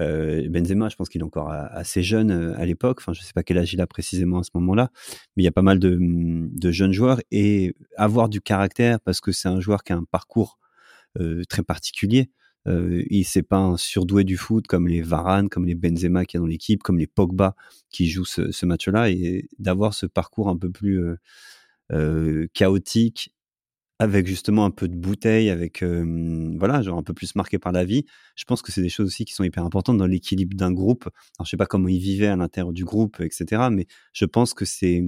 Euh, 0.00 0.48
Benzema, 0.48 0.88
je 0.88 0.96
pense 0.96 1.08
qu'il 1.08 1.20
est 1.20 1.24
encore 1.24 1.50
assez 1.50 2.02
jeune 2.02 2.30
euh, 2.30 2.58
à 2.58 2.66
l'époque, 2.66 2.98
enfin 3.00 3.12
je 3.12 3.22
sais 3.22 3.32
pas 3.32 3.42
quel 3.42 3.58
âge 3.58 3.72
il 3.72 3.80
a 3.80 3.86
précisément 3.86 4.40
à 4.40 4.42
ce 4.42 4.50
moment-là, 4.54 4.90
mais 5.36 5.42
il 5.42 5.46
y 5.46 5.48
a 5.48 5.52
pas 5.52 5.62
mal 5.62 5.78
de, 5.78 5.98
de 6.00 6.70
jeunes 6.70 6.92
joueurs, 6.92 7.20
et 7.30 7.74
avoir 7.96 8.28
du 8.28 8.40
caractère, 8.40 9.00
parce 9.00 9.20
que 9.20 9.32
c'est 9.32 9.48
un 9.48 9.60
joueur 9.60 9.84
qui 9.84 9.92
a 9.92 9.96
un 9.96 10.04
parcours 10.04 10.58
euh, 11.20 11.44
très 11.48 11.62
particulier, 11.62 12.30
euh, 12.66 13.04
il 13.10 13.24
c'est 13.24 13.42
pas 13.42 13.58
un 13.58 13.76
surdoué 13.76 14.24
du 14.24 14.36
foot 14.36 14.66
comme 14.66 14.88
les 14.88 15.00
Varane, 15.00 15.48
comme 15.48 15.66
les 15.66 15.74
Benzema 15.74 16.24
qui 16.24 16.36
a 16.36 16.40
dans 16.40 16.46
l'équipe, 16.46 16.82
comme 16.82 16.98
les 16.98 17.06
Pogba 17.06 17.54
qui 17.90 18.08
jouent 18.08 18.24
ce, 18.24 18.50
ce 18.50 18.66
match-là, 18.66 19.10
et 19.10 19.48
d'avoir 19.58 19.94
ce 19.94 20.06
parcours 20.06 20.48
un 20.48 20.56
peu 20.56 20.70
plus 20.70 21.00
euh, 21.00 21.16
euh 21.92 22.46
chaotique 22.54 23.32
avec 23.98 24.26
justement 24.26 24.64
un 24.64 24.70
peu 24.70 24.88
de 24.88 24.96
bouteille, 24.96 25.50
avec 25.50 25.82
voilà, 25.82 26.82
genre 26.82 26.98
un 26.98 27.02
peu 27.02 27.14
plus 27.14 27.34
marqué 27.34 27.58
par 27.58 27.72
la 27.72 27.84
vie. 27.84 28.04
Je 28.34 28.44
pense 28.44 28.62
que 28.62 28.72
c'est 28.72 28.82
des 28.82 28.88
choses 28.88 29.06
aussi 29.06 29.24
qui 29.24 29.32
sont 29.32 29.44
hyper 29.44 29.64
importantes 29.64 29.96
dans 29.96 30.06
l'équilibre 30.06 30.56
d'un 30.56 30.72
groupe. 30.72 31.08
Alors 31.38 31.46
je 31.46 31.50
sais 31.50 31.56
pas 31.56 31.66
comment 31.66 31.88
ils 31.88 31.98
vivaient 31.98 32.26
à 32.26 32.36
l'intérieur 32.36 32.72
du 32.72 32.84
groupe, 32.84 33.20
etc. 33.20 33.68
Mais 33.70 33.86
je 34.12 34.24
pense 34.24 34.54
que 34.54 34.64
c'est 34.64 35.02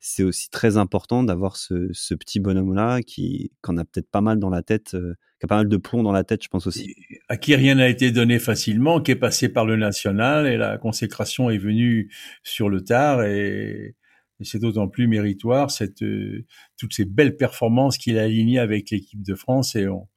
c'est 0.00 0.22
aussi 0.22 0.48
très 0.50 0.76
important 0.76 1.22
d'avoir 1.22 1.56
ce, 1.56 1.88
ce, 1.92 2.14
petit 2.14 2.38
bonhomme 2.38 2.74
là 2.74 3.02
qui 3.02 3.50
qu'on 3.62 3.76
a 3.78 3.84
peut-être 3.84 4.10
pas 4.10 4.20
mal 4.20 4.38
dans 4.38 4.50
la 4.50 4.62
tête, 4.62 4.94
euh, 4.94 5.14
qui 5.40 5.46
a 5.46 5.48
pas 5.48 5.56
mal 5.56 5.68
de 5.68 5.76
plomb 5.76 6.02
dans 6.02 6.12
la 6.12 6.24
tête, 6.24 6.42
je 6.44 6.48
pense 6.48 6.66
aussi. 6.66 6.94
À 7.28 7.36
qui 7.36 7.54
rien 7.54 7.74
n'a 7.76 7.88
été 7.88 8.12
donné 8.12 8.38
facilement, 8.38 9.00
qui 9.00 9.10
est 9.10 9.16
passé 9.16 9.48
par 9.48 9.66
le 9.66 9.76
national 9.76 10.46
et 10.46 10.56
la 10.56 10.78
consécration 10.78 11.50
est 11.50 11.58
venue 11.58 12.12
sur 12.44 12.68
le 12.68 12.82
tard 12.82 13.22
et 13.22 13.96
et 14.40 14.44
c'est 14.44 14.58
d'autant 14.58 14.88
plus 14.88 15.08
méritoire 15.08 15.70
cette, 15.70 16.02
euh, 16.02 16.44
toutes 16.76 16.94
ces 16.94 17.04
belles 17.04 17.36
performances 17.36 17.98
qu'il 17.98 18.18
a 18.18 18.22
alignées 18.24 18.58
avec 18.58 18.90
l'équipe 18.90 19.22
de 19.22 19.34
France 19.34 19.74
et 19.76 19.88
on, 19.88 20.08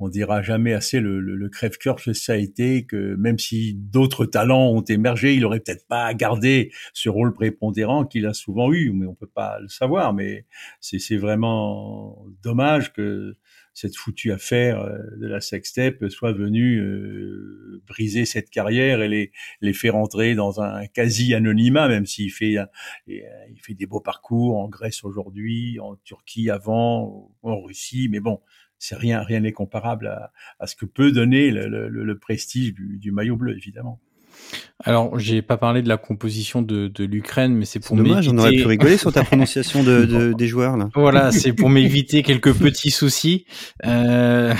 on 0.00 0.08
dira 0.08 0.42
jamais 0.42 0.72
assez 0.72 1.00
le, 1.00 1.20
le, 1.20 1.36
le 1.36 1.48
crève-cœur 1.48 1.96
que 1.96 2.12
ça 2.12 2.32
a 2.32 2.36
été 2.36 2.84
que 2.84 3.14
même 3.14 3.38
si 3.38 3.74
d'autres 3.74 4.26
talents 4.26 4.70
ont 4.70 4.82
émergé, 4.82 5.34
il 5.34 5.44
aurait 5.44 5.60
peut-être 5.60 5.86
pas 5.86 6.12
gardé 6.14 6.72
ce 6.92 7.08
rôle 7.08 7.32
prépondérant 7.32 8.04
qu'il 8.04 8.26
a 8.26 8.34
souvent 8.34 8.72
eu, 8.72 8.92
mais 8.92 9.06
on 9.06 9.14
peut 9.14 9.30
pas 9.32 9.58
le 9.60 9.68
savoir. 9.68 10.12
Mais 10.12 10.46
c'est 10.80 11.16
vraiment 11.16 12.24
dommage 12.42 12.92
que 12.92 13.34
cette 13.74 13.96
foutue 13.96 14.32
affaire 14.32 14.80
euh, 14.80 14.98
de 15.16 15.26
la 15.26 15.40
sextape 15.40 16.08
soit 16.08 16.32
venue 16.32 16.78
euh, 16.78 17.82
briser 17.86 18.24
cette 18.24 18.48
carrière 18.48 19.02
et 19.02 19.08
les, 19.08 19.32
les 19.60 19.72
faire 19.72 19.96
entrer 19.96 20.34
dans 20.34 20.60
un 20.60 20.86
quasi 20.86 21.34
anonymat, 21.34 21.88
même 21.88 22.06
s'il 22.06 22.32
fait 22.32 22.56
euh, 22.56 22.64
il 23.06 23.60
fait 23.60 23.74
des 23.74 23.86
beaux 23.86 24.00
parcours 24.00 24.58
en 24.58 24.68
Grèce 24.68 25.04
aujourd'hui, 25.04 25.78
en 25.80 25.96
Turquie 26.04 26.50
avant, 26.50 27.34
en 27.42 27.60
Russie, 27.60 28.08
mais 28.10 28.20
bon, 28.20 28.40
c'est 28.78 28.96
rien 28.96 29.22
rien 29.22 29.40
n'est 29.40 29.52
comparable 29.52 30.06
à, 30.06 30.32
à, 30.60 30.66
ce 30.66 30.76
que 30.76 30.86
peut 30.86 31.10
donner 31.10 31.50
le, 31.50 31.68
le, 31.68 31.88
le 31.88 32.18
prestige 32.18 32.74
du, 32.74 32.98
du 32.98 33.10
maillot 33.10 33.36
bleu, 33.36 33.56
évidemment. 33.56 34.00
Alors, 34.82 35.18
j'ai 35.18 35.40
pas 35.40 35.56
parlé 35.56 35.82
de 35.82 35.88
la 35.88 35.96
composition 35.96 36.60
de, 36.60 36.88
de 36.88 37.04
l'Ukraine, 37.04 37.54
mais 37.54 37.64
c'est 37.64 37.80
pour 37.80 37.96
dommage, 37.96 38.28
on 38.28 38.36
aurait 38.36 38.52
pu 38.52 38.66
rigoler 38.66 38.98
sur 38.98 39.12
ta 39.12 39.24
prononciation 39.24 39.82
de, 39.82 40.04
de, 40.04 40.32
des 40.36 40.46
joueurs 40.46 40.76
là. 40.76 40.90
Voilà, 40.94 41.32
c'est 41.32 41.52
pour 41.52 41.70
m'éviter 41.70 42.22
quelques 42.22 42.52
petits 42.52 42.90
soucis. 42.90 43.46
Euh... 43.86 44.52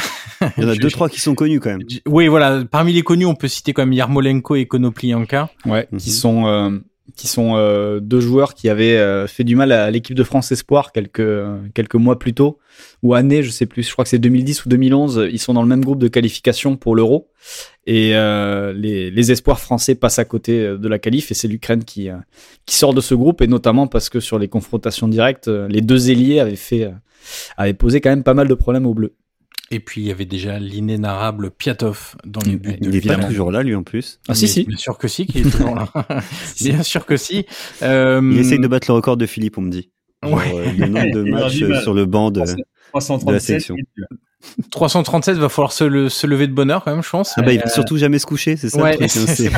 Il 0.56 0.64
y 0.64 0.66
en 0.66 0.70
a 0.70 0.76
deux 0.76 0.90
trois 0.90 1.08
qui 1.08 1.20
sont 1.20 1.34
connus 1.34 1.60
quand 1.60 1.70
même. 1.70 1.82
Oui, 2.06 2.28
voilà. 2.28 2.64
Parmi 2.70 2.92
les 2.92 3.02
connus, 3.02 3.26
on 3.26 3.34
peut 3.34 3.48
citer 3.48 3.72
quand 3.72 3.82
même 3.82 3.92
Yarmolenko 3.92 4.56
et 4.56 4.66
Konoplyanka. 4.66 5.50
Ouais, 5.66 5.88
qui 5.98 6.10
mhm. 6.10 6.16
sont 6.16 6.46
euh, 6.46 6.70
qui 7.16 7.28
sont 7.28 7.56
euh, 7.56 8.00
deux 8.00 8.20
joueurs 8.20 8.54
qui 8.54 8.68
avaient 8.68 8.96
euh, 8.96 9.26
fait 9.26 9.44
du 9.44 9.56
mal 9.56 9.72
à 9.72 9.90
l'équipe 9.90 10.16
de 10.16 10.24
France 10.24 10.50
Espoir 10.52 10.90
quelques 10.90 11.44
quelques 11.74 11.94
mois 11.96 12.18
plus 12.18 12.32
tôt 12.32 12.58
ou 13.02 13.14
années, 13.14 13.42
je 13.42 13.50
sais 13.50 13.66
plus. 13.66 13.82
Je 13.82 13.92
crois 13.92 14.04
que 14.04 14.08
c'est 14.08 14.18
2010 14.18 14.64
ou 14.64 14.68
2011. 14.70 15.28
Ils 15.30 15.38
sont 15.38 15.52
dans 15.52 15.62
le 15.62 15.68
même 15.68 15.84
groupe 15.84 15.98
de 15.98 16.08
qualification 16.08 16.76
pour 16.76 16.96
l'Euro 16.96 17.28
et 17.86 18.16
euh, 18.16 18.72
les, 18.72 19.10
les, 19.10 19.32
espoirs 19.32 19.60
français 19.60 19.94
passent 19.94 20.18
à 20.18 20.24
côté 20.24 20.60
de 20.66 20.88
la 20.88 20.98
qualif 20.98 21.30
et 21.30 21.34
c'est 21.34 21.48
l'Ukraine 21.48 21.84
qui 21.84 22.08
qui 22.64 22.76
sort 22.76 22.94
de 22.94 23.02
ce 23.02 23.14
groupe 23.14 23.42
et 23.42 23.46
notamment 23.46 23.86
parce 23.86 24.08
que 24.08 24.20
sur 24.20 24.38
les 24.38 24.48
confrontations 24.48 25.08
directes, 25.08 25.48
les 25.48 25.82
deux 25.82 26.10
ailiers 26.10 26.40
avaient 26.40 26.56
fait 26.56 26.90
avaient 27.56 27.74
posé 27.74 28.00
quand 28.00 28.10
même 28.10 28.24
pas 28.24 28.34
mal 28.34 28.48
de 28.48 28.54
problèmes 28.54 28.86
aux 28.86 28.94
Bleus. 28.94 29.14
Et 29.70 29.81
puis 29.81 30.03
il 30.03 30.07
y 30.07 30.11
avait 30.11 30.27
déjà 30.27 30.59
l'inénarrable 30.59 31.50
Piatov 31.50 32.16
dans 32.24 32.40
les 32.40 32.57
buts. 32.57 32.77
Il 32.81 32.94
est 32.94 33.07
pas 33.07 33.24
toujours 33.24 33.50
là, 33.50 33.62
lui 33.62 33.74
en 33.74 33.83
plus. 33.83 34.20
Ah 34.29 34.35
si 34.35 34.46
si. 34.46 34.64
Bien 34.64 34.77
sûr 34.77 34.98
que 34.98 35.09
si, 35.09 35.27
qu'il 35.27 35.46
est 35.46 35.50
toujours 35.50 35.74
là. 35.74 35.90
bien 36.61 36.83
sûr 36.83 37.07
que 37.07 37.16
si. 37.16 37.46
Euh... 37.83 38.20
Il 38.33 38.38
essaye 38.38 38.59
de 38.59 38.68
battre 38.68 38.90
le 38.90 38.94
record 38.94 39.16
de 39.16 39.27
Philippe, 39.27 39.59
on 39.59 39.62
me 39.62 39.70
dit. 39.70 39.90
le 40.22 40.87
nombre 40.87 41.11
de 41.11 41.22
matchs 41.31 41.83
sur 41.83 41.94
le 41.94 42.05
banc 42.05 42.31
de, 42.31 42.40
de 42.40 43.33
la 43.33 43.40
sélection. 43.40 43.77
337 44.70 45.37
va 45.37 45.48
falloir 45.48 45.72
se, 45.72 45.85
lever 46.26 46.46
de 46.46 46.52
bonheur 46.52 46.85
quand 46.85 46.92
même, 46.92 47.02
je 47.02 47.11
pense. 47.11 47.35
Ah 47.37 47.42
bah, 47.42 47.52
il 47.52 47.61
va 47.61 47.68
surtout 47.68 47.96
jamais 47.96 48.18
se 48.18 48.26
coucher, 48.26 48.57
c'est 48.57 48.68
ça. 48.68 48.83
Ouais, 48.83 48.96
c'est 49.09 49.50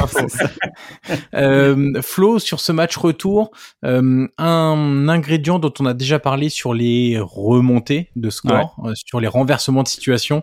euh, 1.35 2.01
Flo, 2.03 2.39
sur 2.39 2.61
ce 2.61 2.73
match 2.73 2.97
retour, 2.97 3.51
euh, 3.85 4.27
un 4.39 5.09
ingrédient 5.09 5.59
dont 5.59 5.73
on 5.81 5.87
a 5.87 5.95
déjà 5.95 6.19
parlé 6.19 6.49
sur 6.49 6.75
les 6.75 7.19
remontées 7.21 8.11
de 8.17 8.31
score, 8.31 8.77
euh, 8.85 8.93
sur 8.95 9.21
les 9.21 9.29
renversements 9.29 9.83
de 9.83 9.89
situation, 9.89 10.43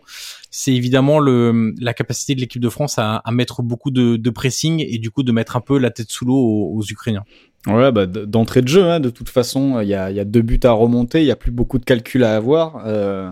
c'est 0.52 0.74
évidemment 0.74 1.20
le, 1.20 1.74
la 1.80 1.94
capacité 1.94 2.36
de 2.36 2.40
l'équipe 2.40 2.62
de 2.62 2.70
France 2.70 3.00
à, 3.00 3.18
à 3.18 3.32
mettre 3.32 3.64
beaucoup 3.64 3.92
de, 3.92 4.18
de, 4.18 4.30
pressing 4.30 4.86
et 4.88 5.00
du 5.00 5.10
coup 5.10 5.24
de 5.24 5.32
mettre 5.32 5.56
un 5.56 5.62
peu 5.62 5.80
la 5.80 5.90
tête 5.90 6.12
sous 6.12 6.26
l'eau 6.26 6.36
aux, 6.36 6.84
Ukrainiens. 6.84 7.24
Ouais, 7.66 7.92
bah, 7.92 8.06
d'entrée 8.06 8.62
de 8.62 8.68
jeu, 8.68 8.84
hein, 8.84 9.00
de 9.00 9.10
toute 9.10 9.30
façon, 9.30 9.80
il 9.80 9.88
y 9.88 9.96
a, 9.96 10.12
y 10.12 10.20
a, 10.20 10.26
deux 10.26 10.42
buts 10.42 10.60
à 10.64 10.72
remonter, 10.72 11.22
il 11.22 11.26
y 11.26 11.32
a 11.32 11.36
plus 11.36 11.52
beaucoup 11.52 11.80
de 11.80 11.86
calculs 11.86 12.24
à 12.24 12.36
avoir. 12.36 12.84
Euh, 12.86 13.32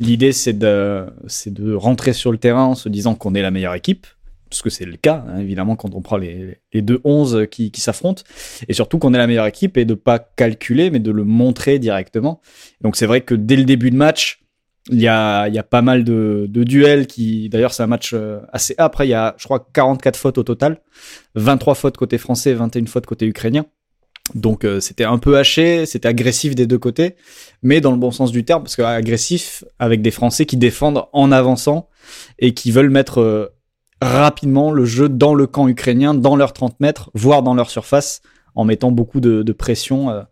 L'idée, 0.00 0.32
c'est 0.32 0.58
de, 0.58 1.06
de 1.46 1.74
rentrer 1.74 2.12
sur 2.12 2.32
le 2.32 2.38
terrain 2.38 2.64
en 2.64 2.74
se 2.74 2.88
disant 2.88 3.14
qu'on 3.14 3.34
est 3.34 3.42
la 3.42 3.50
meilleure 3.50 3.74
équipe, 3.74 4.06
parce 4.50 4.62
que 4.62 4.70
c'est 4.70 4.84
le 4.84 4.96
cas, 4.96 5.24
hein, 5.28 5.38
évidemment, 5.38 5.76
quand 5.76 5.94
on 5.94 6.00
prend 6.00 6.16
les, 6.16 6.58
les 6.72 6.82
deux 6.82 7.00
11 7.04 7.46
qui, 7.50 7.70
qui 7.70 7.80
s'affrontent, 7.80 8.22
et 8.68 8.72
surtout 8.72 8.98
qu'on 8.98 9.14
est 9.14 9.18
la 9.18 9.26
meilleure 9.26 9.46
équipe 9.46 9.76
et 9.76 9.84
de 9.84 9.94
pas 9.94 10.18
calculer, 10.18 10.90
mais 10.90 11.00
de 11.00 11.10
le 11.10 11.24
montrer 11.24 11.78
directement. 11.78 12.40
Donc 12.80 12.96
c'est 12.96 13.06
vrai 13.06 13.20
que 13.20 13.34
dès 13.34 13.56
le 13.56 13.64
début 13.64 13.90
de 13.90 13.96
match, 13.96 14.44
il 14.90 15.00
y 15.00 15.08
a, 15.08 15.48
y 15.48 15.58
a 15.58 15.62
pas 15.62 15.82
mal 15.82 16.04
de, 16.04 16.46
de 16.48 16.62
duels 16.62 17.06
qui, 17.06 17.48
d'ailleurs, 17.48 17.72
c'est 17.72 17.82
un 17.82 17.88
match 17.88 18.12
euh, 18.12 18.40
assez 18.52 18.74
après. 18.78 19.06
Il 19.06 19.10
y 19.10 19.14
a, 19.14 19.34
je 19.38 19.44
crois, 19.44 19.66
44 19.72 20.16
fautes 20.16 20.38
au 20.38 20.42
total, 20.42 20.80
23 21.36 21.74
fautes 21.74 21.96
côté 21.96 22.18
français, 22.18 22.52
21 22.52 22.86
fautes 22.86 23.06
côté 23.06 23.26
ukrainien. 23.26 23.64
Donc 24.34 24.64
euh, 24.64 24.80
c'était 24.80 25.04
un 25.04 25.18
peu 25.18 25.36
haché, 25.36 25.84
c'était 25.84 26.08
agressif 26.08 26.54
des 26.54 26.66
deux 26.66 26.78
côtés, 26.78 27.16
mais 27.62 27.80
dans 27.80 27.90
le 27.90 27.98
bon 27.98 28.10
sens 28.10 28.32
du 28.32 28.44
terme, 28.44 28.62
parce 28.62 28.74
que 28.74 28.82
agressif 28.82 29.64
avec 29.78 30.00
des 30.00 30.10
Français 30.10 30.46
qui 30.46 30.56
défendent 30.56 31.04
en 31.12 31.30
avançant 31.30 31.88
et 32.38 32.54
qui 32.54 32.70
veulent 32.70 32.90
mettre 32.90 33.20
euh, 33.20 33.54
rapidement 34.00 34.72
le 34.72 34.86
jeu 34.86 35.10
dans 35.10 35.34
le 35.34 35.46
camp 35.46 35.68
ukrainien, 35.68 36.14
dans 36.14 36.36
leurs 36.36 36.54
30 36.54 36.80
mètres, 36.80 37.10
voire 37.12 37.42
dans 37.42 37.54
leur 37.54 37.68
surface, 37.68 38.22
en 38.54 38.64
mettant 38.64 38.92
beaucoup 38.92 39.20
de, 39.20 39.42
de 39.42 39.52
pression 39.52 40.10
euh, 40.10 40.22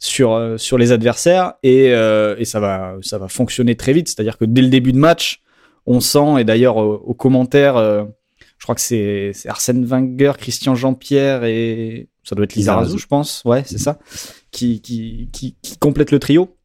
sur 0.00 0.54
sur 0.56 0.76
les 0.76 0.90
adversaires 0.92 1.54
et, 1.62 1.86
et 1.88 2.44
ça 2.44 2.58
va 2.58 2.96
ça 3.02 3.18
va 3.18 3.28
fonctionner 3.28 3.76
très 3.76 3.92
vite. 3.92 4.08
C'est-à-dire 4.08 4.38
que 4.38 4.44
dès 4.44 4.62
le 4.62 4.68
début 4.68 4.92
de 4.92 4.98
match, 4.98 5.42
on 5.86 6.00
sent 6.00 6.40
et 6.40 6.44
d'ailleurs 6.44 6.78
aux 6.78 7.14
commentaires, 7.14 7.76
je 7.76 8.64
crois 8.64 8.74
que 8.74 8.80
c'est 8.80 9.32
Arsène 9.46 9.84
Wenger, 9.84 10.32
Christian 10.38 10.74
Jean-Pierre 10.74 11.44
et 11.44 12.08
ça 12.26 12.34
doit 12.34 12.44
être 12.44 12.54
Lizarazu, 12.54 12.98
je 12.98 13.06
pense, 13.06 13.42
ouais, 13.44 13.62
c'est 13.64 13.78
ça, 13.78 13.98
qui, 14.50 14.80
qui, 14.80 15.28
qui, 15.32 15.54
qui, 15.62 15.78
complète 15.78 16.10
le 16.10 16.18
trio. 16.18 16.56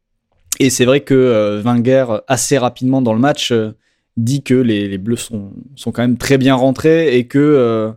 Et 0.60 0.70
c'est 0.70 0.86
vrai 0.86 1.02
que 1.02 1.14
euh, 1.14 1.62
Wenger, 1.62 2.06
assez 2.28 2.58
rapidement 2.58 3.02
dans 3.02 3.14
le 3.14 3.20
match, 3.20 3.52
euh, 3.52 3.72
dit 4.18 4.42
que 4.42 4.56
les, 4.56 4.88
les, 4.88 4.98
Bleus 4.98 5.18
sont, 5.18 5.52
sont 5.76 5.92
quand 5.92 6.02
même 6.02 6.18
très 6.18 6.38
bien 6.40 6.56
rentrés 6.56 7.16
et 7.16 7.28
que 7.28 7.38
euh, 7.38 7.92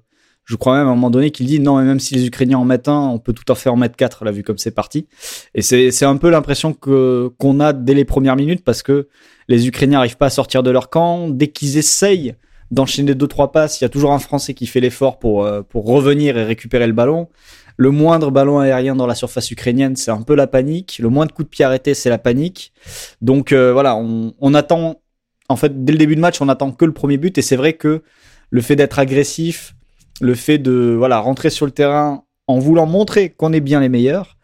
je 0.44 0.56
crois 0.56 0.76
même 0.76 0.86
à 0.86 0.90
un 0.90 0.94
moment 0.94 1.10
donné 1.10 1.30
qu'il 1.30 1.46
dit 1.46 1.58
non, 1.58 1.78
mais 1.78 1.84
même 1.84 2.00
si 2.00 2.14
les 2.14 2.26
Ukrainiens 2.26 2.58
en 2.58 2.64
mettent 2.66 2.88
un, 2.88 3.08
on 3.08 3.18
peut 3.18 3.32
tout 3.32 3.50
à 3.50 3.56
fait 3.56 3.70
en 3.70 3.76
mettre 3.76 3.96
quatre, 3.96 4.26
là, 4.26 4.30
vu 4.30 4.42
comme 4.42 4.58
c'est 4.58 4.70
parti. 4.70 5.06
Et 5.54 5.62
c'est, 5.62 5.90
c'est 5.90 6.04
un 6.04 6.16
peu 6.18 6.28
l'impression 6.28 6.74
que, 6.74 7.30
qu'on 7.38 7.60
a 7.60 7.72
dès 7.72 7.94
les 7.94 8.04
premières 8.04 8.36
minutes 8.36 8.62
parce 8.62 8.82
que 8.82 9.08
les 9.48 9.66
Ukrainiens 9.66 9.98
n'arrivent 9.98 10.18
pas 10.18 10.26
à 10.26 10.30
sortir 10.30 10.62
de 10.62 10.70
leur 10.70 10.90
camp. 10.90 11.30
Dès 11.30 11.48
qu'ils 11.48 11.78
essayent 11.78 12.34
d'enchaîner 12.70 13.14
deux 13.14 13.28
trois 13.28 13.52
passes, 13.52 13.80
il 13.80 13.84
y 13.84 13.86
a 13.86 13.88
toujours 13.88 14.12
un 14.12 14.18
Français 14.18 14.54
qui 14.54 14.66
fait 14.66 14.80
l'effort 14.80 15.18
pour 15.18 15.44
euh, 15.44 15.62
pour 15.62 15.86
revenir 15.86 16.36
et 16.36 16.44
récupérer 16.44 16.86
le 16.86 16.92
ballon. 16.92 17.28
Le 17.76 17.90
moindre 17.90 18.30
ballon 18.30 18.60
aérien 18.60 18.94
dans 18.94 19.06
la 19.06 19.14
surface 19.14 19.50
ukrainienne, 19.50 19.96
c'est 19.96 20.10
un 20.10 20.22
peu 20.22 20.34
la 20.34 20.46
panique. 20.46 20.98
Le 21.00 21.08
moindre 21.08 21.34
coup 21.34 21.42
de 21.42 21.48
pied 21.48 21.64
arrêté, 21.64 21.94
c'est 21.94 22.10
la 22.10 22.18
panique. 22.18 22.72
Donc 23.20 23.52
euh, 23.52 23.72
voilà, 23.72 23.96
on, 23.96 24.54
attend. 24.54 25.00
En 25.48 25.56
fait, 25.56 25.84
dès 25.84 25.92
le 25.92 25.98
début 25.98 26.14
de 26.14 26.20
match, 26.20 26.40
on 26.40 26.48
attend 26.48 26.70
que 26.70 26.84
le 26.84 26.92
premier 26.92 27.16
but. 27.16 27.36
Et 27.36 27.42
c'est 27.42 27.56
vrai 27.56 27.72
que 27.72 28.02
le 28.50 28.60
fait 28.60 28.76
d'être 28.76 28.98
agressif, 28.98 29.74
le 30.20 30.34
fait 30.34 30.58
de 30.58 30.94
voilà 30.96 31.18
rentrer 31.18 31.50
sur 31.50 31.66
le 31.66 31.72
terrain 31.72 32.24
en 32.46 32.58
voulant 32.58 32.86
montrer 32.86 33.30
qu'on 33.30 33.52
est 33.52 33.60
bien 33.60 33.80
les 33.80 33.88
meilleurs, 33.88 34.36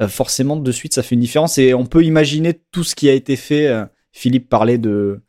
euh, 0.00 0.08
forcément 0.08 0.56
de 0.56 0.72
suite 0.72 0.94
ça 0.94 1.02
fait 1.02 1.14
une 1.14 1.20
différence. 1.20 1.58
Et 1.58 1.74
on 1.74 1.84
peut 1.84 2.04
imaginer 2.04 2.58
tout 2.72 2.84
ce 2.84 2.94
qui 2.94 3.10
a 3.10 3.12
été 3.12 3.36
fait. 3.36 3.70
Philippe 4.12 4.48
parlait 4.48 4.78
de 4.78 5.20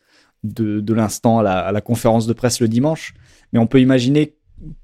de, 0.44 0.94
l'instant 0.94 1.40
à 1.40 1.72
la, 1.72 1.82
conférence 1.82 2.28
de 2.28 2.34
presse 2.34 2.60
le 2.60 2.68
dimanche. 2.68 3.14
Mais 3.52 3.60
on 3.60 3.68
peut 3.68 3.82
imaginer 3.82 4.36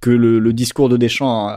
que 0.02 0.10
le, 0.10 0.54
discours 0.54 0.90
de 0.90 0.98
Deschamps 0.98 1.54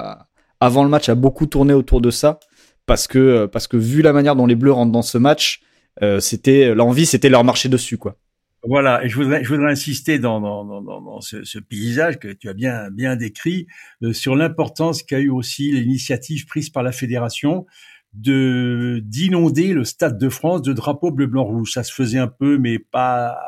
avant 0.61 0.83
le 0.83 0.91
match 0.91 1.09
a 1.09 1.15
beaucoup 1.15 1.47
tourné 1.47 1.73
autour 1.73 2.01
de 2.01 2.11
ça 2.11 2.41
parce 2.87 3.07
que 3.07 3.47
parce 3.47 3.69
que 3.69 3.77
vu 3.77 4.03
la 4.03 4.13
manière 4.13 4.35
dont 4.35 4.47
les 4.47 4.57
Bleus 4.57 4.73
rentrent 4.73 4.93
dans 4.93 5.03
ce 5.03 5.19
match, 5.19 5.61
euh, 6.03 6.21
c'était 6.21 6.75
l'envie, 6.75 7.07
c'était 7.07 7.29
leur 7.29 7.45
marcher 7.45 7.69
dessus 7.69 7.99
quoi. 7.99 8.17
Voilà, 8.65 9.05
et 9.05 9.09
je 9.09 9.17
voudrais, 9.17 9.71
insister 9.71 10.19
dans, 10.19 10.41
dans, 10.41 10.83
dans, 10.83 11.21
ce, 11.21 11.59
paysage 11.61 12.19
que 12.19 12.27
tu 12.27 12.49
as 12.49 12.55
bien, 12.55 12.91
bien 12.91 13.15
décrit 13.15 13.69
euh, 14.03 14.13
sur 14.13 14.35
l'importance 14.35 15.05
qu'a 15.05 15.21
eu 15.21 15.31
aussi 15.31 15.71
l'initiative 15.71 16.45
prise 16.47 16.69
par 16.69 16.83
la 16.83 16.91
fédération 16.91 17.67
de 18.15 19.01
d'inonder 19.05 19.75
le 19.75 19.85
Stade 19.85 20.19
de 20.19 20.29
France 20.29 20.63
de 20.63 20.73
drapeaux 20.73 21.13
bleu 21.13 21.27
blanc 21.27 21.45
rouge. 21.45 21.73
Ça 21.73 21.85
se 21.85 21.93
faisait 21.93 22.19
un 22.19 22.27
peu, 22.27 22.59
mais 22.59 22.81
pas 22.81 23.39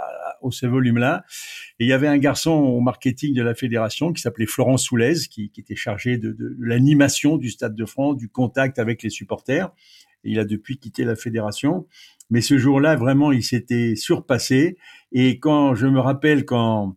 au 0.42 0.50
ce 0.50 0.66
volume-là. 0.66 1.24
Et 1.78 1.84
il 1.84 1.88
y 1.88 1.92
avait 1.92 2.08
un 2.08 2.18
garçon 2.18 2.50
au 2.50 2.80
marketing 2.80 3.34
de 3.34 3.42
la 3.42 3.54
fédération 3.54 4.12
qui 4.12 4.22
s'appelait 4.22 4.46
Florent 4.46 4.76
Soulez, 4.76 5.26
qui, 5.30 5.50
était 5.56 5.76
chargé 5.76 6.18
de, 6.18 6.36
l'animation 6.58 7.36
du 7.36 7.50
Stade 7.50 7.74
de 7.74 7.84
France, 7.84 8.16
du 8.16 8.28
contact 8.28 8.78
avec 8.78 9.02
les 9.02 9.10
supporters. 9.10 9.70
il 10.24 10.38
a 10.38 10.44
depuis 10.44 10.78
quitté 10.78 11.04
la 11.04 11.16
fédération. 11.16 11.86
Mais 12.30 12.40
ce 12.40 12.58
jour-là, 12.58 12.96
vraiment, 12.96 13.32
il 13.32 13.42
s'était 13.42 13.96
surpassé. 13.96 14.76
Et 15.12 15.38
quand 15.38 15.74
je 15.74 15.86
me 15.86 16.00
rappelle 16.00 16.44
quand 16.44 16.96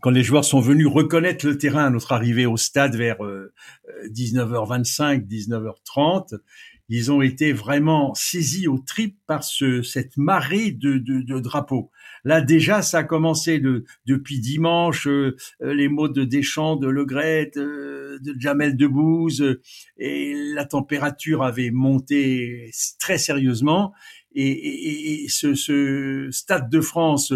quand 0.00 0.10
les 0.10 0.22
joueurs 0.22 0.44
sont 0.44 0.60
venus 0.60 0.86
reconnaître 0.86 1.46
le 1.46 1.58
terrain 1.58 1.84
à 1.84 1.90
notre 1.90 2.12
arrivée 2.12 2.46
au 2.46 2.56
stade 2.56 2.96
vers 2.96 3.18
19h25, 4.10 5.02
euh, 5.02 5.18
19h30, 5.18 6.38
ils 6.88 7.12
ont 7.12 7.22
été 7.22 7.52
vraiment 7.52 8.14
saisis 8.14 8.68
au 8.68 8.78
trip 8.78 9.18
par 9.26 9.44
ce, 9.44 9.82
cette 9.82 10.16
marée 10.16 10.72
de, 10.72 10.98
de, 10.98 11.40
drapeaux. 11.40 11.90
Là 12.24 12.40
déjà, 12.40 12.82
ça 12.82 12.98
a 12.98 13.04
commencé 13.04 13.58
de, 13.58 13.84
depuis 14.06 14.38
dimanche, 14.38 15.08
euh, 15.08 15.36
les 15.60 15.88
mots 15.88 16.08
de 16.08 16.24
Deschamps, 16.24 16.76
de 16.76 16.86
Le 16.86 17.06
euh, 17.12 18.18
de 18.20 18.34
Jamel 18.38 18.76
Debbouze, 18.76 19.58
et 19.98 20.34
la 20.54 20.64
température 20.64 21.42
avait 21.42 21.70
monté 21.70 22.70
très 23.00 23.18
sérieusement. 23.18 23.92
Et, 24.34 24.48
et, 24.48 25.24
et 25.24 25.28
ce, 25.28 25.54
ce, 25.54 26.28
Stade 26.30 26.70
de 26.70 26.80
France 26.80 27.34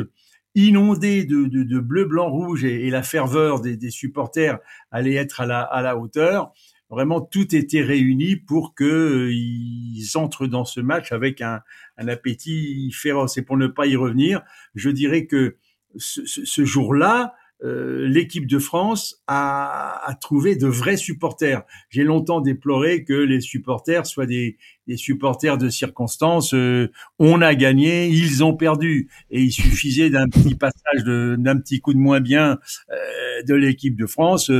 inondé 0.55 1.25
de, 1.25 1.44
de, 1.44 1.64
de 1.64 1.79
bleu, 1.79 2.07
blanc, 2.07 2.31
rouge 2.31 2.64
et, 2.64 2.88
la 2.88 3.03
ferveur 3.03 3.61
des, 3.61 3.77
des, 3.77 3.90
supporters 3.90 4.59
allait 4.90 5.14
être 5.14 5.42
à 5.42 5.46
la, 5.46 5.61
à 5.61 5.83
la 5.83 5.99
hauteur 5.99 6.53
vraiment 6.90 7.20
tout 7.20 7.55
était 7.55 7.83
réuni 7.83 8.37
pour 8.37 8.75
que 8.75 8.85
euh, 8.85 9.33
ils 9.33 10.11
entrent 10.14 10.46
dans 10.46 10.64
ce 10.64 10.81
match 10.81 11.12
avec 11.12 11.40
un, 11.40 11.61
un, 11.99 12.09
appétit 12.09 12.91
féroce. 12.93 13.39
Et 13.39 13.43
pour 13.43 13.57
ne 13.57 13.67
pas 13.67 13.87
y 13.87 13.97
revenir, 13.97 14.43
je 14.75 14.91
dirais 14.91 15.27
que 15.27 15.57
ce, 15.97 16.25
ce 16.25 16.65
jour-là, 16.65 17.35
euh, 17.65 18.07
l'équipe 18.07 18.47
de 18.47 18.59
France 18.59 19.23
a, 19.27 20.03
a, 20.07 20.15
trouvé 20.15 20.57
de 20.57 20.66
vrais 20.66 20.99
supporters. 20.99 21.62
J'ai 21.89 22.05
longtemps 22.05 22.43
déploré 22.43 23.03
que 23.03 23.14
les 23.14 23.41
supporters 23.41 24.07
soient 24.07 24.27
des, 24.27 24.59
des 24.87 24.97
supporters 24.97 25.59
de 25.59 25.68
circonstances. 25.68 26.55
Euh, 26.55 26.91
on 27.18 27.41
a 27.43 27.55
gagné, 27.55 28.09
ils 28.09 28.45
ont 28.45 28.55
perdu, 28.55 29.09
et 29.30 29.43
il 29.43 29.51
suffisait 29.51 30.11
d'un 30.11 30.28
petit 30.28 30.55
passage, 30.55 31.05
d'un 31.05 31.57
petit 31.59 31.80
coup 31.80 31.95
de 31.95 31.99
moins 31.99 32.20
bien 32.20 32.59
euh, 32.91 33.43
de 33.47 33.55
l'équipe 33.55 33.97
de 33.97 34.07
France. 34.07 34.51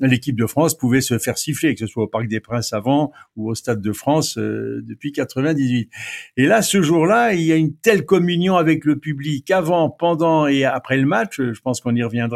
l'équipe 0.00 0.36
de 0.36 0.46
France 0.46 0.76
pouvait 0.76 1.00
se 1.00 1.18
faire 1.18 1.38
siffler, 1.38 1.74
que 1.74 1.80
ce 1.80 1.86
soit 1.86 2.04
au 2.04 2.08
Parc 2.08 2.28
des 2.28 2.40
Princes 2.40 2.72
avant 2.72 3.12
ou 3.36 3.50
au 3.50 3.54
Stade 3.54 3.80
de 3.80 3.92
France 3.92 4.38
depuis 4.38 5.12
98. 5.12 5.90
Et 6.36 6.46
là, 6.46 6.62
ce 6.62 6.82
jour-là, 6.82 7.34
il 7.34 7.42
y 7.42 7.52
a 7.52 7.56
une 7.56 7.74
telle 7.74 8.04
communion 8.04 8.56
avec 8.56 8.84
le 8.84 8.98
public 8.98 9.50
avant, 9.50 9.90
pendant 9.90 10.46
et 10.46 10.64
après 10.64 10.96
le 10.96 11.06
match. 11.06 11.40
Je 11.40 11.60
pense 11.60 11.80
qu'on 11.80 11.94
y 11.94 12.02
revient 12.02 12.28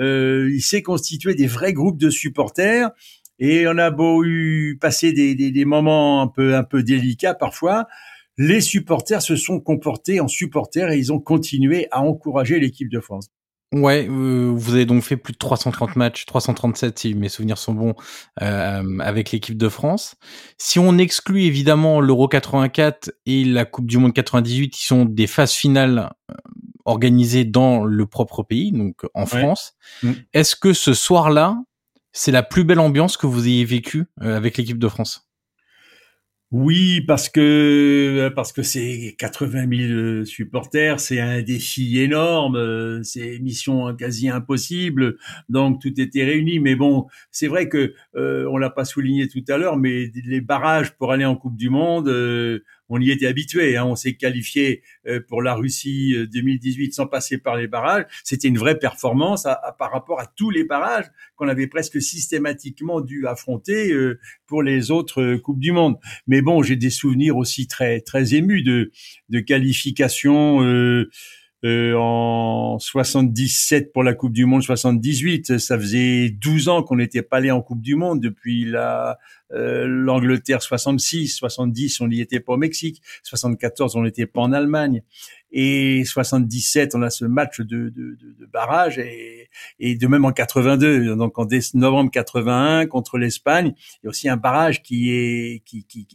euh, 0.00 0.50
il 0.52 0.60
s'est 0.60 0.82
constitué 0.82 1.34
des 1.34 1.46
vrais 1.46 1.72
groupes 1.72 1.98
de 1.98 2.10
supporters 2.10 2.90
et 3.38 3.66
on 3.66 3.78
a 3.78 3.90
beau 3.90 4.24
eu 4.24 4.78
passer 4.80 5.12
des, 5.12 5.34
des, 5.34 5.64
moments 5.64 6.22
un 6.22 6.28
peu 6.28 6.54
un 6.54 6.64
peu 6.64 6.82
délicats 6.82 7.34
parfois. 7.34 7.86
Les 8.36 8.60
supporters 8.60 9.22
se 9.22 9.36
sont 9.36 9.60
comportés 9.60 10.20
en 10.20 10.28
supporters 10.28 10.90
et 10.90 10.98
ils 10.98 11.12
ont 11.12 11.20
continué 11.20 11.86
à 11.92 12.02
encourager 12.02 12.58
l'équipe 12.58 12.88
de 12.88 13.00
France. 13.00 13.28
Ouais, 13.72 14.06
euh, 14.08 14.52
vous 14.54 14.74
avez 14.74 14.86
donc 14.86 15.02
fait 15.02 15.16
plus 15.16 15.32
de 15.32 15.38
330 15.38 15.96
matchs, 15.96 16.26
337 16.26 16.98
si 16.98 17.14
mes 17.14 17.28
souvenirs 17.28 17.58
sont 17.58 17.74
bons, 17.74 17.94
euh, 18.40 18.98
avec 19.00 19.32
l'équipe 19.32 19.56
de 19.56 19.68
France. 19.68 20.14
Si 20.58 20.78
on 20.78 20.96
exclut 20.98 21.42
évidemment 21.42 22.00
l'Euro 22.00 22.28
84 22.28 23.12
et 23.26 23.44
la 23.44 23.64
Coupe 23.64 23.86
du 23.86 23.98
Monde 23.98 24.12
98, 24.12 24.70
qui 24.70 24.84
sont 24.84 25.04
des 25.04 25.26
phases 25.26 25.52
finales 25.52 26.12
organisé 26.84 27.44
dans 27.44 27.84
le 27.84 28.06
propre 28.06 28.42
pays, 28.42 28.70
donc 28.70 29.02
en 29.14 29.26
France. 29.26 29.74
Mm. 30.02 30.12
Est-ce 30.34 30.54
que 30.54 30.72
ce 30.72 30.94
soir-là, 30.94 31.56
c'est 32.14 32.32
la 32.32 32.42
plus 32.42 32.64
belle 32.64 32.78
ambiance 32.78 33.18
que 33.18 33.26
vous 33.26 33.46
ayez 33.46 33.64
vécue 33.64 34.06
euh, 34.22 34.36
avec 34.36 34.56
l'équipe 34.56 34.78
de 34.78 34.88
France 34.88 35.28
Oui, 36.52 37.00
parce 37.02 37.28
que 37.28 38.32
parce 38.36 38.52
que 38.52 38.62
c'est 38.62 39.16
80 39.18 40.22
000 40.22 40.24
supporters, 40.24 41.00
c'est 41.00 41.20
un 41.20 41.42
défi 41.42 42.00
énorme, 42.00 43.02
c'est 43.02 43.40
mission 43.40 43.94
quasi 43.96 44.28
impossible, 44.28 45.16
donc 45.48 45.82
tout 45.82 46.00
était 46.00 46.24
réuni. 46.24 46.60
Mais 46.60 46.76
bon, 46.76 47.06
c'est 47.32 47.48
vrai 47.48 47.68
que 47.68 47.94
euh, 48.14 48.46
on 48.50 48.58
l'a 48.58 48.70
pas 48.70 48.84
souligné 48.84 49.26
tout 49.26 49.44
à 49.48 49.58
l'heure, 49.58 49.76
mais 49.76 50.12
les 50.14 50.40
barrages 50.40 50.96
pour 50.96 51.10
aller 51.10 51.24
en 51.24 51.34
Coupe 51.34 51.56
du 51.56 51.68
Monde, 51.68 52.08
euh, 52.08 52.60
on 52.88 53.00
y 53.00 53.10
était 53.10 53.26
habitué. 53.26 53.76
Hein. 53.76 53.84
On 53.86 53.96
s'est 53.96 54.14
qualifié 54.14 54.82
euh, 55.06 55.20
pour 55.26 55.42
la 55.42 55.54
Russie 55.54 56.14
2018 56.32 56.88
euh, 56.88 56.92
sans 56.92 57.06
passer 57.06 57.38
par 57.38 57.56
les 57.56 57.66
barrages. 57.66 58.04
C'était 58.22 58.48
une 58.48 58.58
vraie 58.58 58.78
performance 58.78 59.44
par 59.78 59.92
rapport 59.92 60.20
à 60.20 60.26
tous 60.26 60.50
les 60.50 60.64
barrages 60.64 61.06
qu'on 61.36 61.48
avait 61.48 61.66
presque 61.66 62.00
systématiquement 62.00 63.00
dû 63.00 63.26
affronter 63.26 63.92
euh, 63.92 64.18
pour 64.46 64.62
les 64.62 64.90
autres 64.90 65.36
coupes 65.36 65.60
du 65.60 65.72
monde. 65.72 65.96
Mais 66.26 66.42
bon, 66.42 66.62
j'ai 66.62 66.76
des 66.76 66.90
souvenirs 66.90 67.36
aussi 67.36 67.66
très 67.66 68.00
très 68.00 68.34
émus 68.34 68.62
de 68.62 68.90
de 69.28 69.40
qualification. 69.40 70.62
Euh, 70.62 71.10
en 71.64 72.78
77 72.78 73.92
pour 73.92 74.02
la 74.02 74.14
Coupe 74.14 74.32
du 74.32 74.44
Monde, 74.44 74.62
78. 74.62 75.58
Ça 75.58 75.78
faisait 75.78 76.28
12 76.30 76.68
ans 76.68 76.82
qu'on 76.82 76.96
n'était 76.96 77.22
pas 77.22 77.38
allé 77.38 77.50
en 77.50 77.62
Coupe 77.62 77.80
du 77.80 77.94
Monde 77.94 78.20
depuis 78.20 78.64
la 78.64 79.18
euh, 79.52 79.86
l'Angleterre 79.86 80.62
66, 80.62 81.28
70 81.28 82.00
on 82.00 82.08
n'y 82.08 82.20
était 82.20 82.40
pas 82.40 82.54
au 82.54 82.56
Mexique, 82.56 83.02
74 83.22 83.94
on 83.94 84.02
n'était 84.02 84.26
pas 84.26 84.40
en 84.40 84.52
Allemagne 84.52 85.02
et 85.56 86.04
77 86.04 86.96
on 86.96 87.02
a 87.02 87.10
ce 87.10 87.24
match 87.24 87.60
de, 87.60 87.88
de, 87.88 88.18
de, 88.20 88.46
barrage 88.52 88.98
et, 88.98 89.48
et, 89.78 89.94
de 89.94 90.06
même 90.08 90.24
en 90.24 90.32
82 90.32 91.14
donc 91.14 91.38
en 91.38 91.46
novembre 91.74 92.10
81 92.10 92.86
contre 92.86 93.18
l'Espagne. 93.18 93.72
Il 93.76 94.00
y 94.04 94.06
a 94.08 94.10
aussi 94.10 94.28
un 94.28 94.36
barrage 94.36 94.82
qui 94.82 95.12
est 95.12 95.62
qui, 95.64 95.84
qui 95.84 96.08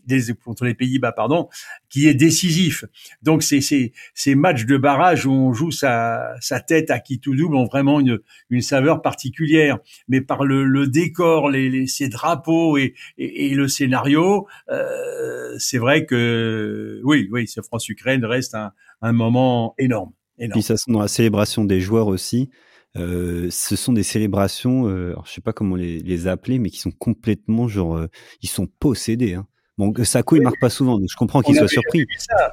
contre 0.44 0.66
les 0.66 0.74
Pays-Bas 0.74 1.14
pardon 1.14 1.48
qui 1.90 2.08
est 2.08 2.14
décisif. 2.14 2.84
Donc 3.22 3.42
c'est 3.42 3.62
ces 3.62 3.94
ces 4.14 4.36
matchs 4.36 4.66
de 4.66 4.76
barrage 4.76 5.26
où 5.26 5.32
on 5.32 5.54
joue 5.54 5.72
sa 5.72 6.36
sa 6.42 6.60
tête 6.60 6.92
à 6.92 7.00
qui 7.00 7.22
tout 7.22 7.34
double 7.34 7.56
ont 7.56 7.66
vraiment 7.66 8.02
une 8.02 8.20
une 8.50 8.62
saveur 8.62 9.02
particulière. 9.02 9.80
Mais 10.10 10.20
par 10.20 10.44
le, 10.44 10.66
le 10.66 10.88
décor 10.88 11.50
les, 11.50 11.70
les 11.70 11.88
ces 11.88 12.10
drapeaux 12.10 12.78
et, 12.78 12.94
et, 13.18 13.56
le 13.56 13.70
scénario 13.70 14.48
euh, 14.70 15.56
c'est 15.60 15.78
vrai 15.78 16.06
que 16.06 17.00
oui 17.06 17.30
oui 17.32 17.48
ce 17.48 17.62
France-Ukraine 17.62 18.26
reste 18.26 18.54
un 18.54 18.74
un 19.02 19.12
moment 19.12 19.74
énorme. 19.78 20.12
énorme. 20.38 20.54
Puis 20.54 20.62
ça, 20.62 20.76
dans 20.88 21.00
la 21.00 21.08
célébration 21.08 21.66
des 21.66 21.80
joueurs 21.80 22.08
aussi, 22.08 22.50
euh, 22.98 23.48
ce 23.52 23.76
sont 23.76 23.94
des 23.94 24.04
célébrations, 24.04 24.88
euh, 24.88 25.12
alors 25.12 25.26
je 25.28 25.34
sais 25.34 25.42
pas 25.42 25.54
comment 25.54 25.76
les, 25.76 26.00
les 26.00 26.28
appeler, 26.28 26.58
mais 26.58 26.70
qui 26.70 26.80
sont 26.80 26.92
complètement 26.92 27.68
genre, 27.68 27.98
euh, 27.98 28.08
ils 28.42 28.50
sont 28.50 28.68
possédés. 28.80 29.36
Hein. 29.36 29.46
Bon, 29.78 29.94
Sako 30.04 30.38
il 30.38 30.42
marque 30.42 30.60
pas 30.60 30.70
souvent, 30.70 30.98
donc 30.98 31.08
je 31.10 31.16
comprends 31.16 31.42
qu'il 31.42 31.56
soit 31.56 31.68
surpris, 31.68 32.06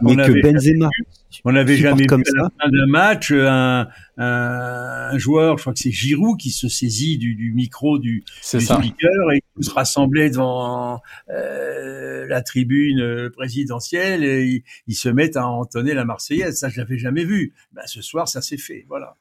mais 0.03 0.15
que 0.15 0.43
Benzema, 0.43 0.89
on 1.45 1.53
n'avait 1.53 1.77
jamais 1.77 2.03
vu 2.03 2.07
comme 2.07 2.23
à 2.23 2.43
la 2.43 2.51
fin 2.61 2.71
d'un 2.71 2.87
match 2.87 3.33
un, 3.33 3.89
un, 4.17 5.19
joueur, 5.19 5.59
je 5.59 5.63
crois 5.63 5.73
que 5.73 5.79
c'est 5.79 5.91
Giroud, 5.91 6.39
qui 6.39 6.51
se 6.51 6.69
saisit 6.69 7.19
du, 7.19 7.35
du 7.35 7.53
micro 7.53 7.99
du, 7.99 8.25
du 8.53 8.61
speaker 8.61 9.33
et 9.35 9.43
tous 9.55 9.69
rassembler 9.69 10.31
devant 10.31 11.01
euh, 11.31 12.27
la 12.29 12.43
tribune 12.43 13.31
présidentielle 13.31 14.25
et 14.25 14.65
ils, 14.87 14.95
se 14.95 15.09
mettent 15.09 15.37
à 15.37 15.47
entonner 15.47 15.95
la 15.95 16.05
Marseillaise. 16.05 16.57
Ça, 16.57 16.69
je 16.69 16.79
l'avais 16.79 16.99
jamais 16.99 17.25
vu. 17.25 17.53
Ben, 17.73 17.83
ce 17.87 18.03
soir, 18.03 18.29
ça 18.29 18.41
s'est 18.43 18.57
fait. 18.57 18.85
Voilà. 18.89 19.17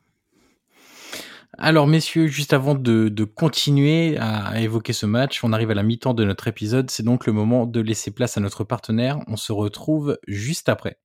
Alors 1.58 1.88
messieurs, 1.88 2.28
juste 2.28 2.52
avant 2.52 2.76
de, 2.76 3.08
de, 3.08 3.24
continuer 3.24 4.18
à 4.18 4.60
évoquer 4.60 4.92
ce 4.92 5.06
match, 5.06 5.42
on 5.44 5.54
arrive 5.54 5.72
à 5.72 5.74
la 5.74 5.84
mi-temps 5.84 6.14
de 6.14 6.26
notre 6.26 6.50
épisode, 6.50 6.92
c'est 6.92 7.04
donc 7.04 7.26
le 7.26 7.32
moment 7.32 7.66
de 7.66 7.80
laisser 7.80 8.12
place 8.12 8.38
à 8.38 8.42
notre 8.42 8.66
partenaire, 8.66 9.20
on 9.28 9.38
se 9.38 9.54
retrouve 9.54 10.20
juste 10.28 10.68
après. 10.68 10.98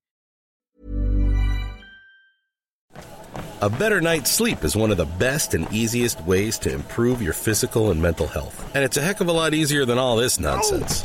A 3.62 3.68
better 3.68 4.00
night's 4.00 4.30
sleep 4.30 4.64
is 4.64 4.74
one 4.74 4.90
of 4.90 4.96
the 4.96 5.04
best 5.04 5.52
and 5.52 5.70
easiest 5.70 6.18
ways 6.22 6.58
to 6.60 6.72
improve 6.72 7.20
your 7.20 7.34
physical 7.34 7.90
and 7.90 8.00
mental 8.00 8.26
health. 8.26 8.74
And 8.74 8.82
it's 8.82 8.96
a 8.96 9.02
heck 9.02 9.20
of 9.20 9.28
a 9.28 9.32
lot 9.32 9.52
easier 9.52 9.84
than 9.84 9.98
all 9.98 10.16
this 10.16 10.40
nonsense. 10.40 11.04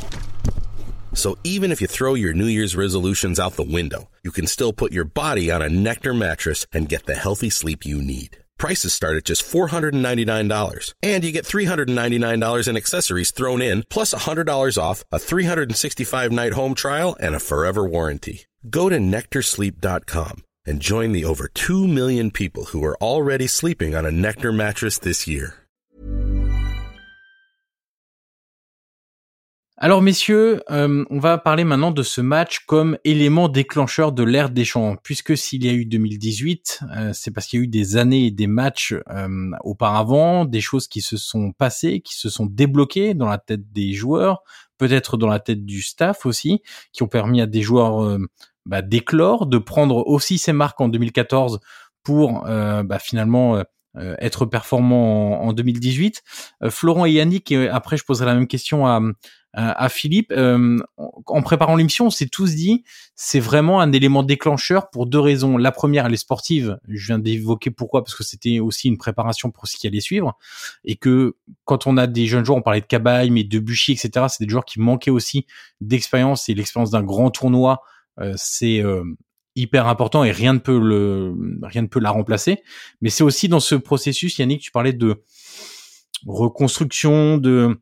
So 1.14 1.38
even 1.43 1.70
if 1.70 1.82
you 1.82 1.88
throw 1.88 2.14
your 2.14 2.34
New 2.34 2.45
Year's 2.45 2.74
resolutions 2.74 3.41
out 3.41 3.58
the 3.58 3.64
window, 3.64 4.08
you 4.24 4.32
can 4.32 4.47
still 4.47 4.72
put 4.72 4.93
your 4.93 5.03
body 5.03 5.51
on 5.51 5.62
a 5.62 5.68
Nectar 5.68 6.14
mattress 6.14 6.66
and 6.72 6.88
get 6.88 7.06
the 7.06 7.16
healthy 7.16 7.49
sleep 7.49 7.86
you 7.86 8.01
need. 8.01 8.38
Prices 8.58 8.93
start 8.93 9.18
at 9.18 9.26
just 9.26 9.43
$499. 9.43 10.93
And 11.03 11.26
you 11.26 11.34
get 11.34 11.43
$399 11.43 12.68
in 12.70 12.78
accessories 12.78 13.32
thrown 13.32 13.62
in, 13.62 13.84
plus 13.89 14.14
$100 14.14 14.82
off, 14.82 15.03
a 15.12 15.20
365 15.20 16.32
night 16.32 16.53
home 16.53 16.74
trial, 16.74 17.18
and 17.20 17.36
a 17.36 17.39
forever 17.41 17.86
warranty. 17.86 18.45
Go 18.70 18.88
to 18.88 18.95
NectarSleep.com 18.97 20.45
and 20.66 20.80
join 20.80 21.11
the 21.11 21.26
over 21.26 21.47
2 21.47 21.88
million 21.88 22.32
people 22.32 22.66
who 22.66 22.84
are 22.84 22.95
already 23.01 23.47
sleeping 23.47 23.95
on 23.95 24.05
a 24.05 24.11
Nectar 24.11 24.51
mattress 24.51 24.99
this 24.99 25.28
year. 25.28 25.66
Alors 29.78 30.01
messieurs, 30.01 30.63
euh, 30.72 31.03
on 31.09 31.20
va 31.20 31.38
parler 31.38 31.66
maintenant 31.66 31.91
de 31.91 32.01
ce 32.01 32.22
match 32.22 32.59
comme 32.66 32.97
élément 33.03 33.49
déclencheur 33.49 34.13
de 34.13 34.24
l'ère 34.24 34.49
des 34.49 34.63
champs, 34.63 34.95
puisque 35.03 35.38
s'il 35.38 35.66
y 35.66 35.70
a 35.70 35.74
eu 35.74 35.84
2018, 35.84 36.80
euh, 36.95 37.11
c'est 37.13 37.32
parce 37.32 37.45
qu'il 37.45 37.59
y 37.59 37.61
a 37.61 37.66
eu 37.66 37.68
des 37.68 37.97
années 37.97 38.28
et 38.28 38.32
des 38.32 38.47
matchs 38.47 38.95
euh, 39.09 39.51
auparavant, 39.66 40.45
des 40.45 40.61
choses 40.61 40.88
qui 40.88 41.01
se 41.01 41.18
sont 41.18 41.51
passées, 41.51 41.99
qui 41.99 42.16
se 42.16 42.30
sont 42.30 42.45
débloquées 42.45 43.16
dans 43.16 43.28
la 43.28 43.38
tête 43.38 43.70
des 43.74 43.91
joueurs, 43.91 44.43
peut-être 44.78 45.18
dans 45.18 45.28
la 45.28 45.41
tête 45.41 45.66
du 45.66 45.82
staff 45.82 46.26
aussi, 46.26 46.61
qui 46.93 47.03
ont 47.03 47.09
permis 47.09 47.41
à 47.41 47.45
des 47.45 47.61
joueurs 47.61 48.18
bah, 48.66 48.82
d'éclore, 48.82 49.45
de 49.45 49.57
prendre 49.57 50.07
aussi 50.07 50.38
ses 50.38 50.53
marques 50.53 50.82
en 50.82 50.89
2014 50.89 51.59
pour 52.03 52.43
bah, 52.43 52.99
finalement 52.99 53.63
être 53.97 54.45
performant 54.45 55.41
en, 55.41 55.53
2018. 55.53 56.22
Florent 56.70 57.05
et 57.05 57.11
Yannick, 57.13 57.51
et 57.51 57.68
après 57.68 57.97
je 57.97 58.03
poserai 58.03 58.26
la 58.28 58.36
même 58.36 58.47
question 58.47 58.86
à, 58.86 59.01
à 59.55 59.89
Philippe. 59.89 60.34
en 60.34 61.41
préparant 61.41 61.76
l'émission, 61.76 62.07
on 62.07 62.09
s'est 62.09 62.28
tous 62.28 62.55
dit, 62.55 62.84
c'est 63.16 63.39
vraiment 63.39 63.80
un 63.80 63.91
élément 63.93 64.22
déclencheur 64.22 64.89
pour 64.89 65.07
deux 65.07 65.20
raisons. 65.20 65.57
La 65.57 65.72
première, 65.72 66.05
elle 66.05 66.13
est 66.13 66.18
sportive. 66.18 66.78
Je 66.88 67.07
viens 67.07 67.20
d'évoquer 67.20 67.72
pourquoi, 67.72 68.03
parce 68.03 68.16
que 68.16 68.24
c'était 68.24 68.59
aussi 68.59 68.89
une 68.89 68.97
préparation 68.97 69.51
pour 69.51 69.68
ce 69.68 69.78
qui 69.78 69.88
allait 69.88 70.01
suivre. 70.01 70.38
Et 70.84 70.97
que 70.97 71.38
quand 71.63 71.88
on 71.88 71.95
a 71.97 72.05
des 72.07 72.28
jeunes 72.28 72.43
joueurs, 72.43 72.57
on 72.57 72.61
parlait 72.61 72.82
de 72.82 72.86
Cabaye, 72.86 73.32
mais 73.32 73.43
de 73.43 73.59
Buchy, 73.59 73.93
etc., 73.93 74.26
c'est 74.30 74.43
des 74.43 74.49
joueurs 74.49 74.66
qui 74.66 74.80
manquaient 74.80 75.11
aussi 75.11 75.45
d'expérience 75.80 76.49
et 76.49 76.53
l'expérience 76.53 76.91
d'un 76.91 77.03
grand 77.03 77.32
tournoi 77.32 77.82
euh, 77.82 77.95
c'est 78.36 78.82
euh, 78.82 79.03
hyper 79.55 79.88
important 79.88 80.24
et 80.24 80.32
rien 80.32 80.53
ne 80.53 80.59
peut 80.59 80.80
le 80.80 81.34
rien 81.63 81.82
ne 81.82 81.88
peut 81.88 81.99
la 81.99 82.11
remplacer. 82.11 82.59
Mais 83.01 83.09
c'est 83.09 83.24
aussi 83.24 83.47
dans 83.47 83.59
ce 83.59 83.76
processus, 83.76 84.38
Yannick, 84.38 84.61
tu 84.61 84.72
parlais 84.72 84.93
de 84.93 85.24
reconstruction, 86.26 87.38
de 87.38 87.78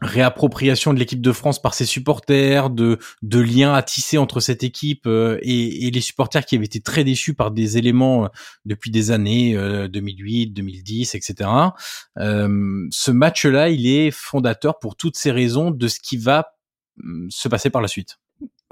réappropriation 0.00 0.92
de 0.92 0.98
l'équipe 0.98 1.20
de 1.20 1.30
France 1.30 1.62
par 1.62 1.74
ses 1.74 1.84
supporters, 1.86 2.70
de, 2.70 2.98
de 3.22 3.38
liens 3.38 3.72
à 3.72 3.82
tisser 3.82 4.18
entre 4.18 4.40
cette 4.40 4.64
équipe 4.64 5.06
euh, 5.06 5.38
et, 5.42 5.92
les 5.92 6.00
supporters 6.00 6.44
qui 6.44 6.56
avaient 6.56 6.64
été 6.64 6.80
très 6.80 7.04
déçus 7.04 7.34
par 7.34 7.52
des 7.52 7.78
éléments 7.78 8.28
depuis 8.64 8.90
des 8.90 9.12
années, 9.12 9.54
2008, 9.88 10.48
2010, 10.48 11.14
etc. 11.14 11.50
ce 12.16 13.10
match-là, 13.12 13.68
il 13.68 13.86
est 13.86 14.10
fondateur 14.10 14.80
pour 14.80 14.96
toutes 14.96 15.16
ces 15.16 15.30
raisons 15.30 15.70
de 15.70 15.86
ce 15.86 16.00
qui 16.00 16.16
va 16.16 16.48
hum, 17.00 17.28
se 17.30 17.48
passer 17.48 17.70
par 17.70 17.80
la 17.80 17.88
suite. 17.88 18.18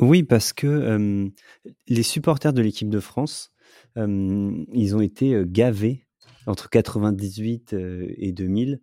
Oui, 0.00 0.22
parce 0.22 0.52
que 0.52 1.30
les 1.88 2.02
supporters 2.02 2.52
de 2.52 2.62
l'équipe 2.62 2.88
de 2.88 3.00
France, 3.00 3.52
ils 3.96 4.96
ont 4.96 5.00
été 5.00 5.42
gavés 5.46 6.06
entre 6.46 6.70
98 6.70 7.74
et 8.16 8.32
2000. 8.32 8.80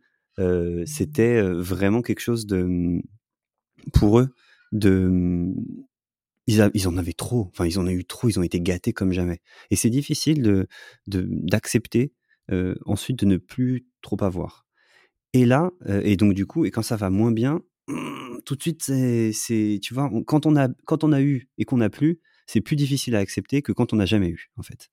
C'était 0.86 1.42
vraiment 1.42 2.02
quelque 2.02 2.20
chose 2.20 2.46
de, 2.46 2.64
mmh, 2.64 3.02
pour 3.94 4.20
eux, 4.20 4.30
de, 4.72 5.08
mmh, 5.08 5.56
ils, 6.46 6.70
ils, 6.76 6.88
en 6.88 6.98
avaient 6.98 7.14
trop. 7.14 7.48
Enfin, 7.52 7.66
ils 7.66 7.80
en 7.80 7.88
ont 7.88 7.90
eu 7.90 8.06
trop. 8.06 8.30
Ils 8.30 8.40
ont 8.40 8.44
été 8.44 8.62
gâtés 8.62 8.94
comme 8.94 9.12
jamais. 9.12 9.42
Et 9.72 9.76
c'est 9.76 9.90
difficile 9.90 10.42
de 10.44 10.68
d'accepter 11.08 12.14
ensuite 12.86 13.20
de 13.20 13.26
ne 13.26 13.38
plus 13.38 13.88
trop 14.02 14.24
avoir. 14.24 14.66
Et 15.34 15.46
là, 15.46 15.72
et 15.88 16.16
donc 16.16 16.34
du 16.34 16.46
coup, 16.46 16.66
et 16.66 16.72
quand 16.72 16.84
ça 16.84 16.96
va 16.96 17.10
moins 17.10 17.32
bien, 17.32 17.62
tout 18.46 18.56
de 18.56 18.62
suite, 18.62 18.84
c'est, 18.84 19.80
tu 19.82 19.94
vois, 19.94 20.10
quand 20.26 20.46
on 20.46 20.56
a, 20.56 20.70
quand 20.86 21.04
on 21.04 21.12
a 21.12 21.22
eu 21.22 21.50
et 21.58 21.66
qu'on 21.66 21.78
n'a 21.78 21.90
plus, 21.90 22.20
c'est 22.48 22.62
plus 22.62 22.78
difficile 22.78 23.16
à 23.16 23.20
accepter 23.20 23.62
que 23.62 23.74
quand 23.74 23.94
on 23.94 23.98
n'a 23.98 24.06
jamais 24.06 24.30
eu, 24.30 24.50
en 24.56 24.64
fait. 24.64 24.90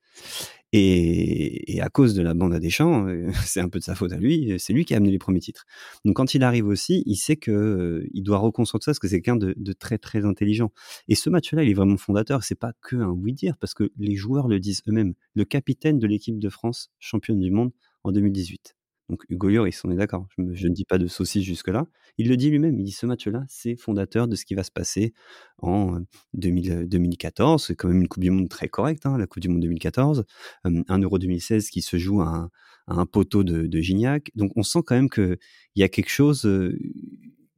Et, 0.72 1.80
à 1.80 1.88
cause 1.88 2.14
de 2.14 2.22
la 2.22 2.34
bande 2.34 2.52
à 2.52 2.58
Deschamps, 2.58 3.06
euh, 3.06 3.30
c'est 3.44 3.60
un 3.60 3.68
peu 3.68 3.78
de 3.78 3.84
sa 3.84 3.94
faute 3.94 4.12
à 4.12 4.16
lui, 4.16 4.54
c'est 4.58 4.72
lui 4.72 4.84
qui 4.84 4.94
a 4.94 4.96
amené 4.96 5.12
les 5.12 5.18
premiers 5.18 5.40
titres. 5.40 5.66
Donc 6.04 6.16
quand 6.16 6.34
il 6.34 6.42
arrive 6.42 6.66
aussi, 6.66 7.04
il 7.06 7.16
sait 7.16 7.36
que 7.36 7.52
euh, 7.52 8.08
il 8.12 8.22
doit 8.24 8.38
reconstruire 8.38 8.82
ça 8.82 8.90
parce 8.90 8.98
que 8.98 9.06
c'est 9.06 9.20
quelqu'un 9.20 9.36
de, 9.36 9.54
de, 9.56 9.72
très 9.72 9.98
très 9.98 10.24
intelligent. 10.24 10.72
Et 11.06 11.14
ce 11.14 11.30
match-là, 11.30 11.62
il 11.62 11.70
est 11.70 11.74
vraiment 11.74 11.96
fondateur. 11.96 12.42
C'est 12.42 12.58
pas 12.58 12.72
que 12.82 12.96
un 12.96 13.10
oui 13.10 13.32
dire 13.32 13.56
parce 13.58 13.74
que 13.74 13.92
les 13.98 14.16
joueurs 14.16 14.48
le 14.48 14.58
disent 14.58 14.82
eux-mêmes. 14.88 15.14
Le 15.34 15.44
capitaine 15.44 16.00
de 16.00 16.06
l'équipe 16.08 16.40
de 16.40 16.48
France, 16.48 16.90
championne 16.98 17.38
du 17.38 17.52
monde 17.52 17.70
en 18.02 18.10
2018. 18.10 18.74
Donc 19.08 19.22
Hugo 19.28 19.48
Lloris, 19.48 19.84
on 19.84 19.90
est 19.90 19.96
d'accord. 19.96 20.26
Je, 20.38 20.66
ne 20.66 20.72
dis 20.72 20.84
pas 20.84 20.96
de 20.96 21.06
saucisse 21.06 21.44
jusque-là. 21.44 21.86
Il 22.16 22.28
le 22.28 22.36
dit 22.36 22.50
lui-même. 22.50 22.78
Il 22.78 22.84
dit 22.84 22.92
ce 22.92 23.04
match-là, 23.06 23.44
c'est 23.48 23.76
fondateur 23.76 24.28
de 24.28 24.36
ce 24.36 24.44
qui 24.44 24.54
va 24.54 24.64
se 24.64 24.70
passer 24.70 25.12
en 25.58 25.96
euh, 25.96 26.00
2000, 26.34 26.72
euh, 26.72 26.86
2014. 26.86 27.66
C'est 27.66 27.76
quand 27.76 27.88
même 27.88 28.00
une 28.00 28.08
Coupe 28.08 28.22
du 28.22 28.30
Monde 28.30 28.48
très 28.48 28.68
correcte, 28.68 29.04
hein, 29.04 29.18
la 29.18 29.26
Coupe 29.26 29.42
du 29.42 29.48
Monde 29.48 29.60
2014. 29.60 30.24
Euh, 30.66 30.82
un 30.88 30.98
Euro 30.98 31.18
2016 31.18 31.68
qui 31.68 31.82
se 31.82 31.98
joue 31.98 32.22
à 32.22 32.48
un, 32.86 33.06
poteau 33.06 33.44
de, 33.44 33.78
Gignac. 33.80 34.30
Donc 34.34 34.52
on 34.56 34.62
sent 34.62 34.80
quand 34.86 34.94
même 34.94 35.10
qu'il 35.10 35.38
y 35.76 35.82
a 35.82 35.88
quelque 35.88 36.10
chose 36.10 36.46
euh, 36.46 36.78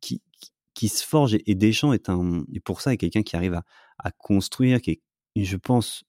qui, 0.01 0.89
se 0.89 1.05
forge. 1.07 1.35
Et, 1.35 1.43
et 1.47 1.55
Deschamps 1.55 1.93
est 1.93 2.09
un, 2.09 2.45
et 2.53 2.61
pour 2.61 2.81
ça, 2.81 2.93
est 2.93 2.97
quelqu'un 2.97 3.23
qui 3.23 3.37
arrive 3.37 3.55
à, 3.55 3.65
à 3.99 4.11
construire, 4.11 4.81
qui 4.81 4.91
est, 4.91 5.45
je 5.45 5.57
pense, 5.57 6.05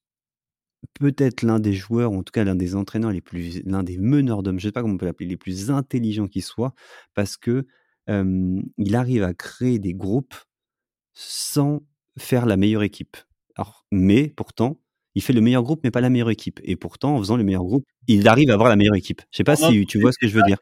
peut-être 0.93 1.43
l'un 1.43 1.59
des 1.59 1.73
joueurs, 1.73 2.11
ou 2.11 2.17
en 2.17 2.23
tout 2.23 2.31
cas 2.31 2.43
l'un 2.43 2.55
des 2.55 2.75
entraîneurs 2.75 3.11
les 3.11 3.21
plus, 3.21 3.61
l'un 3.65 3.83
des 3.83 3.97
meneurs 3.97 4.43
d'hommes, 4.43 4.59
je 4.59 4.67
sais 4.67 4.71
pas 4.71 4.81
comment 4.81 4.95
on 4.95 4.97
peut 4.97 5.05
l'appeler, 5.05 5.29
les 5.29 5.37
plus 5.37 5.71
intelligents 5.71 6.27
qui 6.27 6.41
soient, 6.41 6.73
parce 7.13 7.37
que 7.37 7.67
euh, 8.09 8.61
il 8.77 8.95
arrive 8.95 9.23
à 9.23 9.33
créer 9.33 9.79
des 9.79 9.93
groupes 9.93 10.35
sans 11.13 11.81
faire 12.17 12.45
la 12.45 12.57
meilleure 12.57 12.83
équipe. 12.83 13.17
Alors, 13.55 13.85
mais 13.91 14.29
pourtant, 14.29 14.79
il 15.15 15.21
fait 15.23 15.33
le 15.33 15.41
meilleur 15.41 15.63
groupe, 15.63 15.81
mais 15.83 15.91
pas 15.91 16.01
la 16.01 16.09
meilleure 16.09 16.29
équipe. 16.29 16.59
Et 16.63 16.75
pourtant, 16.75 17.15
en 17.15 17.19
faisant 17.19 17.37
le 17.37 17.43
meilleur 17.43 17.63
groupe, 17.63 17.85
il 18.07 18.27
arrive 18.27 18.51
à 18.51 18.53
avoir 18.53 18.69
la 18.69 18.75
meilleure 18.75 18.95
équipe. 18.95 19.21
Je 19.31 19.37
sais 19.37 19.43
pas 19.43 19.55
si 19.55 19.85
tu 19.87 19.99
vois 19.99 20.11
ce 20.11 20.19
que 20.19 20.27
je 20.27 20.35
veux 20.35 20.43
dire. 20.43 20.57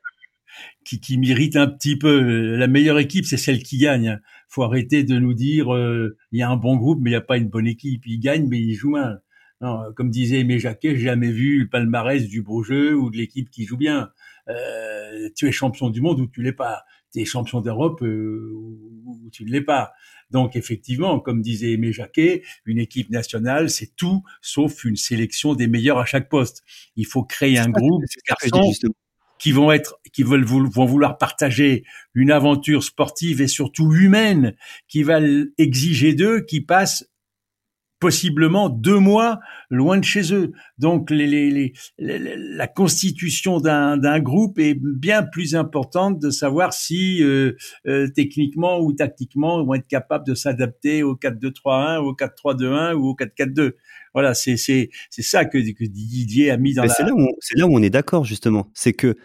qui, 0.86 0.99
qui 0.99 1.17
m'irrite 1.17 1.55
un 1.57 1.67
petit 1.67 1.97
peu. 1.97 2.55
La 2.55 2.67
meilleure 2.67 2.99
équipe, 2.99 3.26
c'est 3.26 3.38
celle 3.38 3.63
qui 3.63 3.78
gagne. 3.78 4.19
faut 4.47 4.63
arrêter 4.63 5.03
de 5.03 5.19
nous 5.19 5.34
dire 5.34 5.73
euh, 5.73 6.17
il 6.32 6.39
y 6.39 6.41
a 6.43 6.49
un 6.49 6.57
bon 6.57 6.78
groupe, 6.78 6.99
mais 7.01 7.09
il 7.09 7.13
n'y 7.13 7.17
a 7.17 7.21
pas 7.21 7.38
une 7.38 7.49
bonne 7.49 7.67
équipe. 7.67 8.05
Ils 8.05 8.19
gagnent, 8.19 8.47
mais 8.47 8.59
ils 8.59 8.76
jouent 8.76 8.91
mal. 8.91 9.21
Non, 9.62 9.93
comme 9.95 10.10
disait 10.10 10.41
Aimé 10.41 10.60
Jacquet, 10.60 10.97
jamais 10.97 11.32
vu 11.32 11.60
le 11.60 11.70
palmarès 11.70 12.28
du 12.28 12.41
beau 12.41 12.62
jeu 12.62 12.93
ou 12.93 13.10
de 13.10 13.18
l'équipe 13.18 13.49
qui 13.49 13.66
joue 13.66 13.78
bien. 13.78 14.10
Euh, 14.49 15.30
tu 15.36 15.47
es 15.47 15.51
champion 15.51 15.89
du 15.89 16.01
monde 16.01 16.20
ou 16.20 16.28
tu 16.28 16.41
l'es 16.41 16.51
pas. 16.51 16.84
Tu 17.14 17.22
es 17.22 17.26
champion 17.26 17.62
d'Europe 17.62 18.01
euh, 18.03 18.51
ou, 18.53 19.30
tu 19.32 19.45
ne 19.45 19.51
l'es 19.51 19.62
pas. 19.62 19.93
Donc 20.30 20.56
effectivement, 20.56 21.20
comme 21.20 21.41
disait 21.41 21.72
Aimé 21.72 21.93
Jacquet, 21.93 22.43
une 22.66 22.80
équipe 22.80 23.10
nationale, 23.10 23.70
c'est 23.70 23.95
tout 23.95 24.24
sauf 24.41 24.84
une 24.84 24.97
sélection 24.97 25.56
des 25.56 25.68
meilleurs 25.68 25.99
à 25.99 26.06
chaque 26.06 26.28
poste. 26.30 26.64
Il 26.95 27.06
faut 27.06 27.24
créer 27.24 27.58
un 27.58 27.70
groupe 27.70 28.03
de 28.03 28.89
qui 29.38 29.51
vont 29.51 29.72
être, 29.72 29.99
qui 30.14 30.24
veulent 30.24 30.45
vont 30.45 30.86
vouloir 30.86 31.18
partager 31.18 31.84
une 32.14 32.32
aventure 32.32 32.84
sportive 32.84 33.41
et 33.41 33.47
surtout 33.47 33.93
humaine, 33.93 34.56
qui 34.88 35.03
va 35.03 35.20
exiger 35.58 36.14
d'eux, 36.14 36.41
qui 36.41 36.62
passent 36.62 37.10
possiblement 38.00 38.70
deux 38.70 39.00
mois 39.00 39.39
loin 39.70 39.98
de 39.98 40.04
chez 40.04 40.34
eux. 40.34 40.52
Donc 40.78 41.10
les, 41.10 41.28
les, 41.28 41.50
les- 41.50 41.74
les- 41.98 42.36
la 42.38 42.68
constitution 42.68 43.60
d'un 43.60 44.20
groupe 44.20 44.60
est 44.60 44.76
bien 44.80 45.24
plus 45.24 45.56
importante 45.56 46.20
de 46.20 46.30
savoir 46.30 46.74
si 46.74 47.24
euh, 47.24 47.54
euh, 47.88 48.08
techniquement 48.14 48.80
ou 48.80 48.93
tactiquement 48.93 49.62
ils 49.62 49.66
vont 49.66 49.74
être 49.76 49.88
capables 49.88 50.26
de 50.28 50.36
s'adapter 50.36 51.04
au 51.04 51.16
4-2-3-1 51.16 52.00
ou 52.00 52.10
au 52.10 52.14
4-3-2-1 52.14 52.93
ou 52.93 53.08
au 53.10 53.14
4-4-2. 53.16 53.72
Voilà, 54.14 54.34
c'est 54.34 54.56
ça 55.10 55.43
que, 55.43 55.58
que 55.58 55.84
Didier 55.84 56.50
a 56.50 56.58
mis 56.58 56.74
dans 56.74 56.84
Mais 56.84 56.88
la 56.88 56.93
c'est 56.93 57.04
là 57.04 57.14
où 57.14 57.20
on, 57.22 57.28
c'est 57.41 57.58
là 57.58 57.68
où 57.68 57.76
on 57.76 57.82
est 57.84 57.89
d'accord 57.89 58.24
justement. 58.24 58.70
C'est 58.74 58.93
que 58.93 59.18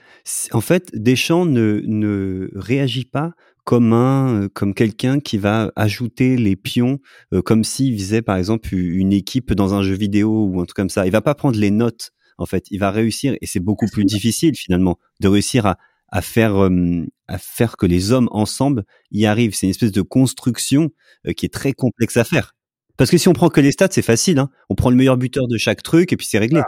en 0.52 0.60
fait, 0.60 0.90
Deschamps 0.94 1.46
ne, 1.46 1.80
ne 1.86 2.50
réagit 2.56 3.04
pas 3.04 3.32
comme 3.64 3.92
un, 3.92 4.42
euh, 4.42 4.48
comme 4.48 4.74
quelqu'un 4.74 5.20
qui 5.20 5.38
va 5.38 5.72
ajouter 5.76 6.36
les 6.36 6.56
pions, 6.56 6.98
euh, 7.32 7.42
comme 7.42 7.64
s'il 7.64 7.98
faisait 7.98 8.22
par 8.22 8.36
exemple 8.36 8.74
une 8.74 9.12
équipe 9.12 9.52
dans 9.52 9.74
un 9.74 9.82
jeu 9.82 9.94
vidéo 9.94 10.46
ou 10.46 10.60
un 10.60 10.64
truc 10.64 10.76
comme 10.76 10.90
ça. 10.90 11.06
Il 11.06 11.12
va 11.12 11.22
pas 11.22 11.34
prendre 11.34 11.58
les 11.58 11.70
notes. 11.70 12.10
En 12.38 12.46
fait, 12.46 12.64
il 12.70 12.78
va 12.78 12.90
réussir 12.90 13.36
et 13.40 13.46
c'est 13.46 13.60
beaucoup 13.60 13.86
plus 13.86 14.04
difficile 14.04 14.54
finalement 14.56 14.98
de 15.20 15.28
réussir 15.28 15.66
à, 15.66 15.76
à 16.10 16.22
faire 16.22 16.56
euh, 16.56 17.06
à 17.28 17.38
faire 17.38 17.76
que 17.76 17.86
les 17.86 18.12
hommes 18.12 18.28
ensemble 18.32 18.84
y 19.12 19.26
arrivent. 19.26 19.54
C'est 19.54 19.66
une 19.66 19.70
espèce 19.70 19.92
de 19.92 20.02
construction 20.02 20.90
euh, 21.26 21.32
qui 21.32 21.46
est 21.46 21.52
très 21.52 21.72
complexe 21.72 22.16
à 22.16 22.24
faire. 22.24 22.54
Parce 22.96 23.10
que 23.10 23.18
si 23.18 23.28
on 23.28 23.32
prend 23.32 23.48
que 23.48 23.60
les 23.60 23.72
stats, 23.72 23.88
c'est 23.90 24.02
facile. 24.02 24.38
Hein. 24.38 24.50
On 24.68 24.74
prend 24.74 24.90
le 24.90 24.96
meilleur 24.96 25.16
buteur 25.16 25.46
de 25.46 25.56
chaque 25.56 25.82
truc 25.82 26.12
et 26.12 26.16
puis 26.16 26.26
c'est 26.26 26.38
réglé. 26.38 26.60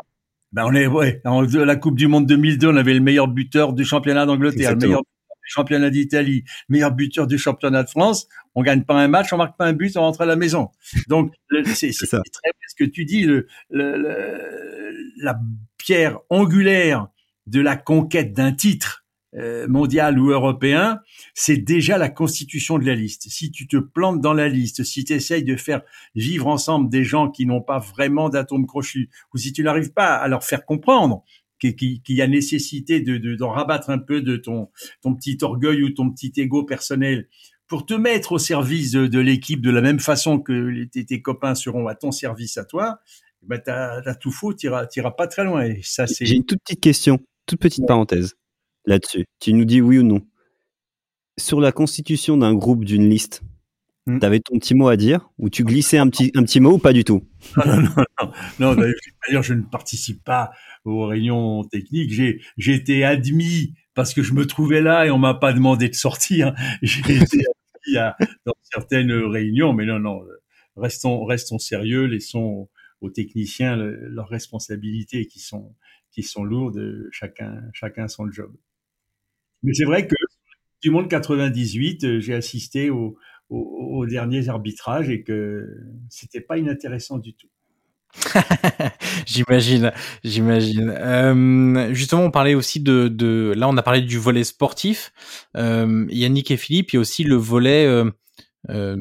Ben 0.52 0.64
on 0.66 0.74
est 0.74 0.86
ouais, 0.86 1.20
en 1.24 1.40
la 1.40 1.76
Coupe 1.76 1.96
du 1.96 2.08
Monde 2.08 2.26
2002, 2.26 2.68
on 2.68 2.76
avait 2.76 2.94
le 2.94 3.00
meilleur 3.00 3.26
buteur 3.26 3.72
du 3.72 3.84
championnat 3.84 4.26
d'Angleterre, 4.26 4.72
le 4.72 4.76
meilleur 4.76 5.02
championnat 5.52 5.90
d'Italie, 5.90 6.44
le 6.68 6.72
meilleur 6.72 6.92
buteur 6.92 7.26
du 7.26 7.38
championnat 7.38 7.82
de 7.82 7.88
France. 7.90 8.26
On 8.54 8.62
gagne 8.62 8.82
pas 8.84 8.94
un 8.94 9.08
match, 9.08 9.32
on 9.32 9.36
marque 9.36 9.56
pas 9.56 9.66
un 9.66 9.72
but, 9.72 9.96
on 9.96 10.00
rentre 10.00 10.22
à 10.22 10.26
la 10.26 10.36
maison. 10.36 10.68
Donc 11.08 11.32
c'est 11.74 11.90
très 12.08 12.18
bien 12.18 12.68
ce 12.68 12.74
que 12.76 12.84
tu 12.84 13.04
dis. 13.04 13.22
Le, 13.24 13.46
le- 13.70 13.96
le- 13.96 14.96
la 15.22 15.38
pierre 15.78 16.18
angulaire 16.30 17.08
de 17.46 17.60
la 17.60 17.76
conquête 17.76 18.32
d'un 18.32 18.52
titre 18.52 19.04
euh, 19.34 19.66
mondial 19.66 20.18
ou 20.18 20.30
européen, 20.30 21.00
c'est 21.32 21.56
déjà 21.56 21.96
la 21.96 22.10
constitution 22.10 22.78
de 22.78 22.84
la 22.84 22.94
liste. 22.94 23.28
Si 23.30 23.50
tu 23.50 23.66
te 23.66 23.78
plantes 23.78 24.20
dans 24.20 24.34
la 24.34 24.48
liste, 24.48 24.84
si 24.84 25.04
tu 25.04 25.14
essayes 25.14 25.42
de 25.42 25.56
faire 25.56 25.80
vivre 26.14 26.46
ensemble 26.48 26.90
des 26.90 27.02
gens 27.02 27.30
qui 27.30 27.46
n'ont 27.46 27.62
pas 27.62 27.78
vraiment 27.78 28.28
d'atomes 28.28 28.66
crochus, 28.66 29.08
ou 29.32 29.38
si 29.38 29.52
tu 29.54 29.62
n'arrives 29.62 29.92
pas 29.92 30.16
à 30.16 30.28
leur 30.28 30.44
faire 30.44 30.66
comprendre 30.66 31.24
qu'il 31.70 32.00
y 32.08 32.22
a 32.22 32.26
nécessité 32.26 33.00
de 33.00 33.16
de- 33.18 33.34
d'en 33.34 33.50
rabattre 33.50 33.90
un 33.90 33.98
peu 33.98 34.20
de 34.20 34.36
ton 34.36 34.68
ton 35.00 35.14
petit 35.14 35.38
orgueil 35.42 35.82
ou 35.82 35.90
ton 35.90 36.10
petit 36.10 36.32
ego 36.36 36.64
personnel 36.64 37.28
pour 37.68 37.86
te 37.86 37.94
mettre 37.94 38.32
au 38.32 38.38
service 38.38 38.90
de, 38.92 39.06
de 39.06 39.18
l'équipe 39.18 39.62
de 39.62 39.70
la 39.70 39.80
même 39.80 40.00
façon 40.00 40.38
que 40.38 40.84
tes, 40.84 41.06
tes 41.06 41.22
copains 41.22 41.54
seront 41.54 41.86
à 41.86 41.94
ton 41.94 42.12
service 42.12 42.58
à 42.58 42.64
toi, 42.64 42.98
bah 43.42 43.58
t'as 43.58 44.02
as 44.04 44.14
tout 44.14 44.30
faux, 44.30 44.52
t'iras 44.52 44.86
t'iras 44.86 45.12
pas 45.12 45.26
très 45.26 45.44
loin. 45.44 45.64
Et 45.64 45.80
ça 45.82 46.06
c'est 46.06 46.26
J'ai 46.26 46.34
une 46.36 46.44
toute 46.44 46.60
petite 46.64 46.80
question, 46.80 47.18
toute 47.46 47.60
petite 47.60 47.86
parenthèse 47.86 48.34
là-dessus. 48.84 49.24
Tu 49.40 49.52
nous 49.54 49.64
dis 49.64 49.80
oui 49.80 49.98
ou 49.98 50.02
non. 50.02 50.20
Sur 51.38 51.60
la 51.60 51.72
constitution 51.72 52.36
d'un 52.36 52.54
groupe, 52.54 52.84
d'une 52.84 53.08
liste, 53.08 53.42
Hmm. 54.04 54.18
t'avais 54.18 54.40
ton 54.40 54.58
petit 54.58 54.74
mot 54.74 54.88
à 54.88 54.96
dire 54.96 55.30
ou 55.38 55.48
tu 55.48 55.62
glissais 55.62 55.96
un 55.96 56.08
petit, 56.08 56.32
un 56.34 56.42
petit 56.42 56.58
mot 56.58 56.72
ou 56.72 56.78
pas 56.78 56.92
du 56.92 57.04
tout? 57.04 57.22
Non, 57.56 57.76
non, 57.76 57.82
non, 57.82 58.04
non. 58.20 58.32
Non, 58.58 58.74
d'ailleurs, 58.74 59.44
je 59.44 59.54
ne 59.54 59.62
participe 59.62 60.24
pas 60.24 60.50
aux 60.84 61.06
réunions 61.06 61.64
techniques. 61.64 62.12
J'ai, 62.12 62.40
j'ai 62.56 62.74
été 62.74 63.04
admis 63.04 63.74
parce 63.94 64.14
que 64.14 64.22
je 64.22 64.32
me 64.34 64.46
trouvais 64.46 64.80
là 64.80 65.06
et 65.06 65.10
on 65.10 65.18
m'a 65.18 65.34
pas 65.34 65.52
demandé 65.52 65.88
de 65.88 65.94
sortir. 65.94 66.54
J'ai 66.82 67.00
été 67.16 67.38
admis 67.86 67.96
à, 67.98 68.16
dans 68.46 68.54
certaines 68.62 69.12
réunions, 69.12 69.72
mais 69.72 69.86
non, 69.86 69.98
non. 69.98 70.20
Restons, 70.76 71.24
restons 71.24 71.58
sérieux, 71.58 72.04
laissons 72.06 72.68
aux 73.00 73.10
techniciens 73.10 73.76
le- 73.76 74.08
leurs 74.08 74.28
responsabilités 74.28 75.26
qui 75.26 75.40
sont, 75.40 75.74
qui 76.10 76.22
sont 76.22 76.44
lourdes. 76.44 77.08
Chacun, 77.12 77.62
chacun 77.74 78.08
son 78.08 78.30
job. 78.30 78.52
Mais 79.62 79.72
c'est 79.74 79.84
vrai 79.84 80.06
que 80.06 80.14
du 80.82 80.90
monde 80.90 81.08
98, 81.08 82.04
euh, 82.04 82.20
j'ai 82.20 82.34
assisté 82.34 82.90
aux 82.90 84.06
derniers 84.06 84.48
arbitrages 84.48 85.10
et 85.10 85.22
que 85.24 85.68
c'était 86.10 86.40
pas 86.40 86.58
inintéressant 86.58 87.18
du 87.18 87.34
tout. 87.34 87.48
j'imagine, 89.26 89.92
j'imagine. 90.22 90.94
Euh, 90.96 91.94
justement, 91.94 92.22
on 92.22 92.30
parlait 92.30 92.54
aussi 92.54 92.80
de, 92.80 93.08
de, 93.08 93.54
là, 93.56 93.68
on 93.68 93.76
a 93.76 93.82
parlé 93.82 94.02
du 94.02 94.18
volet 94.18 94.44
sportif. 94.44 95.12
Euh, 95.56 96.06
Yannick 96.10 96.50
et 96.50 96.56
Philippe, 96.56 96.92
il 96.92 96.96
y 96.96 96.98
a 96.98 97.00
aussi 97.00 97.24
le 97.24 97.36
volet 97.36 97.86
euh, 98.70 98.96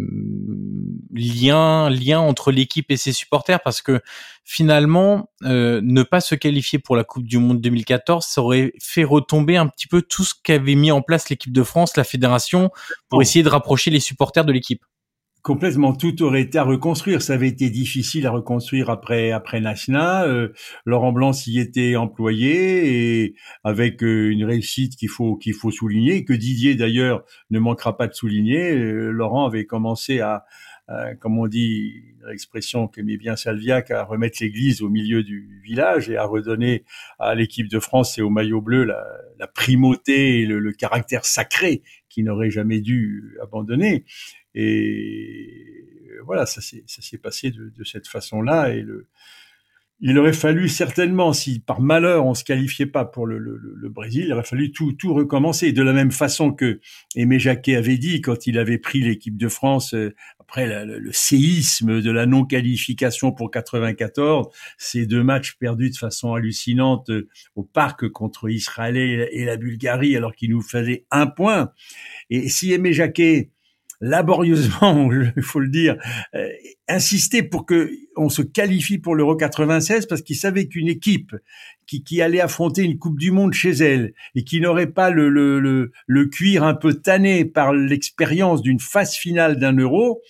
lien, 1.14 1.89
lien 1.89 2.20
entre 2.20 2.51
l'équipe 2.51 2.89
et 2.89 2.97
ses 2.97 3.14
supporters, 3.14 3.62
parce 3.62 3.82
que 3.82 4.01
finalement, 4.43 5.30
euh, 5.43 5.82
ne 5.84 6.03
pas 6.03 6.20
se 6.20 6.36
qualifier 6.36 6.80
pour 6.80 6.95
la 6.95 7.03
Coupe 7.03 7.28
du 7.28 7.38
Monde 7.38 7.62
2014, 7.62 8.26
ça 8.26 8.41
aurait 8.41 8.74
fait 8.82 9.03
retomber 9.03 9.57
un 9.57 9.68
petit 9.68 9.88
peu 9.88 10.01
tout 10.01 10.24
ce 10.24 10.34
qu'avait 10.43 10.76
mis 10.76 10.91
en 10.91 11.01
place 11.01 11.30
l'équipe 11.30 11.53
de 11.53 11.64
France, 11.64 11.95
la 11.95 12.03
fédération, 12.03 12.72
pour 13.09 13.22
essayer 13.22 13.43
de 13.43 13.49
rapprocher 13.49 13.91
les 13.91 13.99
supporters 13.99 14.45
de 14.45 14.51
l'équipe. 14.51 14.84
Complètement 15.41 15.93
tout 15.93 16.21
aurait 16.23 16.41
été 16.41 16.57
à 16.57 16.63
reconstruire. 16.63 17.21
Ça 17.21 17.33
avait 17.33 17.47
été 17.47 17.69
difficile 17.69 18.27
à 18.27 18.31
reconstruire 18.31 18.89
après 18.89 19.31
après 19.31 19.59
Nasna. 19.59 20.25
Euh, 20.25 20.49
Laurent 20.85 21.11
Blanc 21.11 21.33
s'y 21.33 21.59
était 21.59 21.95
employé 21.95 23.23
et 23.23 23.35
avec 23.63 24.03
euh, 24.03 24.29
une 24.31 24.45
réussite 24.45 24.95
qu'il 24.95 25.09
faut 25.09 25.35
qu'il 25.35 25.53
faut 25.53 25.71
souligner, 25.71 26.25
que 26.25 26.33
Didier 26.33 26.75
d'ailleurs 26.75 27.23
ne 27.49 27.59
manquera 27.59 27.97
pas 27.97 28.07
de 28.07 28.13
souligner. 28.13 28.71
Euh, 28.71 29.11
Laurent 29.11 29.45
avait 29.45 29.65
commencé 29.65 30.19
à, 30.19 30.45
comme 31.21 31.39
on 31.39 31.47
dit 31.47 32.03
l'expression 32.27 32.89
qu'aimait 32.89 33.15
bien 33.15 33.37
Salviac, 33.37 33.91
à 33.91 34.03
remettre 34.03 34.39
l'église 34.41 34.81
au 34.81 34.89
milieu 34.89 35.23
du 35.23 35.61
village 35.63 36.09
et 36.09 36.17
à 36.17 36.25
redonner 36.25 36.83
à 37.17 37.33
l'équipe 37.33 37.69
de 37.69 37.79
France 37.79 38.17
et 38.17 38.21
au 38.21 38.29
maillot 38.29 38.59
bleu 38.59 38.83
la, 38.83 39.01
la 39.39 39.47
primauté 39.47 40.41
et 40.41 40.45
le, 40.45 40.59
le 40.59 40.73
caractère 40.73 41.23
sacré 41.23 41.81
qui 42.09 42.23
n'aurait 42.23 42.51
jamais 42.51 42.81
dû 42.81 43.37
abandonner. 43.41 44.03
Et 44.56 45.86
voilà, 46.26 46.45
ça 46.45 46.62
s'est 46.62 47.18
passé 47.18 47.52
de, 47.52 47.70
de 47.70 47.84
cette 47.84 48.08
façon-là 48.08 48.70
et 48.70 48.82
le 48.82 49.08
il 50.04 50.18
aurait 50.18 50.34
fallu 50.34 50.68
certainement, 50.68 51.32
si 51.32 51.60
par 51.60 51.80
malheur 51.80 52.26
on 52.26 52.34
se 52.34 52.43
qualifiait 52.43 52.88
pas 52.88 53.06
pour 53.06 53.28
le, 53.28 53.38
le, 53.38 53.58
le 53.58 53.89
Brésil, 53.89 54.26
il 54.26 54.34
aurait 54.34 54.43
fallu 54.43 54.72
tout, 54.72 54.93
tout 54.93 55.14
recommencer. 55.14 55.72
De 55.74 55.84
la 55.84 55.93
même 55.93 56.12
façon 56.12 56.52
que 56.52 56.80
Aimé 57.16 57.38
Jacquet 57.38 57.76
avait 57.76 57.99
dit 57.99 58.20
quand 58.20 58.47
il 58.47 58.58
avait 58.58 58.80
pris 58.80 59.02
l'équipe 59.02 59.38
de 59.38 59.47
France 59.47 59.93
euh, 59.93 60.16
après 60.39 60.86
le, 60.86 61.12
séisme 61.12 62.02
de 62.02 62.12
la 62.12 62.26
non-qualification 62.26 63.32
pour 63.32 63.52
94, 63.52 64.47
ces 64.80 65.06
deux 65.06 65.24
matchs 65.24 65.56
perdus 65.60 65.91
de 65.91 65.97
façon 65.97 66.34
hallucinante 66.34 67.12
euh, 67.12 67.30
au 67.56 67.64
parc 67.64 68.10
contre 68.10 68.49
Israël 68.49 68.97
et 68.97 69.45
la 69.45 69.56
Bulgarie 69.56 70.18
alors 70.18 70.34
qu'il 70.34 70.49
nous 70.49 70.64
fallait 70.64 71.06
un 71.12 71.28
point. 71.28 71.72
Et 72.32 72.49
si 72.49 72.74
Aimé 72.74 72.91
Jacquet 72.91 73.52
laborieusement, 74.02 75.10
il 75.38 75.43
faut 75.43 75.60
le 75.60 75.70
dire, 75.70 75.95
euh, 76.36 76.49
insister 76.89 77.43
pour 77.43 77.66
que 77.66 77.91
on 78.18 78.28
se 78.28 78.41
qualifie 78.41 78.97
pour 78.97 79.16
l'Euro 79.16 79.36
96 79.36 80.08
parce 80.08 80.22
qu'il 80.22 80.36
savait 80.36 80.68
qu'une 80.68 80.89
équipe 80.89 81.36
qui, 81.88 82.04
qui, 82.04 82.22
allait 82.22 82.41
affronter 82.41 82.84
une 82.84 82.97
Coupe 82.97 83.18
du 83.18 83.32
Monde 83.32 83.54
chez 83.54 83.72
elle 83.72 84.14
et 84.36 84.43
qui 84.43 84.60
n'aurait 84.60 84.91
pas 84.91 85.10
le, 85.10 85.30
le, 85.30 85.60
le, 85.60 85.91
le, 86.08 86.26
cuir 86.26 86.64
un 86.64 86.74
peu 86.74 86.95
tanné 86.95 87.45
par 87.45 87.74
l'expérience 87.74 88.62
d'une 88.62 88.80
phase 88.80 89.14
finale 89.14 89.58
d'un 89.58 89.74
Euro, 89.78 90.22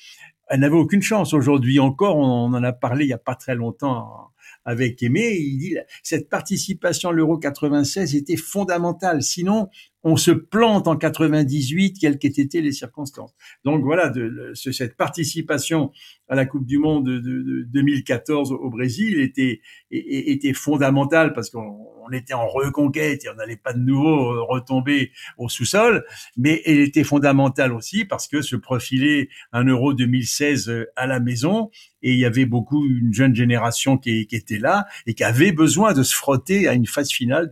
elle 0.49 0.59
n'avait 0.59 0.75
aucune 0.75 1.01
chance. 1.01 1.33
Aujourd'hui 1.33 1.79
encore, 1.79 2.17
on 2.17 2.53
en 2.53 2.63
a 2.63 2.73
parlé 2.73 3.05
il 3.05 3.09
y 3.09 3.13
a 3.13 3.17
pas 3.17 3.35
très 3.35 3.55
longtemps 3.55 4.31
avec 4.65 5.01
Aimé, 5.01 5.37
il 5.39 5.57
dit 5.57 5.77
cette 6.03 6.29
participation 6.29 7.09
à 7.09 7.13
l'Euro 7.13 7.37
96 7.37 8.15
était 8.15 8.37
fondamentale. 8.37 9.23
Sinon, 9.23 9.69
on 10.03 10.17
se 10.17 10.31
plante 10.31 10.87
en 10.87 10.95
98, 10.95 11.97
quelles 11.99 12.17
qu'aient 12.17 12.29
été 12.29 12.61
les 12.61 12.71
circonstances. 12.71 13.33
Donc 13.63 13.83
voilà, 13.83 14.09
de, 14.09 14.53
cette 14.55 14.97
participation 14.97 15.91
à 16.27 16.35
la 16.35 16.45
Coupe 16.45 16.65
du 16.65 16.79
Monde 16.79 17.05
de, 17.05 17.63
2014 17.63 18.51
au 18.51 18.69
Brésil 18.69 19.19
était, 19.19 19.61
était 19.91 20.53
fondamentale 20.53 21.33
parce 21.33 21.49
qu'on 21.49 22.09
était 22.11 22.33
en 22.33 22.47
reconquête 22.47 23.25
et 23.25 23.29
on 23.29 23.35
n'allait 23.35 23.57
pas 23.57 23.73
de 23.73 23.79
nouveau 23.79 24.45
retomber 24.45 25.11
au 25.37 25.49
sous-sol, 25.49 26.03
mais 26.35 26.61
elle 26.65 26.79
était 26.79 27.03
fondamentale 27.03 27.73
aussi 27.73 28.05
parce 28.05 28.27
que 28.27 28.41
se 28.41 28.55
profilait 28.55 29.29
un 29.51 29.65
Euro 29.65 29.93
2016 29.93 30.69
euh, 30.69 30.85
à 30.95 31.05
la 31.07 31.19
maison 31.19 31.69
et 32.01 32.13
il 32.13 32.19
y 32.19 32.25
avait 32.25 32.45
beaucoup 32.45 32.85
une 32.85 33.13
jeune 33.13 33.35
génération 33.35 33.97
qui, 33.97 34.25
qui 34.27 34.35
était 34.35 34.57
là 34.57 34.85
et 35.05 35.13
qui 35.13 35.23
avait 35.23 35.51
besoin 35.51 35.93
de 35.93 36.03
se 36.03 36.15
frotter 36.15 36.67
à 36.67 36.73
une 36.73 36.87
phase 36.87 37.11
finale 37.11 37.49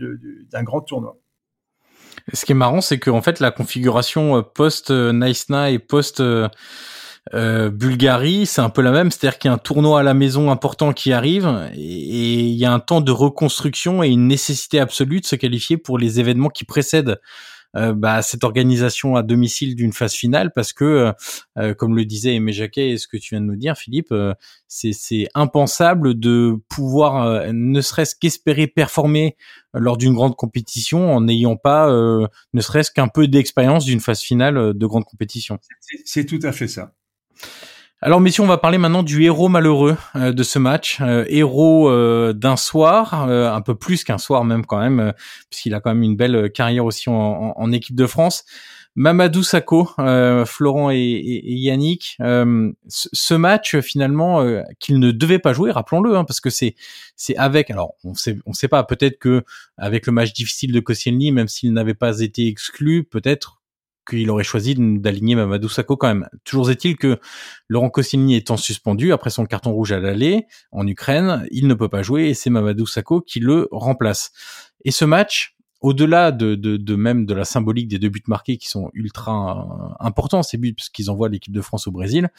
d'un 0.51 0.63
grand 0.63 0.81
tournoi. 0.81 1.19
Ce 2.33 2.45
qui 2.45 2.51
est 2.51 2.55
marrant, 2.55 2.81
c'est 2.81 2.99
que 2.99 3.09
fait 3.21 3.39
la 3.39 3.51
configuration 3.51 4.37
euh, 4.37 4.41
post 4.41 4.91
euh, 4.91 5.11
Naïsna 5.11 5.71
et 5.71 5.79
post 5.79 6.19
euh, 6.19 6.47
c'est 8.45 8.61
un 8.61 8.69
peu 8.69 8.81
la 8.81 8.91
même, 8.91 9.11
c'est-à-dire 9.11 9.37
qu'il 9.37 9.49
y 9.49 9.51
a 9.51 9.55
un 9.55 9.59
tournoi 9.59 9.99
à 9.99 10.03
la 10.03 10.13
maison 10.13 10.49
important 10.49 10.93
qui 10.93 11.13
arrive 11.13 11.69
et, 11.75 12.39
il 12.39 12.55
y 12.55 12.65
a 12.65 12.73
un 12.73 12.79
temps 12.79 13.01
de 13.01 13.11
reconstruction 13.11 14.01
et 14.01 14.07
une 14.07 14.27
nécessité 14.27 14.79
absolue 14.79 15.21
de 15.21 15.25
se 15.25 15.35
qualifier 15.35 15.77
pour 15.77 15.99
les 15.99 16.19
événements 16.19 16.49
qui 16.49 16.63
précèdent 16.63 17.19
euh, 17.75 17.93
bah, 17.93 18.21
cette 18.21 18.43
organisation 18.43 19.15
à 19.15 19.23
domicile 19.23 19.75
d'une 19.75 19.93
phase 19.93 20.13
finale 20.13 20.51
parce 20.53 20.73
que, 20.73 20.85
euh, 20.85 21.11
euh, 21.57 21.73
comme 21.73 21.95
le 21.95 22.05
disait 22.05 22.35
Aimé 22.35 22.51
Jacquet 22.51 22.89
et 22.89 22.97
ce 22.97 23.07
que 23.07 23.17
tu 23.17 23.35
viens 23.35 23.41
de 23.41 23.45
nous 23.45 23.55
dire, 23.55 23.77
Philippe, 23.77 24.13
c'est 24.67 25.27
impensable 25.35 26.19
de 26.19 26.55
pouvoir 26.69 27.51
ne 27.53 27.81
serait-ce 27.81 28.15
qu'espérer 28.15 28.67
performer 28.67 29.35
lors 29.73 29.97
d'une 29.97 30.13
grande 30.13 30.35
compétition 30.35 31.13
en 31.13 31.21
n'ayant 31.21 31.57
pas 31.57 31.89
ne 31.89 32.61
serait-ce 32.61 32.91
qu'un 32.91 33.07
peu 33.07 33.27
d'expérience 33.27 33.85
d'une 33.85 33.99
phase 33.99 34.21
finale 34.21 34.73
de 34.73 34.85
grande 34.85 35.05
compétition. 35.05 35.59
C'est 36.05 36.25
tout 36.25 36.39
à 36.43 36.51
fait 36.51 36.67
ça. 36.67 36.93
Alors 38.01 38.21
messieurs, 38.21 38.43
on 38.43 38.47
va 38.47 38.57
parler 38.57 38.77
maintenant 38.77 39.03
du 39.03 39.23
héros 39.23 39.49
malheureux 39.49 39.97
euh, 40.15 40.31
de 40.31 40.41
ce 40.41 40.57
match, 40.57 40.99
euh, 41.01 41.25
héros 41.27 41.89
euh, 41.89 42.31
d'un 42.31 42.55
soir, 42.55 43.13
un 43.13 43.61
peu 43.61 43.75
plus 43.75 44.05
qu'un 44.05 44.17
soir 44.17 44.45
même 44.45 44.65
quand 44.65 44.79
même, 44.79 45.11
puisqu'il 45.49 45.73
a 45.73 45.81
quand 45.81 45.93
même 45.93 46.03
une 46.03 46.15
belle 46.15 46.49
carrière 46.49 46.85
aussi 46.85 47.09
en, 47.09 47.71
équipe 47.73 47.97
de 47.97 48.07
France. 48.07 48.45
Mamadou 48.95 49.43
Sakho, 49.43 49.89
Florent 50.45 50.91
et, 50.91 50.97
Yannick, 50.97 52.17
ce 52.87 53.33
match 53.33 53.77
finalement 53.79 54.45
qu'il 54.79 54.99
ne 54.99 55.11
devait 55.11 55.39
pas 55.39 55.51
jouer, 55.51 55.71
rappelons-le, 55.71 56.15
hein, 56.15 56.23
parce 56.23 56.39
que 56.39 56.49
c'est 56.49 56.75
c'est 57.17 57.35
avec. 57.35 57.69
Alors 57.69 57.95
on 58.05 58.13
sait 58.13 58.37
on 58.45 58.53
sait 58.53 58.69
pas, 58.69 58.83
peut-être 58.83 59.19
que 59.19 59.43
avec 59.77 60.05
le 60.05 60.13
match 60.13 60.31
difficile 60.31 60.71
de 60.71 60.79
Koscielny, 60.79 61.33
même 61.33 61.49
s'il 61.49 61.73
n'avait 61.73 61.93
pas 61.93 62.21
été 62.21 62.47
exclu, 62.47 63.03
peut-être 63.03 63.58
qu'il 64.09 64.29
aurait 64.29 64.43
choisi 64.43 64.75
d'aligner 64.77 65.35
Mamadou 65.35 65.69
Sakho 65.69 65.97
quand 65.97 66.07
même. 66.07 66.27
Toujours 66.43 66.69
est-il 66.71 66.97
que 66.97 67.19
Laurent 67.67 67.89
Koscielny 67.89 68.35
étant 68.35 68.57
suspendu 68.57 69.13
après 69.13 69.29
son 69.29 69.45
carton 69.45 69.71
rouge 69.71 69.91
à 69.91 69.99
l'aller 69.99 70.45
en 70.71 70.87
Ukraine, 70.87 71.45
il 71.51 71.67
ne 71.67 71.73
peut 71.73 71.89
pas 71.89 72.01
jouer 72.01 72.29
et 72.29 72.33
c'est 72.33 72.49
Mamadou 72.49 72.85
Sakho 72.85 73.21
qui 73.21 73.39
le 73.39 73.67
remplace. 73.71 74.31
Et 74.85 74.91
ce 74.91 75.05
match, 75.05 75.55
au-delà 75.81 76.31
de, 76.31 76.55
de, 76.55 76.95
même 76.95 77.25
de 77.25 77.33
la 77.33 77.45
symbolique 77.45 77.87
des 77.87 77.99
deux 77.99 78.09
buts 78.09 78.21
marqués 78.27 78.57
qui 78.57 78.67
sont 78.67 78.89
ultra 78.93 79.93
euh, 80.01 80.05
importants, 80.05 80.43
ces 80.43 80.57
buts 80.57 80.73
puisqu'ils 80.73 81.09
envoient 81.09 81.29
l'équipe 81.29 81.53
de 81.53 81.61
France 81.61 81.87
au 81.87 81.91
Brésil, 81.91 82.29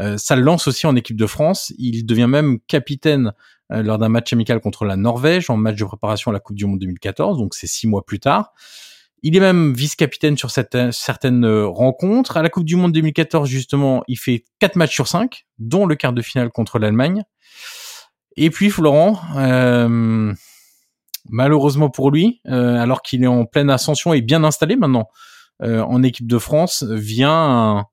euh, 0.00 0.16
ça 0.16 0.34
le 0.34 0.42
lance 0.42 0.66
aussi 0.66 0.86
en 0.86 0.96
équipe 0.96 1.16
de 1.16 1.26
France. 1.26 1.72
Il 1.78 2.06
devient 2.06 2.26
même 2.26 2.58
capitaine 2.66 3.32
euh, 3.70 3.82
lors 3.82 3.98
d'un 3.98 4.08
match 4.08 4.32
amical 4.32 4.60
contre 4.60 4.84
la 4.84 4.96
Norvège 4.96 5.48
en 5.50 5.56
match 5.56 5.76
de 5.76 5.84
préparation 5.84 6.30
à 6.30 6.34
la 6.34 6.40
Coupe 6.40 6.56
du 6.56 6.66
Monde 6.66 6.80
2014, 6.80 7.38
donc 7.38 7.54
c'est 7.54 7.66
six 7.68 7.86
mois 7.86 8.04
plus 8.04 8.18
tard. 8.18 8.52
Il 9.22 9.36
est 9.36 9.40
même 9.40 9.72
vice-capitaine 9.72 10.36
sur 10.36 10.50
cette, 10.50 10.76
certaines 10.92 11.44
euh, 11.44 11.66
rencontres. 11.66 12.36
À 12.36 12.42
la 12.42 12.50
Coupe 12.50 12.64
du 12.64 12.76
Monde 12.76 12.92
2014, 12.92 13.48
justement, 13.48 14.04
il 14.06 14.16
fait 14.16 14.44
4 14.60 14.76
matchs 14.76 14.94
sur 14.94 15.08
5, 15.08 15.46
dont 15.58 15.86
le 15.86 15.96
quart 15.96 16.12
de 16.12 16.22
finale 16.22 16.50
contre 16.50 16.78
l'Allemagne. 16.78 17.22
Et 18.36 18.50
puis 18.50 18.70
Florent, 18.70 19.20
euh, 19.36 20.32
malheureusement 21.28 21.90
pour 21.90 22.12
lui, 22.12 22.40
euh, 22.46 22.76
alors 22.76 23.02
qu'il 23.02 23.24
est 23.24 23.28
en 23.28 23.44
pleine 23.44 23.70
ascension 23.70 24.14
et 24.14 24.20
bien 24.20 24.44
installé 24.44 24.76
maintenant 24.76 25.08
en 25.60 26.04
équipe 26.04 26.28
de 26.28 26.38
France, 26.38 26.84
vient 26.84 27.84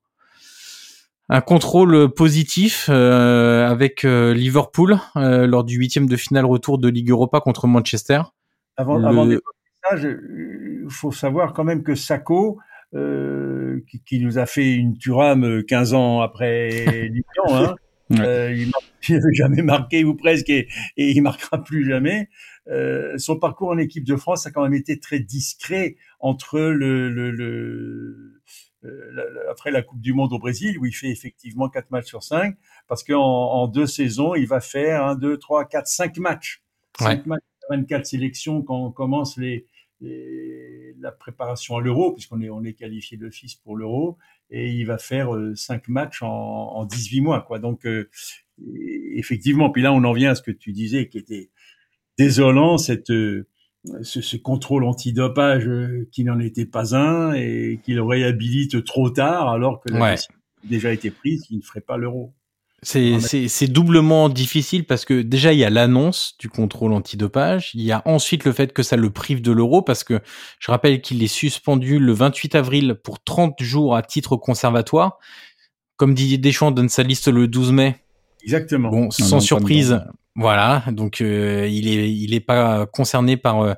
un, 1.30 1.42
contrôle 1.42 2.14
positif 2.14 2.90
avec 2.90 4.04
Liverpool 4.04 5.00
lors 5.16 5.64
du 5.64 5.78
huitième 5.78 6.06
de 6.06 6.16
finale 6.16 6.46
retour 6.46 6.78
de 6.78 6.88
Ligue 6.90 7.10
Europa 7.10 7.40
contre 7.40 7.66
Manchester. 7.66 8.22
Avant, 8.78 9.04
avant 9.04 9.28
il 9.28 9.40
faut 10.90 11.12
savoir 11.12 11.54
quand 11.54 11.64
même 11.64 11.84
que 11.84 11.96
Sacco, 11.96 12.60
euh, 12.94 13.82
qui, 14.06 14.20
nous 14.20 14.38
a 14.38 14.46
fait 14.46 14.74
une 14.74 14.98
Turam 14.98 15.64
15 15.64 15.94
ans 15.94 16.22
après 16.22 16.70
Lyon, 17.10 17.24
hein, 17.50 17.76
euh, 18.20 18.54
il 18.56 18.70
n'a 18.70 19.20
jamais 19.34 19.62
marqué 19.62 20.04
ou 20.04 20.16
presque 20.16 20.50
et, 20.50 20.68
et 20.98 21.12
il 21.12 21.22
marquera 21.22 21.64
plus 21.64 21.88
jamais. 21.88 22.30
Euh, 22.68 23.18
son 23.18 23.38
parcours 23.38 23.70
en 23.70 23.78
équipe 23.78 24.04
de 24.04 24.16
France 24.16 24.46
a 24.48 24.52
quand 24.52 24.64
même 24.64 24.74
été 24.74 25.00
très 25.00 25.20
discret 25.20 25.98
entre 26.20 26.60
le, 26.60 27.10
le, 27.10 27.32
le 27.32 28.42
euh, 28.84 29.52
après 29.52 29.72
la 29.72 29.82
Coupe 29.82 30.02
du 30.02 30.14
Monde 30.14 30.34
au 30.34 30.40
Brésil, 30.40 30.78
où 30.80 30.86
il 30.86 30.94
fait 30.94 31.10
effectivement 31.10 31.70
4 31.70 31.92
matchs 31.92 32.08
sur 32.08 32.24
5, 32.24 32.56
parce 32.88 33.04
qu'en 33.04 33.22
en 33.22 33.68
deux 33.68 33.88
saisons, 33.88 34.36
il 34.36 34.48
va 34.48 34.62
faire 34.62 35.06
1, 35.06 35.16
2, 35.16 35.38
3, 35.38 35.66
4, 35.66 35.88
5 35.88 36.18
matchs. 36.18 36.62
5 37.00 37.26
matchs, 37.26 37.44
24 37.70 38.06
sélections 38.06 38.62
quand 38.62 38.86
on 38.86 38.92
commence 38.92 39.38
les, 39.38 39.68
la 40.02 41.12
préparation 41.12 41.78
à 41.78 41.82
l'euro, 41.82 42.14
puisqu'on 42.14 42.42
est, 42.42 42.50
on 42.50 42.64
est 42.64 42.74
qualifié 42.74 43.18
d'office 43.18 43.56
pour 43.56 43.76
l'euro, 43.78 44.18
et 44.50 44.72
il 44.72 44.86
va 44.86 44.98
faire 44.98 45.34
euh, 45.36 45.56
cinq 45.56 45.88
matchs 45.88 46.22
en, 46.22 46.28
en 46.30 46.86
18 46.86 47.22
mois. 47.22 47.42
Quoi. 47.42 47.60
Donc, 47.60 47.86
euh, 47.86 48.10
effectivement, 49.16 49.70
puis 49.70 49.82
là, 49.82 49.94
on 49.94 50.04
en 50.04 50.14
vient 50.14 50.32
à 50.32 50.36
ce 50.36 50.42
que 50.42 50.52
tu 50.52 50.72
disais, 50.72 51.08
qui 51.08 51.18
était 51.18 51.50
désolant, 52.18 52.78
cette, 52.78 53.12
euh, 53.12 53.48
ce, 54.02 54.22
ce, 54.22 54.38
contrôle 54.38 54.84
antidopage 54.84 55.70
qui 56.12 56.24
n'en 56.24 56.40
était 56.40 56.66
pas 56.66 56.96
un, 56.96 57.34
et 57.34 57.80
qui 57.84 57.94
le 57.94 58.04
réhabilite 58.04 58.84
trop 58.84 59.10
tard, 59.10 59.50
alors 59.50 59.82
que 59.82 59.92
la 59.92 60.12
décision 60.12 60.36
a 60.64 60.68
déjà 60.68 60.94
été 60.94 61.12
prise, 61.12 61.44
qu'il 61.44 61.58
ne 61.58 61.64
ferait 61.64 61.82
pas 61.82 61.98
l'euro. 61.98 62.34
C'est 62.86 63.68
doublement 63.68 64.30
difficile 64.30 64.86
parce 64.86 65.06
que 65.06 65.22
déjà 65.22 65.54
il 65.54 65.60
y 65.60 65.66
a 65.66 65.70
l'annonce 65.70 66.36
du 66.40 66.50
contrôle 66.50 66.94
antidopage, 66.94 67.72
il 67.74 67.82
y 67.82 67.92
a 67.92 68.02
ensuite 68.06 68.46
le 68.46 68.52
fait 68.52 68.74
que 68.74 68.84
ça 68.84 68.96
le 68.96 69.10
prive 69.10 69.42
de 69.42 69.52
l'euro 69.52 69.82
parce 69.82 70.04
que 70.04 70.22
je 70.60 70.72
rappelle 70.72 71.02
qu'il 71.02 71.24
est 71.24 71.28
suspendu 71.28 72.00
le 72.00 72.14
28 72.14 72.56
avril 72.56 72.96
pour 73.04 73.24
30 73.24 73.62
jours 73.62 73.96
à 73.96 74.04
titre 74.04 74.36
conservatoire. 74.38 75.18
Comme 75.98 76.14
Didier 76.14 76.38
Deschamps 76.38 76.72
donne 76.72 76.90
sa 76.90 77.04
liste 77.04 77.28
le 77.28 77.48
12 77.48 77.72
mai. 77.72 77.96
Exactement. 78.44 78.90
Bon, 78.90 79.12
sans 79.12 79.40
surprise, 79.40 80.00
voilà, 80.38 80.84
donc 80.92 81.22
euh, 81.22 81.66
il 81.72 81.88
est 81.88 82.12
il 82.12 82.34
est 82.34 82.42
pas 82.42 82.86
concerné 82.88 83.38
par 83.38 83.62
euh, 83.62 83.74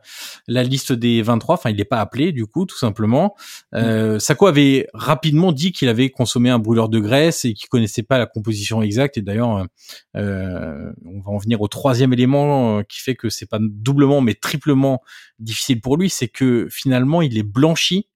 la 0.48 0.64
liste 0.64 0.92
des 0.92 1.22
23, 1.22 1.54
enfin 1.54 1.70
il 1.70 1.76
n'est 1.76 1.86
pas 1.86 2.02
appelé 2.02 2.32
du 2.32 2.48
coup 2.48 2.66
tout 2.66 2.78
simplement. 2.78 3.36
Euh, 3.76 4.16
mm. 4.16 4.20
Sako 4.20 4.48
avait 4.48 4.88
rapidement 4.96 5.52
dit 5.52 5.72
qu'il 5.72 5.88
avait 5.88 6.10
consommé 6.10 6.50
un 6.50 6.58
brûleur 6.58 6.90
de 6.90 7.00
graisse 7.00 7.46
et 7.46 7.54
qu'il 7.54 7.70
connaissait 7.70 8.02
pas 8.02 8.18
la 8.18 8.26
composition 8.26 8.82
exacte 8.82 9.20
et 9.20 9.22
d'ailleurs 9.22 9.68
euh, 10.16 10.92
on 11.06 11.20
va 11.22 11.30
en 11.32 11.38
venir 11.38 11.62
au 11.62 11.68
troisième 11.68 12.12
élément 12.12 12.82
qui 12.84 13.02
fait 13.02 13.14
que 13.14 13.30
c'est 13.30 13.46
pas 13.46 13.60
doublement 13.62 14.22
mais 14.22 14.34
triplement 14.34 15.04
difficile 15.38 15.80
pour 15.80 15.96
lui, 15.96 16.10
c'est 16.10 16.28
que 16.28 16.68
finalement 16.72 17.22
il 17.22 17.38
est 17.38 17.44
blanchi 17.44 18.10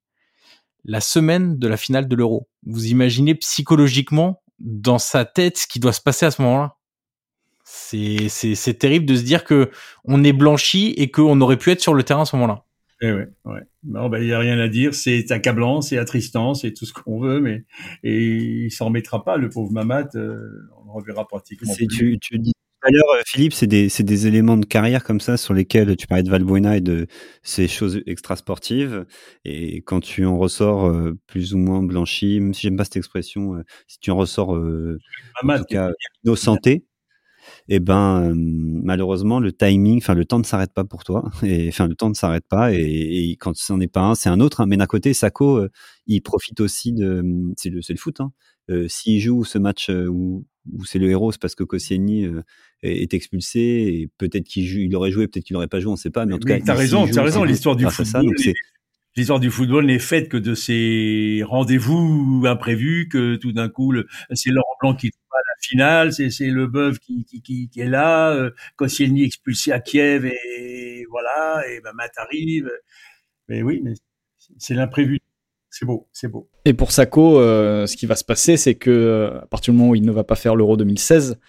la 0.84 1.00
semaine 1.00 1.60
de 1.60 1.68
la 1.68 1.78
finale 1.78 2.08
de 2.08 2.16
l'Euro. 2.16 2.50
Vous 2.66 2.88
imaginez 2.88 3.36
psychologiquement 3.36 4.42
dans 4.60 4.98
sa 4.98 5.26
tête 5.26 5.60
ce 5.60 5.68
qui 5.68 5.80
doit 5.80 5.94
se 5.94 6.02
passer 6.02 6.26
à 6.26 6.32
ce 6.32 6.42
moment-là? 6.42 6.78
C'est 7.92 8.30
c'est 8.30 8.56
c'est 8.56 8.74
terrible 8.76 9.06
de 9.06 9.16
se 9.16 9.24
dire 9.24 9.44
que 9.44 9.70
on 10.06 10.24
est 10.24 10.34
blanchi 10.34 10.94
et 10.98 11.12
qu'on 11.12 11.42
aurait 11.42 11.58
pu 11.58 11.72
être 11.72 11.82
sur 11.82 11.94
le 11.94 12.04
terrain 12.04 12.22
à 12.22 12.26
ce 12.26 12.36
moment-là. 12.38 12.64
Eh 13.02 13.12
ouais, 13.12 13.28
ouais. 13.46 13.62
Non, 13.84 14.10
ben, 14.10 14.22
il 14.22 14.28
y 14.28 14.34
a 14.34 14.40
rien 14.40 14.60
à 14.60 14.68
dire. 14.68 14.94
C'est 14.94 15.32
accablant, 15.32 15.82
c'est 15.82 15.98
attristant, 15.98 16.54
c'est 16.54 16.72
tout 16.72 16.86
ce 16.86 16.94
qu'on 16.94 17.20
veut, 17.20 17.42
mais 17.42 17.66
et 18.04 18.28
il 18.66 18.72
s'en 18.72 18.86
remettra 18.86 19.24
pas, 19.24 19.38
le 19.38 19.50
pauvre 19.50 19.72
Mamat. 19.72 20.10
euh, 20.16 20.70
on 20.80 20.86
le 20.86 20.92
reverra 20.92 21.28
pratiquement 21.28 21.74
plus. 21.74 21.88
tu, 21.88 22.18
tu 22.22 22.40
dis 22.40 22.54
tout 22.82 22.88
à 22.88 22.92
l'heure, 22.92 23.10
euh, 23.16 23.22
Philippe, 23.28 23.54
c'est 23.54 23.68
des, 23.68 23.90
c'est 23.90 24.04
des 24.04 24.26
éléments 24.26 24.58
de 24.58 24.66
carrière 24.66 25.04
comme 25.04 25.20
ça 25.20 25.38
sur 25.38 25.54
lesquels 25.54 25.96
tu 25.96 26.08
parlais 26.08 26.24
de 26.24 26.30
Valbuena 26.30 26.78
et 26.78 26.82
de 26.82 27.06
ces 27.44 27.68
choses 27.68 28.02
extrasportives. 28.08 29.06
Et 29.46 29.82
quand 29.84 30.00
tu 30.00 30.26
en 30.26 30.38
ressors 30.38 30.88
euh, 30.88 31.18
plus 31.28 31.54
ou 31.54 31.60
moins 31.60 31.84
blanchi, 31.84 32.40
même 32.40 32.54
si 32.54 32.62
j'aime 32.62 32.78
pas 32.78 32.84
cette 32.84 32.98
expression, 32.98 33.56
euh, 33.56 33.64
si 33.88 34.00
tu 34.00 34.10
en 34.10 34.16
ressors 34.18 34.56
euh, 34.56 34.98
en 35.42 35.48
Mamat, 35.48 35.60
tout 35.60 35.66
cas 35.70 35.92
innocenté, 36.24 36.86
eh 37.70 37.80
ben 37.80 38.34
malheureusement 38.36 39.40
le 39.40 39.52
timing, 39.52 39.98
enfin 40.00 40.14
le 40.14 40.26
temps 40.26 40.40
ne 40.40 40.44
s'arrête 40.44 40.74
pas 40.74 40.84
pour 40.84 41.04
toi. 41.04 41.30
Et 41.44 41.70
enfin 41.70 41.88
le 41.88 41.96
temps 41.96 42.10
ne 42.10 42.14
s'arrête 42.16 42.46
pas. 42.50 42.74
Et, 42.74 43.30
et 43.32 43.36
quand 43.38 43.56
c'en 43.56 43.80
est 43.80 43.88
pas 43.88 44.02
un, 44.02 44.16
c'est 44.16 44.30
un 44.30 44.40
autre. 44.40 44.62
hein. 44.62 44.66
Mais 44.66 44.78
d'un 44.78 44.86
côté, 44.88 45.14
Sako, 45.14 45.58
euh, 45.58 45.70
il 46.08 46.22
profite 46.22 46.60
aussi 46.60 46.92
de, 46.94 47.24
c'est 47.58 47.70
le, 47.70 47.82
c'est 47.82 47.94
le 47.94 48.00
foot. 48.00 48.20
Hein. 48.22 48.32
Euh, 48.70 48.88
S'il 48.88 49.20
joue 49.20 49.44
ce 49.44 49.58
match 49.58 49.90
euh, 49.90 50.08
où, 50.08 50.46
où 50.72 50.86
c'est 50.86 51.00
le 51.00 51.10
héros, 51.10 51.32
c'est 51.32 51.42
parce 51.42 51.56
que 51.56 51.64
Koscielny 51.64 52.26
euh, 52.26 52.42
est, 52.84 53.02
est 53.04 53.14
expulsé 53.14 53.60
et 53.60 54.10
peut-être 54.18 54.46
qu'il 54.46 54.66
il 54.66 54.96
aurait 54.96 55.12
joué, 55.12 55.28
peut-être 55.28 55.46
qu'il 55.46 55.54
n'aurait 55.56 55.68
pas 55.68 55.80
joué, 55.80 55.92
on 55.92 55.96
sait 55.96 56.10
pas. 56.12 56.26
Mais 56.26 56.34
en 56.34 56.40
tout 56.40 56.48
Mais 56.48 56.60
cas, 56.60 56.66
t'as 56.68 56.74
raison, 56.76 57.08
t'as 57.08 57.24
raison, 57.24 57.44
l'histoire 57.44 57.76
du 57.76 57.84
ça. 57.86 57.90
football, 57.92 58.26
Donc 58.26 58.40
c'est 58.40 58.54
L'histoire 59.16 59.40
du 59.40 59.52
football 59.52 59.86
n'est 59.86 60.00
faite 60.00 60.30
que 60.30 60.38
de 60.38 60.56
ces 60.56 61.44
rendez-vous 61.46 62.44
imprévus, 62.46 63.10
que 63.10 63.36
tout 63.36 63.52
d'un 63.52 63.68
coup, 63.68 63.94
c'est 64.34 64.52
Laurent 64.52 64.76
Blanc 64.80 64.96
qui 64.96 65.12
trouve 65.12 65.34
à 65.34 65.44
la 65.46 65.62
finale, 65.62 66.14
c'est, 66.14 66.48
le 66.48 66.68
bœuf 66.68 67.00
qui, 67.00 67.26
qui, 67.26 67.42
qui, 67.70 67.80
est 67.80 67.90
là, 67.90 68.32
euh, 68.32 68.52
Koscielny 68.78 69.24
expulsé 69.24 69.74
à 69.74 69.80
Kiev, 69.82 70.26
et 70.26 71.06
voilà, 71.10 71.64
et 71.70 71.82
ben 71.82 71.92
Matt 71.94 72.14
arrive. 72.18 72.72
Mais 73.50 73.64
oui, 73.64 73.82
mais 73.84 73.94
c'est 74.58 74.74
l'imprévu. 74.74 75.20
C'est 75.74 75.86
beau, 75.86 76.10
c'est 76.12 76.28
beau. 76.28 76.50
Et 76.66 76.74
pour 76.74 76.92
Sako, 76.92 77.40
euh, 77.40 77.88
ce 77.88 77.96
qui 77.96 78.06
va 78.06 78.18
se 78.18 78.26
passer, 78.26 78.58
c'est 78.58 78.76
que 78.76 78.90
euh, 78.92 79.40
à 79.40 79.46
partir 79.46 79.74
du 79.74 79.80
moment 79.80 79.92
où 79.92 79.96
il 79.96 80.04
ne 80.06 80.12
va 80.12 80.26
pas 80.26 80.36
faire 80.36 80.54
l'Euro 80.54 80.76
2016, 80.76 81.40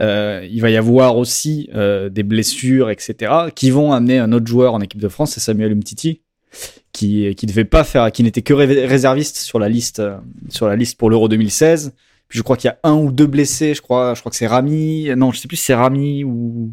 euh, 0.00 0.46
il 0.48 0.60
va 0.62 0.70
y 0.70 0.76
avoir 0.76 1.16
aussi 1.16 1.68
euh, 1.74 2.08
des 2.08 2.22
blessures, 2.22 2.88
etc., 2.88 3.32
qui 3.52 3.72
vont 3.72 3.92
amener 3.92 4.20
un 4.20 4.32
autre 4.32 4.46
joueur 4.46 4.74
en 4.74 4.80
équipe 4.80 5.00
de 5.00 5.08
France, 5.08 5.32
c'est 5.32 5.40
Samuel 5.40 5.72
Umtiti, 5.72 6.22
qui 6.94 7.34
qui 7.34 7.44
devait 7.44 7.66
pas 7.66 7.84
faire, 7.84 8.10
qui 8.10 8.22
n'était 8.22 8.40
que 8.40 8.54
ré- 8.54 8.86
réserviste 8.86 9.36
sur 9.36 9.58
la 9.58 9.68
liste 9.68 9.98
euh, 10.00 10.16
sur 10.48 10.66
la 10.66 10.76
liste 10.76 10.96
pour 10.96 11.10
l'Euro 11.10 11.28
2016. 11.28 11.92
Puis 12.28 12.38
je 12.38 12.42
crois 12.42 12.56
qu'il 12.56 12.68
y 12.68 12.70
a 12.72 12.78
un 12.84 12.94
ou 12.94 13.12
deux 13.12 13.26
blessés, 13.26 13.74
je 13.74 13.82
crois, 13.82 14.14
je 14.14 14.20
crois 14.20 14.30
que 14.30 14.36
c'est 14.36 14.46
Rami, 14.46 15.10
non, 15.14 15.30
je 15.30 15.38
sais 15.40 15.46
plus 15.48 15.58
si 15.58 15.64
c'est 15.66 15.74
Rami 15.74 16.24
ou, 16.24 16.72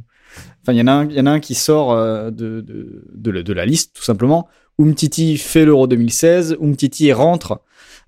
enfin 0.61 0.72
il 0.72 0.78
y 0.78 0.82
en 0.82 0.88
a 0.88 0.91
un, 0.93 1.05
il 1.09 1.15
y 1.15 1.19
en 1.19 1.26
a 1.26 1.32
un 1.32 1.41
qui 1.41 1.55
sort 1.55 1.91
euh, 1.91 2.32
de 2.32 2.61
de 2.61 3.41
de, 3.41 3.53
la- 3.53 3.65
liste 3.65 3.93
tout 3.95 4.03
simplement. 4.03 4.47
Umtiti 4.80 5.38
fait 5.38 5.65
l'Euro 5.65 5.88
2016, 5.88 6.57
Umtiti 6.61 7.11
rentre 7.11 7.59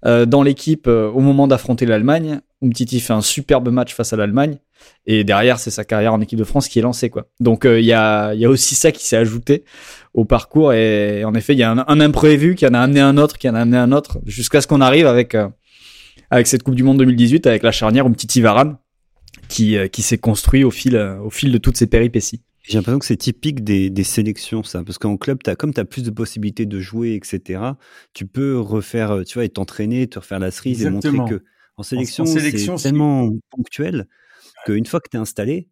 euh, 0.05 0.25
dans 0.25 0.41
l'équipe 0.41 0.87
au 0.87 1.19
moment 1.19 1.47
d'affronter 1.47 1.85
l'Allemagne. 1.85 2.39
Umtiti 2.63 2.99
fait 3.01 3.13
un 3.13 3.21
superbe 3.21 3.69
match 3.69 3.93
face 3.93 4.13
à 4.13 4.15
l'Allemagne. 4.15 4.57
Et 5.05 5.23
derrière, 5.23 5.59
c'est 5.59 5.69
sa 5.71 5.83
carrière 5.83 6.13
en 6.13 6.21
équipe 6.21 6.39
de 6.39 6.43
France 6.43 6.67
qui 6.69 6.79
est 6.79 6.81
lancée. 6.81 7.09
Quoi. 7.09 7.27
Donc 7.39 7.65
euh, 7.65 7.79
il 7.79 7.85
y, 7.85 7.93
a, 7.93 8.33
il 8.33 8.39
y 8.39 8.45
a 8.45 8.49
aussi 8.49 8.75
ça 8.75 8.91
qui 8.91 9.05
s'est 9.05 9.17
ajouté 9.17 9.65
au 10.13 10.23
parcours. 10.25 10.71
Et 10.73 11.23
en 11.25 11.33
effet, 11.33 11.53
il 11.53 11.59
y 11.59 11.63
a 11.63 11.71
un, 11.71 11.83
un 11.87 11.99
imprévu 11.99 12.55
qui 12.55 12.65
en 12.65 12.73
a 12.73 12.79
amené 12.79 13.01
un 13.01 13.17
autre, 13.17 13.37
qui 13.37 13.49
en 13.49 13.55
a 13.55 13.59
amené 13.61 13.77
un 13.77 13.91
autre, 13.91 14.19
jusqu'à 14.25 14.61
ce 14.61 14.67
qu'on 14.67 14.81
arrive 14.81 15.05
avec, 15.07 15.35
euh, 15.35 15.49
avec 16.29 16.47
cette 16.47 16.63
Coupe 16.63 16.75
du 16.75 16.83
Monde 16.83 16.97
2018, 16.99 17.47
avec 17.47 17.63
la 17.63 17.71
charnière 17.71 18.05
Umtiti 18.05 18.39
Varane, 18.41 18.77
qui, 19.49 19.75
euh, 19.77 19.87
qui 19.87 20.01
s'est 20.01 20.17
construit 20.17 20.63
au 20.63 20.71
fil, 20.71 20.95
euh, 20.95 21.19
au 21.19 21.29
fil 21.29 21.51
de 21.51 21.57
toutes 21.57 21.77
ces 21.77 21.87
péripéties. 21.87 22.41
J'ai 22.65 22.77
l'impression 22.77 22.99
que 22.99 23.05
c'est 23.05 23.17
typique 23.17 23.61
des, 23.65 23.89
des 23.89 24.05
sélections, 24.05 24.63
ça. 24.63 24.83
Parce 24.85 24.97
qu'en 24.97 25.17
club, 25.17 25.39
as, 25.47 25.55
comme 25.57 25.73
tu 25.73 25.81
as 25.81 25.85
plus 25.85 26.01
de 26.03 26.11
possibilités 26.11 26.65
de 26.65 26.79
jouer, 26.79 27.13
etc., 27.15 27.59
tu 28.13 28.25
peux 28.25 28.57
refaire, 28.57 29.19
tu 29.27 29.33
vois, 29.33 29.43
et 29.43 29.49
t'entraîner, 29.49 30.07
te 30.07 30.19
refaire 30.19 30.39
la 30.39 30.49
cerise 30.49 30.85
Exactement. 30.85 31.13
et 31.13 31.17
montrer 31.17 31.35
que 31.39 31.43
en 31.75 31.83
sélection, 31.83 32.23
en 32.23 32.27
sélection, 32.27 32.77
c'est 32.77 32.83
c'est- 32.83 32.89
tellement 32.89 33.29
ponctuel 33.49 34.07
qu'une 34.65 34.85
fois 34.85 34.99
que 34.99 35.09
tu 35.09 35.17
es 35.17 35.19
installé 35.19 35.69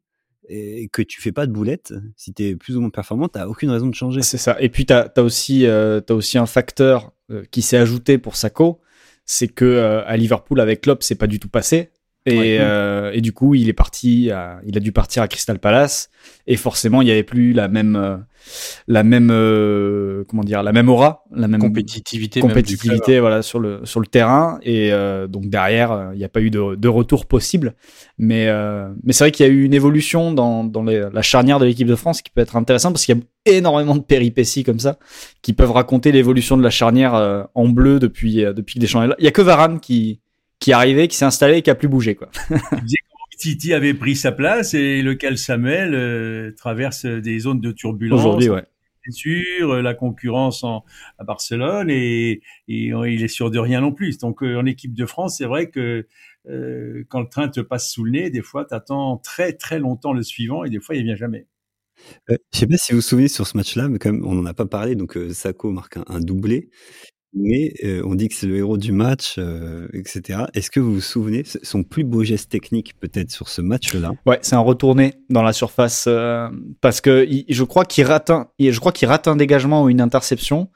et 0.49 0.89
que 0.91 1.01
tu 1.01 1.21
fais 1.21 1.31
pas 1.31 1.45
de 1.45 1.51
boulettes, 1.51 1.93
si 2.17 2.33
tu 2.33 2.43
es 2.43 2.55
plus 2.55 2.75
ou 2.75 2.81
moins 2.81 2.89
performant, 2.89 3.29
tu 3.29 3.39
aucune 3.41 3.69
raison 3.69 3.87
de 3.87 3.95
changer. 3.95 4.21
C'est 4.21 4.37
ça. 4.37 4.57
Et 4.59 4.69
puis, 4.69 4.85
tu 4.85 4.93
as, 4.93 5.11
aussi, 5.17 5.65
euh, 5.65 6.01
aussi 6.09 6.37
un 6.37 6.45
facteur 6.45 7.11
euh, 7.29 7.43
qui 7.51 7.61
s'est 7.61 7.77
ajouté 7.77 8.17
pour 8.17 8.35
Sako, 8.35 8.81
c'est 9.25 9.47
que 9.47 9.65
euh, 9.65 10.05
à 10.05 10.17
Liverpool, 10.17 10.59
avec 10.59 10.81
Klopp, 10.81 11.03
c'est 11.03 11.15
pas 11.15 11.27
du 11.27 11.39
tout 11.39 11.49
passé. 11.49 11.91
Et, 12.27 12.37
Ouais. 12.37 12.57
euh, 12.61 13.11
et 13.13 13.21
du 13.21 13.33
coup, 13.33 13.55
il 13.55 13.67
est 13.67 13.73
parti, 13.73 14.29
à- 14.29 14.59
il 14.67 14.77
a 14.77 14.79
dû 14.79 14.91
partir 14.91 15.23
à 15.23 15.27
Crystal 15.27 15.57
Palace. 15.57 16.09
Et 16.45 16.55
forcément, 16.55 17.01
il 17.01 17.05
n'y 17.05 17.11
avait 17.11 17.23
plus 17.23 17.51
la 17.53 17.67
même, 17.67 17.95
euh, 17.95 18.17
la 18.87 19.03
même, 19.03 19.29
euh, 19.31 20.23
comment 20.27 20.43
dire, 20.43 20.61
la 20.63 20.71
même 20.71 20.87
aura, 20.89 21.23
la 21.33 21.47
même 21.47 21.59
Compétitivité. 21.61 22.41
même 22.41 22.49
compétitivité 22.49 23.19
voilà 23.19 23.41
sur 23.41 23.59
le 23.59 23.81
sur 23.85 23.99
le 23.99 24.05
terrain 24.07 24.59
et 24.63 24.91
euh, 24.91 25.27
donc 25.27 25.47
derrière 25.49 25.91
euh, 25.91 26.09
il 26.13 26.17
n'y 26.17 26.23
a 26.23 26.29
pas 26.29 26.41
eu 26.41 26.49
de, 26.49 26.75
de 26.75 26.87
retour 26.87 27.25
possible 27.27 27.75
mais 28.17 28.47
euh, 28.47 28.89
mais 29.03 29.13
c'est 29.13 29.23
vrai 29.25 29.31
qu'il 29.31 29.45
y 29.45 29.49
a 29.49 29.51
eu 29.51 29.63
une 29.63 29.73
évolution 29.75 30.33
dans 30.33 30.63
dans 30.63 30.83
les- 30.83 31.07
la 31.13 31.21
charnière 31.21 31.59
de 31.59 31.65
l'équipe 31.65 31.87
de 31.87 31.95
France 31.95 32.21
qui 32.23 32.31
peut 32.31 32.41
être 32.41 32.55
intéressante 32.55 32.93
parce 32.93 33.05
qu'il 33.05 33.15
y 33.15 33.19
a 33.19 33.55
énormément 33.57 33.95
de 33.95 34.01
péripéties 34.01 34.63
comme 34.63 34.79
ça 34.79 34.97
qui 35.43 35.53
peuvent 35.53 35.71
raconter 35.71 36.11
l'évolution 36.11 36.57
de 36.57 36.63
la 36.63 36.71
charnière 36.71 37.13
euh, 37.15 37.43
en 37.53 37.67
bleu 37.69 37.99
depuis 37.99 38.43
euh, 38.43 38.53
depuis 38.53 38.75
que 38.75 38.79
Deschamps 38.79 39.03
est 39.03 39.07
là 39.07 39.15
il 39.19 39.25
y 39.25 39.27
a 39.27 39.31
que 39.31 39.41
Varane 39.43 39.79
qui 39.79 40.19
qui 40.61 40.71
est 40.71 40.73
arrivé 40.73 41.09
qui 41.09 41.17
s'est 41.17 41.25
installé 41.25 41.57
et 41.57 41.61
qui 41.61 41.69
a 41.69 41.75
plus 41.75 41.89
bougé 41.89 42.15
quoi 42.15 42.29
Titi 43.37 43.73
avait 43.73 43.95
pris 43.95 44.15
sa 44.15 44.31
place 44.31 44.75
et 44.75 45.01
lequel 45.01 45.37
Samuel 45.37 45.95
euh, 45.95 46.51
traverse 46.55 47.05
des 47.05 47.39
zones 47.39 47.59
de 47.59 47.71
turbulence. 47.71 48.19
aujourd'hui 48.19 48.49
ouais 48.49 48.63
bien 49.03 49.11
sûr, 49.11 49.71
euh, 49.71 49.81
la 49.81 49.93
concurrence 49.93 50.63
en, 50.63 50.83
à 51.17 51.23
Barcelone 51.23 51.89
et, 51.89 52.41
et 52.67 52.93
euh, 52.93 53.09
il 53.09 53.23
est 53.23 53.27
sûr 53.27 53.51
de 53.51 53.59
rien 53.59 53.81
non 53.81 53.91
plus. 53.91 54.17
Donc 54.17 54.43
euh, 54.43 54.57
en 54.57 54.65
équipe 54.65 54.93
de 54.93 55.05
France, 55.05 55.37
c'est 55.37 55.45
vrai 55.45 55.69
que 55.69 56.07
euh, 56.49 57.03
quand 57.09 57.21
le 57.21 57.27
train 57.27 57.47
te 57.47 57.59
passe 57.59 57.91
sous 57.91 58.03
le 58.03 58.11
nez, 58.11 58.29
des 58.29 58.41
fois, 58.41 58.65
tu 58.65 58.73
attends 58.73 59.17
très 59.17 59.53
très 59.53 59.79
longtemps 59.79 60.13
le 60.13 60.23
suivant 60.23 60.63
et 60.63 60.69
des 60.69 60.79
fois, 60.79 60.95
il 60.95 61.03
vient 61.03 61.15
jamais. 61.15 61.47
Euh, 62.29 62.37
je 62.51 62.59
sais 62.59 62.67
pas 62.67 62.77
si 62.77 62.93
vous 62.93 62.97
vous 62.97 63.01
souvenez 63.01 63.27
sur 63.27 63.45
ce 63.45 63.55
match-là, 63.57 63.87
mais 63.87 63.99
comme 63.99 64.25
on 64.25 64.33
n'en 64.33 64.45
a 64.45 64.53
pas 64.53 64.65
parlé, 64.65 64.95
donc 64.95 65.17
euh, 65.17 65.33
Sako 65.33 65.71
marque 65.71 65.97
un, 65.97 66.03
un 66.07 66.19
doublé, 66.19 66.69
mais 67.33 67.73
euh, 67.83 68.01
on 68.05 68.15
dit 68.15 68.27
que 68.27 68.35
c'est 68.35 68.47
le 68.47 68.57
héros 68.57 68.77
du 68.77 68.91
match, 68.91 69.35
euh, 69.37 69.87
etc. 69.93 70.39
Est-ce 70.53 70.69
que 70.71 70.79
vous 70.79 70.93
vous 70.95 71.01
souvenez 71.01 71.43
son 71.63 71.83
plus 71.83 72.03
beau 72.03 72.23
geste 72.23 72.49
technique 72.51 72.93
peut-être 72.99 73.31
sur 73.31 73.47
ce 73.49 73.61
match-là? 73.61 74.11
Ouais, 74.25 74.39
c'est 74.41 74.55
un 74.55 74.59
retourné 74.59 75.13
dans 75.29 75.41
la 75.43 75.53
surface 75.53 76.05
euh, 76.07 76.49
parce 76.81 76.99
que 77.01 77.25
il- 77.29 77.45
je 77.49 77.63
crois 77.63 77.85
qu'il 77.85 78.05
rate 78.05 78.29
un, 78.29 78.47
je 78.59 78.77
crois 78.79 78.91
qu'il 78.91 79.07
rate 79.07 79.27
un 79.27 79.35
dégagement 79.35 79.83
ou 79.83 79.89
une 79.89 80.01
interception. 80.01 80.69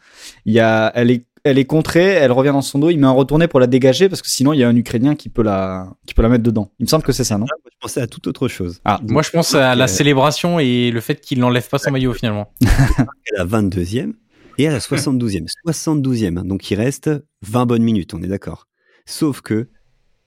Il 0.46 0.54
y 0.54 0.60
a, 0.60 0.92
elle 0.96 1.12
est, 1.12 1.26
elle 1.44 1.60
est 1.60 1.66
contrée, 1.66 2.06
elle 2.06 2.32
revient 2.32 2.50
dans 2.50 2.62
son 2.64 2.80
dos, 2.80 2.90
il 2.90 2.98
met 2.98 3.06
un 3.06 3.12
retourné 3.12 3.48
pour 3.48 3.60
la 3.60 3.68
dégager 3.68 4.10
parce 4.10 4.22
que 4.24 4.30
sinon 4.30 4.52
il 4.54 4.60
y 4.60 4.64
a 4.64 4.68
un 4.70 4.76
Ukrainien 4.76 5.14
qui 5.16 5.30
peut 5.30 5.44
la, 5.44 5.88
qui 6.08 6.14
peut 6.16 6.24
la 6.24 6.30
mettre 6.30 6.44
dedans. 6.44 6.72
Il 6.80 6.84
me 6.86 6.88
semble 6.90 7.04
que 7.04 7.12
c'est 7.12 7.24
ça, 7.24 7.38
non? 7.38 7.46
Ah, 7.52 7.56
moi, 7.64 7.70
Je 7.72 7.78
pensais 7.82 8.02
à 8.02 8.08
toute 8.08 8.26
autre 8.28 8.48
chose. 8.48 8.80
Ah, 8.86 9.00
Moi, 9.08 9.22
je 9.22 9.30
pense 9.30 9.54
à 9.54 9.76
la 9.76 9.84
Euh, 9.84 9.88
célébration 9.88 10.58
et 10.60 10.90
le 10.90 11.02
fait 11.02 11.22
qu'il 11.22 11.40
n'enlève 11.40 11.68
pas 11.70 11.78
son 11.78 11.92
maillot 11.92 12.14
finalement. 12.14 12.52
à 12.98 13.06
la 13.38 13.46
22e 13.46 14.14
et 14.58 14.68
à 14.68 14.72
la 14.72 14.80
72e. 14.80 15.48
72e, 15.68 16.38
hein, 16.38 16.46
donc 16.46 16.70
il 16.70 16.76
reste 16.76 17.10
20 17.42 17.66
bonnes 17.66 17.84
minutes, 17.84 18.14
on 18.14 18.22
est 18.22 18.28
d'accord. 18.28 18.68
Sauf 19.06 19.42
que 19.42 19.70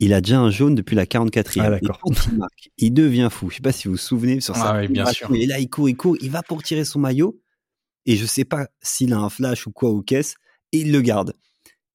il 0.00 0.12
a 0.12 0.20
déjà 0.20 0.38
un 0.38 0.50
jaune 0.50 0.76
depuis 0.76 0.94
la 0.94 1.06
44e. 1.06 1.60
Ah, 1.60 1.70
d'accord. 1.70 1.96
Et 1.96 2.14
quand 2.14 2.26
il 2.30 2.38
marque, 2.38 2.70
il 2.78 2.92
devient 2.92 3.28
fou. 3.32 3.50
Je 3.50 3.56
sais 3.56 3.62
pas 3.62 3.72
si 3.72 3.88
vous 3.88 3.94
vous 3.94 3.98
souvenez 3.98 4.40
sur 4.40 4.54
Ah 4.56 4.60
sa 4.60 4.80
oui, 4.80 4.88
bien 4.88 5.06
sûr. 5.06 5.34
Est 5.34 5.46
là, 5.46 5.58
il 5.58 5.68
court, 5.68 5.88
il 5.88 5.96
court, 5.96 6.16
il 6.20 6.30
va 6.30 6.42
pour 6.42 6.62
tirer 6.62 6.84
son 6.84 7.00
maillot. 7.00 7.40
Et 8.06 8.16
je 8.16 8.24
sais 8.24 8.44
pas 8.44 8.68
s'il 8.80 9.12
a 9.12 9.18
un 9.18 9.28
flash 9.28 9.66
ou 9.66 9.72
quoi 9.72 9.90
ou 9.90 10.02
qu'est-ce, 10.02 10.36
et 10.72 10.78
il 10.78 10.92
le 10.92 11.00
garde. 11.00 11.34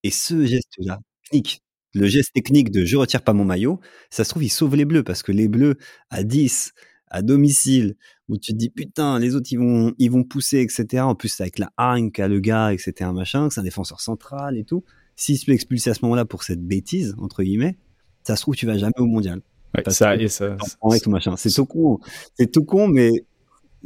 Et 0.03 0.11
ce 0.11 0.45
geste-là, 0.45 0.99
technique, 1.23 1.63
le 1.93 2.07
geste 2.07 2.33
technique 2.33 2.71
de 2.71 2.85
je 2.85 2.97
retire 2.97 3.23
pas 3.23 3.33
mon 3.33 3.45
maillot, 3.45 3.79
ça 4.09 4.23
se 4.23 4.29
trouve, 4.29 4.43
il 4.43 4.49
sauve 4.49 4.75
les 4.75 4.85
bleus 4.85 5.03
parce 5.03 5.23
que 5.23 5.31
les 5.31 5.47
bleus 5.47 5.77
à 6.09 6.23
10, 6.23 6.73
à 7.07 7.21
domicile, 7.21 7.95
où 8.29 8.37
tu 8.37 8.53
te 8.53 8.57
dis 8.57 8.69
putain, 8.69 9.19
les 9.19 9.35
autres 9.35 9.47
ils 9.51 9.57
vont, 9.59 9.93
ils 9.99 10.09
vont 10.09 10.23
pousser, 10.23 10.59
etc. 10.59 11.03
En 11.03 11.15
plus, 11.15 11.39
avec 11.41 11.59
la 11.59 11.71
hargne 11.77 12.11
qu'a 12.11 12.27
le 12.27 12.39
gars, 12.39 12.71
etc. 12.73 13.09
Machin, 13.13 13.47
que 13.47 13.53
c'est 13.53 13.59
un 13.61 13.63
défenseur 13.63 13.99
central 14.01 14.57
et 14.57 14.63
tout. 14.63 14.83
S'il 15.15 15.37
se 15.37 15.45
fait 15.45 15.51
expulser 15.53 15.89
à 15.89 15.93
ce 15.93 15.99
moment-là 16.03 16.25
pour 16.25 16.43
cette 16.43 16.65
bêtise, 16.65 17.15
entre 17.19 17.43
guillemets, 17.43 17.77
ça 18.23 18.35
se 18.35 18.41
trouve, 18.41 18.55
tu 18.55 18.65
vas 18.65 18.77
jamais 18.77 18.93
au 18.97 19.05
mondial. 19.05 19.41
Ouais, 19.75 19.83
ça, 19.91 20.15
et 20.15 20.27
ça, 20.27 20.55
tout 21.03 21.09
machin. 21.09 21.35
C'est 21.35 21.49
tout 21.51 21.65
con. 21.65 21.99
C'est 22.37 22.51
tout 22.51 22.63
con, 22.63 22.87
mais 22.87 23.11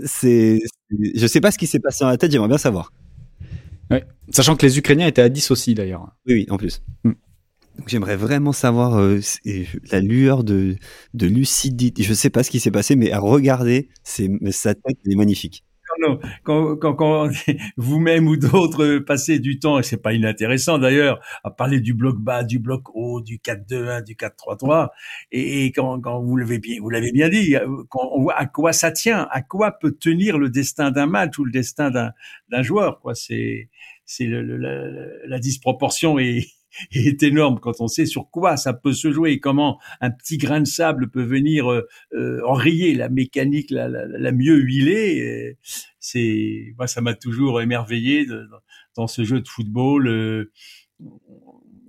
c'est, 0.06 0.60
c'est- 0.90 1.18
je 1.20 1.28
sais 1.28 1.42
pas 1.42 1.52
ce 1.52 1.58
qui 1.58 1.66
s'est 1.68 1.80
passé 1.80 2.04
dans 2.04 2.10
la 2.10 2.18
tête, 2.18 2.32
j'aimerais 2.32 2.48
bien 2.50 2.58
savoir. 2.58 2.94
ouais. 3.90 4.06
Sachant 4.30 4.56
que 4.56 4.66
les 4.66 4.78
Ukrainiens 4.78 5.08
étaient 5.08 5.22
à 5.22 5.30
10 5.30 5.50
aussi 5.52 5.74
d'ailleurs. 5.74 6.14
Oui, 6.28 6.34
oui, 6.34 6.46
en 6.50 6.58
plus. 6.58 6.82
Mm. 7.04 7.12
J'aimerais 7.86 8.16
vraiment 8.16 8.54
savoir 8.54 8.98
euh, 8.98 9.20
la 9.92 10.00
lueur 10.00 10.44
de, 10.44 10.76
de 11.14 11.28
lucidité. 11.28 12.04
Je 12.04 12.14
sais 12.14 12.30
pas 12.30 12.44
ce 12.44 12.50
qui 12.50 12.60
s'est 12.60 12.72
passé, 12.72 12.96
mais 12.96 13.12
à 13.12 13.20
regarder, 13.20 13.90
c'est, 14.04 14.30
sa 14.52 14.74
tête 14.74 14.98
est 15.10 15.16
magnifique. 15.16 15.64
non, 16.02 16.20
quand, 16.44 16.76
quand, 16.78 16.96
quand 16.96 17.30
vous-même 17.78 18.28
ou 18.28 18.36
d'autres 18.36 19.00
passez 19.00 19.40
du 19.40 19.60
temps, 19.60 19.80
et 19.80 19.84
c'est 19.84 20.02
pas 20.02 20.14
inintéressant 20.14 20.80
d'ailleurs, 20.80 21.20
à 21.44 21.52
parler 21.52 21.80
du 21.80 21.94
bloc 21.94 22.18
bas, 22.18 22.44
du 22.44 22.60
bloc 22.60 22.84
haut, 22.96 23.22
du 23.22 23.38
4-2-1, 23.38 24.04
du 24.04 24.16
4-3-3, 24.16 24.90
et, 25.32 25.66
et, 25.66 25.72
quand, 25.72 26.02
quand 26.02 26.22
vous 26.22 26.36
l'avez 26.36 26.60
bien, 26.60 26.80
vous 26.82 26.90
l'avez 26.90 27.12
bien 27.12 27.30
dit, 27.30 27.56
quand 27.90 28.10
on 28.14 28.22
voit 28.22 28.38
à 28.38 28.48
quoi 28.48 28.74
ça 28.74 28.92
tient, 28.92 29.28
à 29.32 29.42
quoi 29.42 29.72
peut 29.72 29.92
tenir 29.92 30.40
le 30.40 30.50
destin 30.50 30.92
d'un 30.92 31.06
match 31.06 31.38
ou 31.40 31.46
le 31.46 31.52
destin 31.52 31.92
d'un, 31.92 32.62
joueur, 32.64 33.00
quoi. 33.00 33.14
C'est, 33.16 33.70
c'est 34.06 34.26
la, 34.26 34.42
la 35.26 35.40
disproportion 35.40 36.18
est, 36.20 36.48
est 36.92 37.24
énorme 37.24 37.60
quand 37.60 37.82
on 37.82 37.88
sait 37.88 38.06
sur 38.06 38.30
quoi 38.30 38.58
ça 38.58 38.74
peut 38.74 38.94
se 38.94 39.12
jouer 39.12 39.32
et 39.32 39.40
comment 39.40 39.80
un 40.02 40.12
petit 40.12 40.38
grain 40.38 40.62
de 40.62 40.68
sable 40.68 41.10
peut 41.10 41.24
venir 41.24 41.72
euh, 41.72 41.88
euh 42.14 42.42
enrayer 42.46 42.94
la 42.94 43.10
mécanique 43.10 43.72
la, 43.72 43.88
la, 43.88 44.06
la 44.06 44.32
mieux 44.32 44.58
huilée. 44.58 45.58
C'est 46.00 46.74
moi 46.78 46.88
ça 46.88 47.02
m'a 47.02 47.14
toujours 47.14 47.62
émerveillé 47.62 48.26
dans 48.96 49.08
ce 49.08 49.24
jeu 49.24 49.42
de 49.42 49.48
football. 49.48 50.08
Euh, 50.08 50.52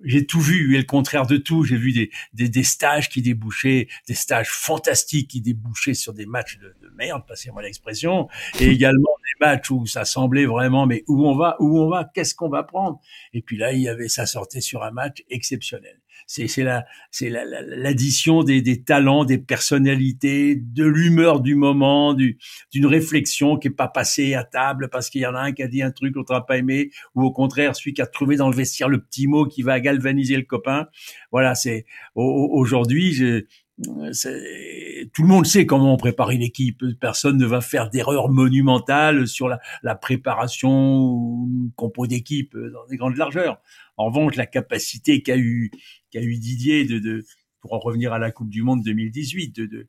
j'ai 0.05 0.26
tout 0.26 0.40
vu 0.40 0.74
et 0.74 0.78
le 0.78 0.84
contraire 0.84 1.26
de 1.26 1.36
tout. 1.36 1.64
J'ai 1.64 1.76
vu 1.76 1.92
des, 1.92 2.11
des, 2.32 2.49
des, 2.49 2.62
stages 2.62 3.09
qui 3.09 3.22
débouchaient, 3.22 3.88
des 4.07 4.14
stages 4.14 4.51
fantastiques 4.51 5.28
qui 5.28 5.40
débouchaient 5.40 5.94
sur 5.94 6.12
des 6.12 6.26
matchs 6.26 6.59
de, 6.59 6.74
de 6.82 6.90
merde, 6.96 7.22
passez-moi 7.26 7.62
l'expression, 7.62 8.28
et 8.61 8.66
également 8.70 9.11
des 9.24 9.46
matchs 9.46 9.70
où 9.70 9.86
ça 9.86 10.05
semblait 10.05 10.46
vraiment, 10.46 10.86
mais 10.86 11.05
où 11.09 11.26
on 11.26 11.36
va, 11.36 11.57
où 11.61 11.78
on 11.78 11.88
va, 11.88 12.11
qu'est-ce 12.14 12.34
qu'on 12.34 12.49
va 12.49 12.62
prendre? 12.62 13.01
Et 13.32 13.42
puis 13.42 13.57
là, 13.57 13.72
il 13.72 13.80
y 13.80 13.88
avait, 13.88 14.09
ça 14.09 14.26
sortait 14.26 14.61
sur 14.61 14.82
un 14.82 14.90
match 14.90 15.24
exceptionnel 15.30 16.01
c'est 16.29 16.62
la 16.62 16.85
c'est 17.11 17.31
l'addition 17.31 18.43
des, 18.43 18.61
des, 18.61 18.83
talents, 18.83 19.24
des 19.24 19.39
personnalités, 19.39 20.57
de 20.57 20.85
l'humeur 20.85 21.41
du 21.41 21.55
moment, 21.55 22.12
du, 22.12 22.39
d'une 22.70 22.85
réflexion 22.85 23.57
qui 23.57 23.68
est 23.68 23.72
pas 23.72 23.89
passée 23.89 24.35
à 24.35 24.45
table 24.45 24.91
parce 24.91 25.09
qu'il 25.09 25.22
y 25.22 25.26
en 25.26 25.35
a 25.35 25.41
un 25.41 25.53
qui 25.53 25.62
a 25.62 25.68
dit 25.68 25.83
un 25.83 25.91
truc 25.91 26.14
l'autre 26.14 26.35
n'a 26.35 26.43
pas 26.43 26.59
aimé, 26.59 26.91
ou 27.14 27.24
au 27.24 27.33
contraire 27.33 27.74
celui 27.74 27.95
qui 27.95 28.03
a 28.03 28.07
trouvé 28.07 28.37
dans 28.37 28.51
le 28.51 28.55
vestiaire 28.55 28.91
le 28.91 29.01
petit 29.01 29.26
mot 29.26 29.47
qui 29.47 29.62
va 29.62 29.81
galvaniser 29.81 30.37
le 30.37 30.43
copain. 30.43 30.89
Voilà, 31.33 31.55
c'est 31.55 31.87
aujourd'hui 32.14 33.47
tout 33.83 35.22
le 35.22 35.29
monde 35.29 35.47
sait 35.47 35.66
comment 35.66 35.95
on 35.95 35.97
prépare 35.97 36.31
une 36.31 36.43
équipe. 36.43 36.83
Personne 37.01 37.37
ne 37.37 37.47
va 37.47 37.61
faire 37.61 37.91
d'erreur 37.91 38.29
monumentale 38.29 39.26
sur 39.26 39.49
la, 39.49 39.61
la 39.83 39.95
préparation 39.95 41.01
ou 41.01 41.72
compo 41.76 42.07
d'équipe 42.07 42.57
dans 42.57 42.87
des 42.87 42.97
grandes 42.97 43.16
largeurs. 43.16 43.61
En 43.97 44.07
revanche, 44.07 44.37
la 44.37 44.47
capacité 44.47 45.22
qu'a 45.22 45.37
eu, 45.37 45.70
qu'a 46.11 46.20
eu 46.20 46.37
Didier 46.37 46.85
de, 46.85 46.99
de, 46.99 47.24
pour 47.61 47.72
en 47.72 47.79
revenir 47.79 48.12
à 48.12 48.18
la 48.18 48.31
Coupe 48.31 48.51
du 48.51 48.62
Monde 48.62 48.83
2018, 48.83 49.55
de, 49.55 49.66
de, 49.66 49.89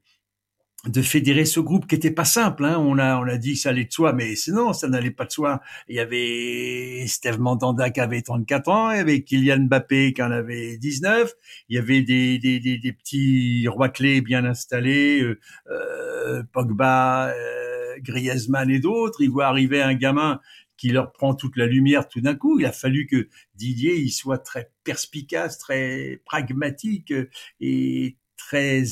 de 0.86 1.02
fédérer 1.02 1.44
ce 1.44 1.60
groupe 1.60 1.88
qui 1.88 1.96
était 1.96 2.12
pas 2.12 2.26
simple. 2.26 2.64
Hein. 2.64 2.78
On 2.80 2.98
a 2.98 3.18
on 3.18 3.24
a 3.24 3.38
dit 3.38 3.54
que 3.54 3.60
ça 3.60 3.70
allait 3.70 3.86
de 3.86 3.92
soi, 3.92 4.14
mais 4.14 4.34
non, 4.48 4.72
ça 4.72 4.88
n'allait 4.88 5.12
pas 5.12 5.26
de 5.26 5.32
soi. 5.32 5.62
Il 5.90 5.96
y 5.96 6.00
avait 6.00 7.06
Steve 7.08 7.40
Mandanda 7.40 7.90
qui 7.90 8.00
avait 8.00 8.22
34 8.22 8.70
ans, 8.70 8.92
il 8.92 8.98
y 8.98 9.00
avait 9.02 9.22
Kylian 9.24 9.66
Mbappé 9.66 10.14
qui 10.14 10.24
en 10.24 10.32
avait 10.32 10.78
19, 10.78 11.34
il 11.68 11.76
y 11.76 11.80
avait 11.80 12.02
des 12.02 12.40
des, 12.40 12.60
des, 12.60 12.78
des 12.78 12.94
petits 12.94 13.68
rois 13.68 13.90
clés 13.90 14.22
bien 14.22 14.46
installés, 14.46 15.22
euh, 15.22 15.40
euh 15.70 16.44
Pogba, 16.54 17.28
euh, 17.30 17.96
Griezmann 18.00 18.70
et 18.70 18.80
d'autres. 18.80 19.22
Il 19.22 19.30
voit 19.32 19.48
arriver 19.48 19.82
un 19.82 19.96
gamin 19.96 20.40
qui 20.78 20.90
leur 20.90 21.12
prend 21.12 21.36
toute 21.36 21.58
la 21.58 21.66
lumière 21.66 22.08
tout 22.08 22.22
d'un 22.22 22.36
coup. 22.36 22.58
Il 22.58 22.66
a 22.66 22.72
fallu 22.72 23.06
que 23.06 23.28
Didier 23.56 23.98
il 23.98 24.12
soit 24.12 24.38
très 24.38 24.72
perspicace, 24.86 25.58
très 25.58 26.22
pragmatique 26.26 27.14
et 27.60 28.16
très 28.38 28.84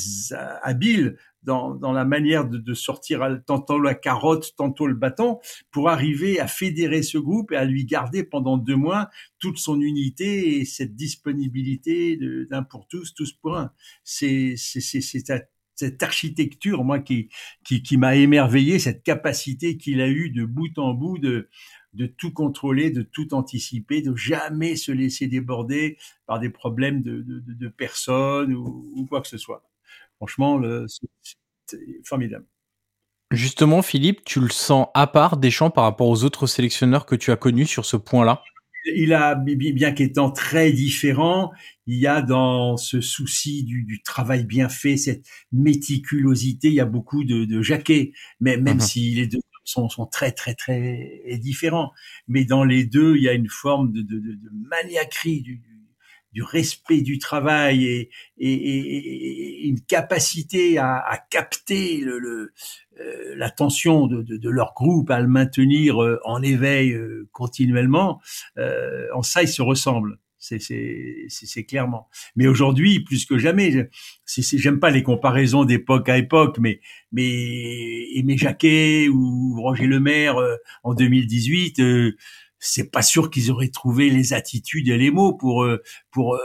habile 0.61 1.17
dans, 1.47 1.93
la 1.93 2.05
manière 2.05 2.47
de, 2.47 2.73
sortir 2.73 3.25
tantôt 3.45 3.79
la 3.79 3.95
carotte, 3.95 4.53
tantôt 4.57 4.85
le 4.85 4.93
bâton, 4.93 5.39
pour 5.71 5.89
arriver 5.89 6.39
à 6.39 6.47
fédérer 6.47 7.01
ce 7.01 7.17
groupe 7.17 7.51
et 7.51 7.55
à 7.55 7.65
lui 7.65 7.85
garder 7.85 8.23
pendant 8.23 8.57
deux 8.57 8.75
mois 8.75 9.09
toute 9.39 9.57
son 9.57 9.79
unité 9.79 10.59
et 10.59 10.65
cette 10.65 10.95
disponibilité 10.95 12.19
d'un 12.49 12.63
pour 12.63 12.87
tous, 12.87 13.13
tous 13.13 13.31
pour 13.31 13.57
un. 13.57 13.71
C'est 14.03 14.55
cette 14.57 16.03
architecture, 16.03 16.83
moi, 16.83 16.99
qui, 16.99 17.29
qui, 17.63 17.81
qui 17.81 17.97
m'a 17.97 18.15
émerveillé, 18.15 18.79
cette 18.79 19.03
capacité 19.03 19.77
qu'il 19.77 20.01
a 20.01 20.09
eue 20.09 20.29
de 20.31 20.43
bout 20.43 20.77
en 20.77 20.93
bout 20.93 21.17
de, 21.17 21.49
de 21.93 22.07
tout 22.07 22.31
contrôler, 22.31 22.91
de 22.91 23.03
tout 23.03 23.33
anticiper, 23.33 24.01
de 24.01 24.15
jamais 24.15 24.75
se 24.75 24.91
laisser 24.91 25.27
déborder 25.27 25.97
par 26.25 26.39
des 26.39 26.49
problèmes 26.49 27.01
de, 27.01 27.21
de, 27.21 27.41
de 27.45 27.67
personnes 27.69 28.53
ou, 28.53 28.91
ou, 28.95 29.05
quoi 29.05 29.21
que 29.21 29.27
ce 29.27 29.37
soit. 29.37 29.66
Franchement, 30.17 30.61
c'est 30.87 31.79
formidable. 32.03 32.45
Justement, 33.31 33.81
Philippe, 33.81 34.23
tu 34.23 34.39
le 34.39 34.49
sens 34.49 34.87
à 34.93 35.05
part 35.05 35.37
des 35.37 35.51
champs 35.51 35.69
par 35.69 35.83
rapport 35.83 36.07
aux 36.07 36.23
autres 36.23 36.47
sélectionneurs 36.47 37.05
que 37.05 37.15
tu 37.15 37.31
as 37.31 37.35
connus 37.35 37.67
sur 37.67 37.85
ce 37.85 37.97
point-là? 37.97 38.41
Il 38.95 39.13
a, 39.13 39.35
bien 39.35 39.91
qu'étant 39.91 40.31
très 40.31 40.71
différent, 40.71 41.51
il 41.87 41.99
y 41.99 42.07
a 42.07 42.21
dans 42.21 42.77
ce 42.77 43.01
souci 43.01 43.65
du, 43.65 43.83
du, 43.83 44.01
travail 44.01 44.45
bien 44.45 44.69
fait, 44.69 44.95
cette 44.95 45.25
méticulosité, 45.51 46.69
il 46.69 46.75
y 46.75 46.79
a 46.79 46.85
beaucoup 46.85 47.25
de, 47.25 47.43
de 47.43 47.61
jaquets, 47.61 48.13
mais 48.39 48.55
même 48.55 48.77
mmh. 48.77 48.81
si 48.81 49.13
les 49.13 49.27
deux 49.27 49.39
sont, 49.65 49.89
sont, 49.89 50.05
très 50.05 50.31
très 50.31 50.55
très 50.55 51.21
différents. 51.41 51.91
Mais 52.29 52.45
dans 52.45 52.63
les 52.63 52.85
deux, 52.85 53.17
il 53.17 53.23
y 53.23 53.27
a 53.27 53.33
une 53.33 53.49
forme 53.49 53.91
de, 53.91 54.03
de, 54.03 54.19
de 54.19 54.49
maniaquerie 54.69 55.41
du, 55.41 55.61
du, 56.37 56.43
respect 56.43 57.01
du 57.01 57.17
travail 57.17 57.85
et, 57.85 58.09
et, 58.37 58.53
et 58.53 59.67
une 59.67 59.81
capacité 59.81 60.77
à, 60.77 60.97
à 60.97 61.17
capter 61.17 61.97
le, 61.99 62.19
le 62.19 62.53
euh, 62.99 63.33
l'attention 63.35 64.07
de, 64.07 64.21
de, 64.21 64.37
de, 64.37 64.49
leur 64.49 64.73
groupe, 64.75 65.09
à 65.09 65.19
le 65.19 65.27
maintenir 65.27 66.01
euh, 66.03 66.19
en 66.25 66.41
éveil 66.41 66.91
euh, 66.93 67.27
continuellement. 67.31 68.21
en 69.13 69.21
ça, 69.23 69.41
ils 69.41 69.47
se 69.47 69.61
ressemblent 69.61 70.17
c'est 70.39 71.63
clairement. 71.67 72.07
Mais 72.35 72.47
aujourd'hui, 72.47 72.99
plus 72.99 73.25
que 73.25 73.37
jamais, 73.37 73.89
j'aime 74.25 74.79
pas 74.79 74.91
les 74.91 75.03
comparaisons 75.03 75.65
d'époque 75.65 76.09
à 76.09 76.17
époque, 76.17 76.57
mais 76.59 76.79
mais 77.11 78.07
Aimé 78.15 78.37
Jacquet 78.37 79.07
ou 79.09 79.59
Roger 79.61 79.87
Lemaire 79.87 80.37
euh, 80.37 80.55
en 80.83 80.93
2018, 80.93 81.79
euh, 81.79 82.15
c'est 82.59 82.91
pas 82.91 83.01
sûr 83.01 83.29
qu'ils 83.29 83.51
auraient 83.51 83.69
trouvé 83.69 84.09
les 84.09 84.33
attitudes 84.33 84.87
et 84.89 84.97
les 84.97 85.11
mots 85.11 85.33
pour 85.33 85.63
euh, 85.63 85.81
pour 86.11 86.35
euh, 86.35 86.39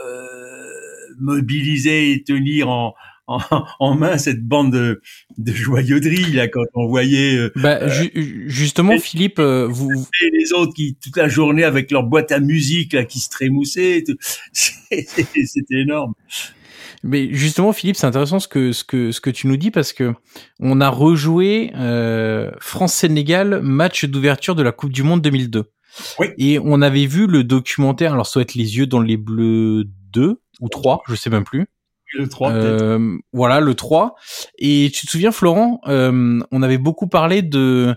mobiliser 1.19 2.11
et 2.11 2.23
tenir 2.23 2.69
en, 2.69 2.93
en, 3.27 3.39
en, 3.79 3.95
main 3.95 4.17
cette 4.17 4.43
bande 4.45 4.71
de, 4.71 5.01
de 5.37 5.53
joyauderie 5.53 6.31
là 6.33 6.47
quand 6.47 6.63
on 6.73 6.87
voyait 6.87 7.37
euh, 7.37 7.51
bah, 7.55 7.79
euh, 7.81 8.07
justement 8.47 8.97
Philippe 8.99 9.39
euh, 9.39 9.67
vous 9.67 9.89
les 10.21 10.53
autres 10.53 10.73
qui 10.73 10.97
toute 11.01 11.17
la 11.17 11.27
journée 11.27 11.63
avec 11.63 11.91
leur 11.91 12.03
boîte 12.03 12.31
à 12.31 12.39
musique 12.39 12.93
là 12.93 13.05
qui 13.05 13.19
se 13.19 13.29
trémoussaient 13.29 14.03
c'était 14.53 15.81
énorme 15.81 16.13
mais 17.03 17.33
justement, 17.33 17.73
Philippe, 17.73 17.97
c'est 17.97 18.07
intéressant 18.07 18.39
ce 18.39 18.47
que 18.47 18.71
ce 18.71 18.85
que 18.85 19.11
ce 19.11 19.19
que 19.19 19.29
tu 19.29 19.47
nous 19.47 19.57
dis 19.57 19.71
parce 19.71 19.91
que 19.91 20.13
on 20.61 20.79
a 20.79 20.87
rejoué 20.89 21.71
euh, 21.75 22.49
France-Sénégal 22.61 23.59
match 23.61 24.05
d'ouverture 24.05 24.55
de 24.55 24.63
la 24.63 24.71
Coupe 24.71 24.93
du 24.93 25.03
Monde 25.03 25.21
2002. 25.21 25.65
Oui. 26.19 26.27
Et 26.37 26.59
on 26.63 26.81
avait 26.81 27.05
vu 27.05 27.27
le 27.27 27.43
documentaire. 27.43 28.13
Alors, 28.13 28.27
ça 28.27 28.33
doit 28.35 28.43
être 28.43 28.55
les 28.55 28.77
yeux 28.77 28.87
dans 28.87 29.01
les 29.01 29.17
bleus 29.17 29.85
2 30.11 30.41
ou 30.61 30.69
3, 30.69 31.03
je 31.07 31.15
sais 31.15 31.29
même 31.29 31.43
plus. 31.43 31.67
Le 32.15 32.29
3, 32.29 32.51
euh, 32.51 33.17
voilà, 33.31 33.59
le 33.59 33.73
3. 33.73 34.15
Et 34.59 34.91
tu 34.93 35.07
te 35.07 35.11
souviens, 35.11 35.31
Florent, 35.31 35.81
euh, 35.87 36.39
on 36.51 36.61
avait 36.61 36.77
beaucoup 36.77 37.07
parlé 37.07 37.41
de 37.41 37.95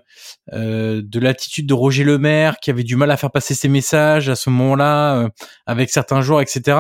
euh, 0.54 1.02
de 1.04 1.20
l'attitude 1.20 1.66
de 1.66 1.74
Roger 1.74 2.04
Lemaire, 2.04 2.56
qui 2.62 2.70
avait 2.70 2.82
du 2.82 2.96
mal 2.96 3.10
à 3.10 3.16
faire 3.16 3.30
passer 3.30 3.54
ses 3.54 3.68
messages 3.68 4.28
à 4.28 4.36
ce 4.36 4.48
moment-là, 4.48 5.18
euh, 5.18 5.28
avec 5.66 5.90
certains 5.90 6.22
joueurs, 6.22 6.40
etc. 6.40 6.78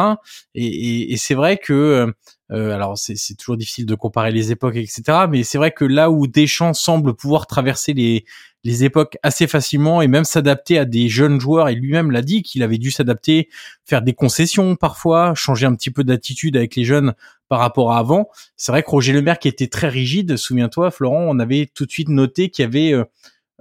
Et, 0.54 0.64
et, 0.66 1.12
et 1.12 1.16
c'est 1.18 1.34
vrai 1.34 1.58
que, 1.58 2.12
euh, 2.52 2.70
alors 2.70 2.96
c'est 2.96 3.16
toujours 3.36 3.56
difficile 3.56 3.84
de 3.84 3.94
comparer 3.94 4.30
les 4.30 4.50
époques, 4.50 4.76
etc. 4.76 5.02
Mais 5.28 5.42
c'est 5.42 5.58
vrai 5.58 5.72
que 5.72 5.84
là 5.84 6.10
où 6.10 6.26
Deschamps 6.26 6.74
semble 6.74 7.14
pouvoir 7.14 7.46
traverser 7.46 7.92
les 7.92 8.24
les 8.66 8.82
époques 8.82 9.16
assez 9.22 9.46
facilement 9.46 10.02
et 10.02 10.08
même 10.08 10.24
s'adapter 10.24 10.76
à 10.76 10.84
des 10.84 11.08
jeunes 11.08 11.40
joueurs. 11.40 11.68
Et 11.68 11.76
lui-même 11.76 12.10
l'a 12.10 12.20
dit 12.20 12.42
qu'il 12.42 12.64
avait 12.64 12.78
dû 12.78 12.90
s'adapter, 12.90 13.48
faire 13.84 14.02
des 14.02 14.12
concessions 14.12 14.74
parfois, 14.74 15.34
changer 15.36 15.66
un 15.66 15.74
petit 15.74 15.90
peu 15.90 16.02
d'attitude 16.02 16.56
avec 16.56 16.74
les 16.74 16.84
jeunes 16.84 17.14
par 17.48 17.60
rapport 17.60 17.92
à 17.92 17.98
avant. 17.98 18.28
C'est 18.56 18.72
vrai 18.72 18.82
que 18.82 18.90
Roger 18.90 19.12
Lemaire 19.12 19.38
qui 19.38 19.46
était 19.46 19.68
très 19.68 19.88
rigide, 19.88 20.36
souviens-toi 20.36 20.90
Florent, 20.90 21.26
on 21.28 21.38
avait 21.38 21.70
tout 21.72 21.86
de 21.86 21.92
suite 21.92 22.08
noté 22.08 22.50
qu'il 22.50 22.64
y 22.64 22.66
avait 22.66 22.92
euh, 22.92 23.04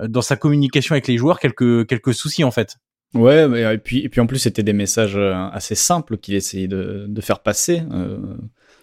dans 0.08 0.24
sa 0.24 0.38
communication 0.38 0.94
avec 0.94 1.08
les 1.08 1.18
joueurs 1.18 1.40
quelques 1.40 1.86
quelques 1.86 2.16
soucis 2.16 2.44
en 2.44 2.52
fait. 2.52 2.78
Ouais, 3.14 3.74
et 3.76 3.78
puis 3.78 4.00
et 4.00 4.10
puis 4.10 4.22
en 4.22 4.26
plus 4.26 4.40
c'était 4.40 4.64
des 4.64 4.74
messages 4.74 5.16
euh, 5.16 5.36
assez 5.52 5.76
simples 5.76 6.18
qu'il 6.18 6.34
essayait 6.34 6.68
de, 6.68 7.06
de 7.08 7.22
faire 7.22 7.42
passer. 7.42 7.84
Euh, 7.92 8.18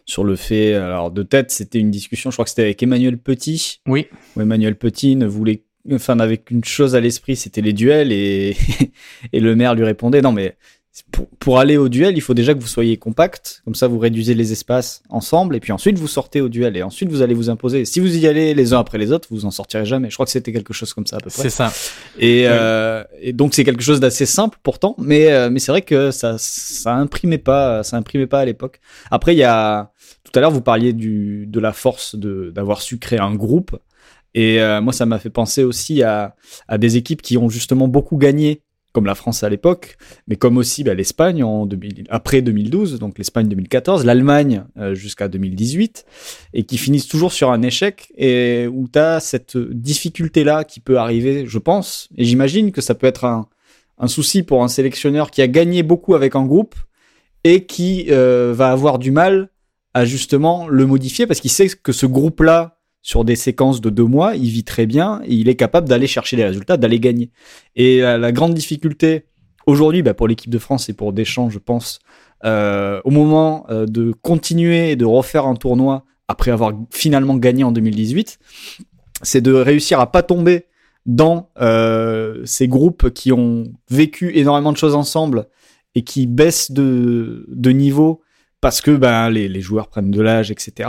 sur 0.05 0.25
le 0.25 0.35
fait, 0.35 0.75
alors 0.75 1.13
de 1.13 1.23
tête, 1.23 1.53
c'était 1.53 1.79
une 1.79 1.93
discussion, 1.93 2.31
je 2.31 2.35
crois 2.35 2.45
que 2.45 2.51
c'était 2.51 2.63
avec 2.63 2.83
Emmanuel 2.83 3.19
Petit. 3.19 3.81
Oui. 3.87 4.09
Où 4.35 4.41
Emmanuel 4.41 4.77
Petit 4.77 5.15
ne 5.15 5.27
voulait 5.27 5.63
enfin 5.91 6.19
avec 6.21 6.51
une 6.51 6.65
chose 6.65 6.95
à 6.95 7.01
l'esprit, 7.01 7.37
c'était 7.37 7.61
les 7.61 7.73
duels 7.73 8.13
et 8.13 8.57
et 9.33 9.41
le 9.41 9.57
maire 9.57 9.75
lui 9.75 9.85
répondait 9.85 10.23
non 10.23 10.33
mais 10.33 10.57
pour, 11.11 11.27
pour, 11.39 11.59
aller 11.59 11.79
au 11.79 11.89
duel, 11.89 12.17
il 12.17 12.21
faut 12.21 12.35
déjà 12.35 12.53
que 12.53 12.61
vous 12.61 12.67
soyez 12.67 12.99
compact, 12.99 13.63
comme 13.65 13.75
ça 13.75 13.89
vous 13.89 13.99
réduisez 13.99 14.35
les 14.35 14.53
espaces 14.53 15.03
ensemble, 15.09 15.57
et 15.57 15.61
puis 15.61 15.73
ensuite 15.73 15.99
vous 15.99 16.07
sortez 16.07 16.43
au 16.43 16.51
duel, 16.51 16.77
et 16.77 16.83
ensuite 16.83 17.09
vous 17.09 17.23
allez 17.23 17.33
vous 17.33 17.49
imposer. 17.49 17.87
Si 17.87 17.99
vous 17.99 18.15
y 18.19 18.27
allez 18.27 18.53
les 18.53 18.75
uns 18.75 18.79
après 18.79 18.99
les 18.99 19.11
autres, 19.11 19.29
vous 19.31 19.47
en 19.47 19.51
sortirez 19.51 19.87
jamais. 19.87 20.11
Je 20.11 20.17
crois 20.17 20.27
que 20.27 20.33
c'était 20.33 20.53
quelque 20.53 20.75
chose 20.75 20.93
comme 20.93 21.07
ça 21.07 21.17
à 21.17 21.21
peu 21.21 21.31
près. 21.31 21.43
C'est 21.43 21.51
ça. 21.51 21.73
Et, 22.19 22.45
euh, 22.47 23.05
et 23.21 23.33
donc 23.33 23.55
c'est 23.55 23.65
quelque 23.65 23.83
chose 23.83 24.01
d'assez 24.01 24.27
simple 24.27 24.59
pourtant, 24.63 24.95
mais 24.99 25.33
euh, 25.33 25.49
mais 25.49 25.61
c'est 25.61 25.73
vrai 25.73 25.83
que 25.83 26.11
ça 26.11 26.37
ça 26.39 26.95
imprimait 26.95 27.39
pas, 27.39 27.83
ça 27.83 27.97
imprimait 27.97 28.27
pas 28.27 28.41
à 28.41 28.45
l'époque. 28.45 28.79
Après 29.11 29.35
il 29.35 29.39
y 29.39 29.45
a 29.45 29.93
tout 30.25 30.33
à 30.35 30.41
l'heure 30.41 30.51
vous 30.51 30.61
parliez 30.61 30.93
du 30.93 31.47
de 31.47 31.61
la 31.61 31.73
force 31.73 32.17
de 32.17 32.53
d'avoir 32.55 32.83
su 32.83 32.99
créer 32.99 33.21
un 33.21 33.35
groupe. 33.35 33.79
Et 34.35 34.61
euh, 34.61 34.81
moi, 34.81 34.93
ça 34.93 35.07
m'a 35.07 35.19
fait 35.19 35.31
penser 35.31 35.63
aussi 35.63 36.03
à, 36.03 36.35
à 36.69 36.79
des 36.79 36.97
équipes 36.97 37.23
qui 37.23 37.37
ont 37.37 37.49
justement 37.49 37.89
beaucoup 37.89 38.17
gagné 38.17 38.63
comme 38.93 39.07
la 39.07 39.15
France 39.15 39.43
à 39.43 39.49
l'époque, 39.49 39.97
mais 40.29 40.37
comme 40.37 40.59
aussi 40.59 40.85
bah, 40.85 40.95
l'Espagne 40.95 41.43
en 41.43 41.67
2000, 41.67 42.05
après 42.11 42.43
2012, 42.43 42.99
donc 42.99 43.19
l'Espagne 43.19 43.49
2014, 43.49 44.05
l'Allemagne 44.05 44.65
euh, 44.77 44.95
jusqu'à 44.95 45.29
2018, 45.29 46.05
et 46.53 46.65
qui 46.65 46.77
finissent 46.79 47.09
toujours 47.09 47.33
sur 47.33 47.51
un 47.51 47.63
échec, 47.63 48.13
et 48.17 48.67
où 48.67 48.89
tu 48.93 48.99
as 48.99 49.21
cette 49.21 49.57
difficulté-là 49.57 50.65
qui 50.65 50.81
peut 50.81 50.99
arriver, 50.99 51.47
je 51.47 51.59
pense, 51.59 52.09
et 52.17 52.25
j'imagine 52.25 52.71
que 52.71 52.83
ça 52.83 52.95
peut 52.95 53.07
être 53.07 53.25
un, 53.25 53.49
un, 53.99 54.09
souci 54.09 54.43
pour 54.43 54.63
un 54.63 54.69
sélectionneur 54.69 55.31
qui 55.31 55.41
a 55.41 55.49
gagné 55.49 55.83
beaucoup 55.83 56.15
avec 56.15 56.37
un 56.37 56.45
groupe, 56.45 56.75
et 57.45 57.65
qui 57.65 58.07
euh, 58.11 58.53
va 58.55 58.71
avoir 58.71 58.99
du 58.99 59.11
mal 59.11 59.49
à 59.95 60.05
justement 60.05 60.69
le 60.69 60.87
modifier, 60.87 61.27
parce 61.27 61.41
qu'il 61.41 61.51
sait 61.51 61.69
que 61.69 61.93
ce 61.93 62.07
groupe-là 62.07 62.79
sur 63.03 63.25
des 63.25 63.37
séquences 63.37 63.81
de 63.81 63.91
deux 63.91 64.05
mois, 64.05 64.37
il 64.37 64.49
vit 64.49 64.65
très 64.65 64.87
bien 64.87 65.21
et 65.25 65.35
il 65.35 65.49
est 65.49 65.57
capable 65.57 65.89
d'aller 65.89 66.07
chercher 66.07 66.37
les 66.37 66.45
résultats, 66.45 66.77
d'aller 66.77 67.01
gagner. 67.01 67.31
Et 67.75 68.01
la, 68.01 68.17
la 68.17 68.33
grande 68.33 68.55
difficulté 68.55 69.27
aujourd'hui, 69.67 70.03
bah 70.03 70.15
pour 70.15 70.29
l'équipe 70.29 70.51
de 70.51 70.59
France 70.59 70.89
et 70.89 70.93
pour 70.93 71.13
Deschamps, 71.13 71.51
je 71.51 71.59
pense, 71.59 71.99
euh, 72.45 73.01
au 73.05 73.11
moment 73.11 73.67
euh, 73.71 73.87
de 73.87 74.13
continuer 74.23 74.91
et 74.91 74.97
de 74.97 75.05
refaire 75.05 75.47
un 75.47 75.55
tournoi 75.55 76.05
après 76.27 76.51
avoir 76.51 76.73
finalement 76.91 77.37
gagné 77.37 77.63
en 77.63 77.73
2018, 77.73 78.39
c'est 79.23 79.41
de 79.41 79.53
réussir 79.53 80.01
à 80.01 80.11
pas 80.11 80.23
tomber 80.23 80.67
dans 81.07 81.51
euh, 81.61 82.43
ces 82.45 82.67
groupes 82.67 83.11
qui 83.11 83.33
ont 83.33 83.65
vécu 83.91 84.37
énormément 84.37 84.73
de 84.73 84.77
choses 84.77 84.95
ensemble 84.95 85.47
et 85.95 86.03
qui 86.03 86.27
baissent 86.27 86.73
de, 86.73 87.47
de 87.49 87.71
niveau 87.71 88.23
parce 88.63 88.81
que 88.81 88.93
ben 88.93 89.29
les, 89.29 89.49
les 89.49 89.61
joueurs 89.61 89.89
prennent 89.89 90.13
de 90.13 90.23
l'âge, 90.23 90.51
etc. 90.51 90.89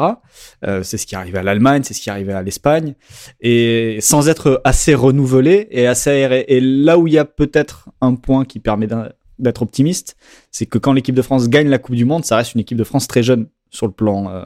Euh, 0.63 0.83
c'est 0.83 0.97
ce 0.97 1.05
qui 1.05 1.15
arrivait 1.15 1.39
à 1.39 1.43
l'Allemagne, 1.43 1.81
c'est 1.83 1.95
ce 1.95 2.01
qui 2.01 2.11
arrivait 2.11 2.31
à 2.31 2.43
l'Espagne, 2.43 2.93
et 3.41 3.97
sans 3.99 4.29
être 4.29 4.61
assez 4.63 4.93
renouvelé 4.93 5.67
et 5.71 5.87
assez 5.87 6.11
aéré. 6.11 6.45
Et 6.47 6.61
là 6.61 6.97
où 6.97 7.07
il 7.07 7.13
y 7.13 7.17
a 7.17 7.25
peut-être 7.25 7.89
un 7.99 8.13
point 8.15 8.45
qui 8.45 8.59
permet 8.59 8.87
d'être 9.39 9.63
optimiste, 9.63 10.15
c'est 10.51 10.67
que 10.67 10.77
quand 10.77 10.93
l'équipe 10.93 11.15
de 11.15 11.21
France 11.23 11.49
gagne 11.49 11.67
la 11.67 11.79
Coupe 11.79 11.95
du 11.95 12.05
Monde, 12.05 12.23
ça 12.23 12.37
reste 12.37 12.53
une 12.53 12.61
équipe 12.61 12.77
de 12.77 12.83
France 12.83 13.07
très 13.07 13.23
jeune 13.23 13.47
sur 13.71 13.87
le 13.87 13.93
plan, 13.93 14.29
euh, 14.29 14.43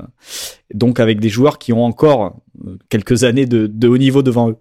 donc 0.74 1.02
avec 1.02 1.20
des 1.20 1.28
joueurs 1.28 1.60
qui 1.60 1.74
ont 1.74 1.84
encore 1.84 2.42
euh, 2.66 2.78
quelques 2.88 3.26
années 3.26 3.46
de, 3.46 3.68
de 3.68 3.88
haut 3.90 3.98
niveau 3.98 4.24
devant 4.24 4.52
eux. 4.52 4.58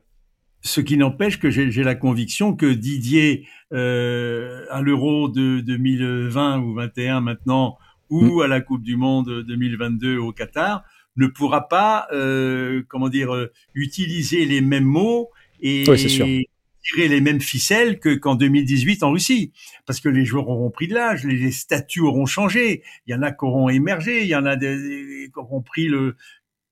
Ce 0.63 0.81
qui 0.81 0.97
n'empêche 0.97 1.39
que 1.39 1.51
j'ai 1.51 1.85
la 1.85 1.95
conviction 1.95 2.57
que 2.57 2.67
Didier, 2.67 3.47
euh, 3.73 4.65
à 4.71 4.83
l'Euro 4.83 5.29
de 5.29 5.61
2020 5.61 6.59
ou 6.59 6.75
21 6.75 7.21
maintenant, 7.21 7.79
ou 8.11 8.39
mm. 8.39 8.43
à 8.43 8.47
la 8.49 8.61
Coupe 8.61 8.83
du 8.83 8.97
Monde 8.97 9.45
2022 9.47 10.19
au 10.19 10.33
Qatar 10.33 10.85
ne 11.17 11.27
pourra 11.27 11.69
pas, 11.69 12.07
euh, 12.13 12.83
comment 12.89 13.09
dire, 13.09 13.35
euh, 13.35 13.51
utiliser 13.75 14.45
les 14.45 14.61
mêmes 14.61 14.85
mots 14.85 15.31
et 15.61 15.85
tirer 15.85 17.09
les 17.09 17.21
mêmes 17.21 17.41
ficelles 17.41 17.99
que 17.99 18.15
qu'en 18.15 18.37
2018 18.37 19.03
en 19.03 19.11
Russie, 19.11 19.53
parce 19.87 20.01
que 20.01 20.09
les 20.09 20.25
joueurs 20.25 20.49
auront 20.49 20.71
pris 20.71 20.89
de 20.89 20.95
l'âge, 20.95 21.25
les, 21.25 21.51
statuts 21.51 22.01
auront 22.01 22.27
changé, 22.27 22.83
il 23.07 23.13
y 23.13 23.15
en 23.15 23.23
a 23.23 23.33
qui 23.33 23.45
auront 23.45 23.69
émergé, 23.69 24.23
il 24.23 24.29
y 24.29 24.37
en 24.37 24.45
a 24.45 24.57
des, 24.57 25.31
qui 25.33 25.39
auront 25.39 25.63
pris 25.63 25.89
le 25.89 26.17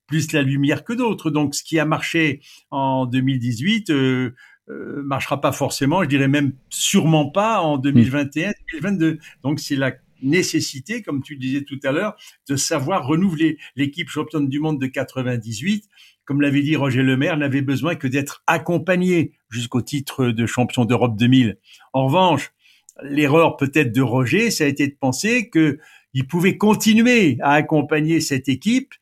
plus 0.07 0.31
la 0.33 0.41
lumière 0.41 0.83
que 0.83 0.93
d'autres. 0.93 1.31
Donc, 1.31 1.55
ce 1.55 1.63
qui 1.63 1.79
a 1.79 1.85
marché 1.85 2.41
en 2.69 3.05
2018 3.07 3.89
euh, 3.89 4.35
euh, 4.69 5.01
marchera 5.03 5.41
pas 5.41 5.51
forcément, 5.51 6.03
je 6.03 6.09
dirais 6.09 6.27
même 6.27 6.53
sûrement 6.69 7.29
pas 7.29 7.61
en 7.61 7.77
2021, 7.77 8.51
2022. 8.73 9.19
Donc, 9.43 9.59
c'est 9.59 9.75
la 9.75 9.91
nécessité, 10.21 11.01
comme 11.01 11.21
tu 11.21 11.35
disais 11.37 11.63
tout 11.63 11.79
à 11.83 11.91
l'heure, 11.91 12.15
de 12.49 12.55
savoir 12.55 13.05
renouveler 13.05 13.57
l'équipe 13.75 14.09
championne 14.09 14.47
du 14.47 14.59
monde 14.59 14.79
de 14.79 14.87
98. 14.87 15.85
Comme 16.25 16.41
l'avait 16.41 16.61
dit 16.61 16.75
Roger 16.75 17.03
Lemaire, 17.03 17.37
n'avait 17.37 17.61
besoin 17.61 17.95
que 17.95 18.07
d'être 18.07 18.43
accompagné 18.47 19.33
jusqu'au 19.49 19.81
titre 19.81 20.27
de 20.27 20.45
champion 20.45 20.85
d'Europe 20.85 21.15
2000. 21.17 21.57
En 21.93 22.07
revanche, 22.07 22.51
l'erreur 23.03 23.57
peut-être 23.57 23.91
de 23.91 24.01
Roger, 24.01 24.51
ça 24.51 24.63
a 24.63 24.67
été 24.67 24.87
de 24.87 24.95
penser 24.99 25.49
que 25.49 25.79
il 26.13 26.27
pouvait 26.27 26.57
continuer 26.57 27.37
à 27.41 27.51
accompagner 27.51 28.21
cette 28.21 28.47
équipe 28.47 28.93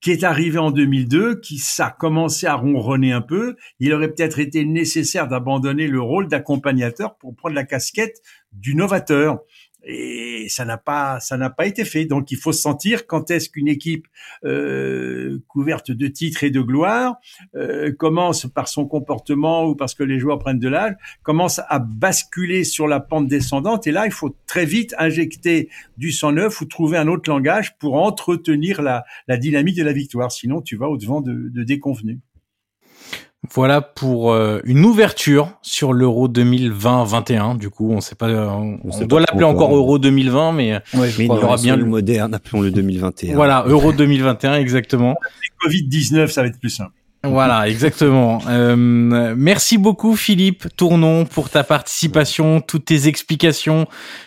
qui 0.00 0.12
est 0.12 0.24
arrivée 0.24 0.58
en 0.58 0.70
2002, 0.70 1.40
qui 1.40 1.58
ça 1.58 1.94
commencé 1.98 2.46
à 2.46 2.54
ronronner 2.54 3.12
un 3.12 3.20
peu. 3.20 3.56
Il 3.80 3.92
aurait 3.92 4.12
peut-être 4.12 4.38
été 4.38 4.64
nécessaire 4.64 5.28
d'abandonner 5.28 5.88
le 5.88 6.00
rôle 6.00 6.28
d'accompagnateur 6.28 7.16
pour 7.18 7.36
prendre 7.36 7.54
la 7.54 7.64
casquette 7.64 8.22
du 8.52 8.74
novateur 8.74 9.40
et 9.84 10.46
ça 10.48 10.64
n'a 10.64 10.76
pas 10.76 11.20
ça 11.20 11.36
n'a 11.36 11.50
pas 11.50 11.66
été 11.66 11.84
fait. 11.84 12.04
Donc 12.04 12.30
il 12.30 12.38
faut 12.38 12.52
se 12.52 12.60
sentir 12.60 13.06
quand 13.06 13.30
est-ce 13.30 13.48
qu'une 13.48 13.68
équipe 13.68 14.06
euh, 14.44 15.38
couverte 15.48 15.90
de 15.90 16.06
titres 16.06 16.44
et 16.44 16.50
de 16.50 16.60
gloire 16.60 17.16
euh, 17.54 17.92
commence 17.92 18.46
par 18.46 18.68
son 18.68 18.86
comportement 18.86 19.66
ou 19.66 19.74
parce 19.74 19.94
que 19.94 20.02
les 20.02 20.18
joueurs 20.18 20.38
prennent 20.38 20.58
de 20.58 20.68
l'âge 20.68 20.94
commence 21.22 21.60
à 21.68 21.78
basculer 21.78 22.64
sur 22.64 22.86
la 22.86 23.00
pente 23.00 23.28
descendante 23.28 23.86
et 23.86 23.92
là 23.92 24.06
il 24.06 24.12
faut 24.12 24.36
très 24.46 24.66
vite 24.66 24.94
injecter 24.98 25.68
du 25.96 26.12
sang 26.12 26.32
neuf 26.32 26.60
ou 26.60 26.66
trouver 26.66 26.98
un 26.98 27.08
autre 27.08 27.30
langage 27.30 27.76
pour 27.78 27.94
entretenir 27.94 28.82
la, 28.82 29.04
la 29.28 29.36
dynamique 29.36 29.76
de 29.76 29.84
la 29.84 29.92
victoire. 29.92 30.32
Sinon 30.32 30.60
tu 30.60 30.76
vas 30.76 30.88
au 30.88 30.96
devant 30.96 31.20
de, 31.20 31.48
de 31.48 31.62
déconvenus. 31.64 32.18
Voilà 33.48 33.80
pour 33.80 34.32
euh, 34.32 34.60
une 34.64 34.84
ouverture 34.84 35.52
sur 35.62 35.94
l'Euro 35.94 36.28
2020-21. 36.28 37.56
Du 37.56 37.70
coup, 37.70 37.90
on 37.90 38.02
sait 38.02 38.14
pas, 38.14 38.28
on, 38.28 38.78
on 38.84 39.06
doit 39.06 39.20
l'appeler 39.20 39.44
encore 39.44 39.74
Euro 39.74 39.98
2020, 39.98 40.52
mais, 40.52 40.74
ouais, 40.74 40.80
mais 40.94 41.10
il 41.18 41.26
y 41.26 41.30
aura 41.30 41.56
bien 41.56 41.76
le 41.76 41.86
moderne, 41.86 42.34
appelons 42.34 42.60
le 42.60 42.70
2021. 42.70 43.34
Voilà, 43.34 43.64
Euro 43.66 43.92
2021 43.92 44.56
exactement. 44.56 45.16
Covid 45.62 45.84
19, 45.84 46.30
ça 46.30 46.42
va 46.42 46.48
être 46.48 46.60
plus 46.60 46.70
simple. 46.70 46.92
Voilà, 47.24 47.68
exactement. 47.68 48.38
Euh, 48.50 49.34
merci 49.36 49.78
beaucoup 49.78 50.16
Philippe 50.16 50.66
Tournon 50.76 51.24
pour 51.24 51.50
ta 51.50 51.62
participation, 51.62 52.60
toutes 52.60 52.86
tes 52.86 53.06
explications, 53.06 53.86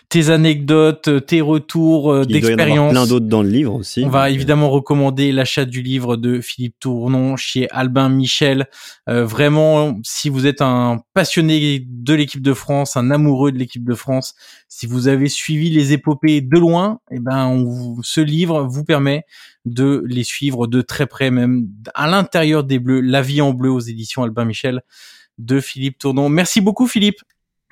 tes 0.10 0.30
anecdotes, 0.30 1.26
tes 1.26 1.42
retours 1.42 2.12
euh, 2.12 2.26
d'expérience. 2.26 2.92
Plein 2.92 3.08
d'autres 3.08 3.26
dans 3.26 3.42
le 3.42 3.50
livre 3.50 3.74
aussi. 3.74 4.04
On 4.06 4.10
va 4.10 4.30
évidemment 4.30 4.70
recommander 4.70 5.32
l'achat 5.32 5.66
du 5.66 5.82
livre 5.82 6.18
de 6.18 6.40
Philippe 6.40 6.76
Tournon 6.80 7.36
chez 7.36 7.68
Albin 7.72 8.10
Michel. 8.10 8.68
Euh, 9.10 9.26
vraiment, 9.26 10.00
si 10.04 10.30
vous 10.30 10.46
êtes 10.46 10.62
un 10.62 11.02
passionné 11.14 11.84
de 11.88 12.14
l'équipe 12.14 12.42
de 12.42 12.54
France, 12.54 12.96
un 12.96 13.12
amoureux 13.12 13.52
de 13.52 13.58
l'équipe 13.58 13.84
de 13.84 13.96
France, 13.96 14.36
si 14.68 14.86
vous 14.86 15.08
avez 15.08 15.30
suivi 15.30 15.70
les 15.70 15.94
épopées 15.94 16.42
de 16.42 16.60
loin, 16.60 17.00
eh 17.12 17.20
ben, 17.20 17.48
on 17.48 17.98
ce 18.04 18.22
livre 18.22 18.64
vous 18.64 18.84
permet 18.84 19.24
de 19.66 20.04
les 20.06 20.24
suivre 20.24 20.68
de 20.68 20.82
très 20.82 21.08
près, 21.08 21.32
même 21.32 21.68
à 21.96 22.08
l'intérieur 22.08 22.64
des 22.64 22.80
Bleus, 22.80 23.02
La 23.02 23.22
vie 23.22 23.42
en 23.42 23.54
bleu 23.54 23.72
aux 23.72 23.80
éditions 23.80 24.24
Albin 24.24 24.46
Michel 24.46 24.82
de 25.38 25.60
Philippe 25.60 25.98
Tournon. 25.98 26.30
Merci 26.30 26.62
beaucoup 26.62 26.88
Philippe. 26.88 27.20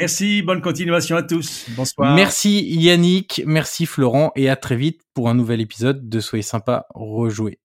Merci, 0.01 0.41
bonne 0.41 0.61
continuation 0.61 1.15
à 1.15 1.21
tous. 1.21 1.65
Bonsoir. 1.77 2.15
Merci 2.15 2.63
Yannick, 2.63 3.43
merci 3.45 3.85
Florent 3.85 4.31
et 4.35 4.49
à 4.49 4.55
très 4.55 4.75
vite 4.75 5.01
pour 5.13 5.29
un 5.29 5.35
nouvel 5.35 5.61
épisode 5.61 6.09
de 6.09 6.19
Soyez 6.19 6.41
sympa, 6.41 6.87
rejouer. 6.95 7.59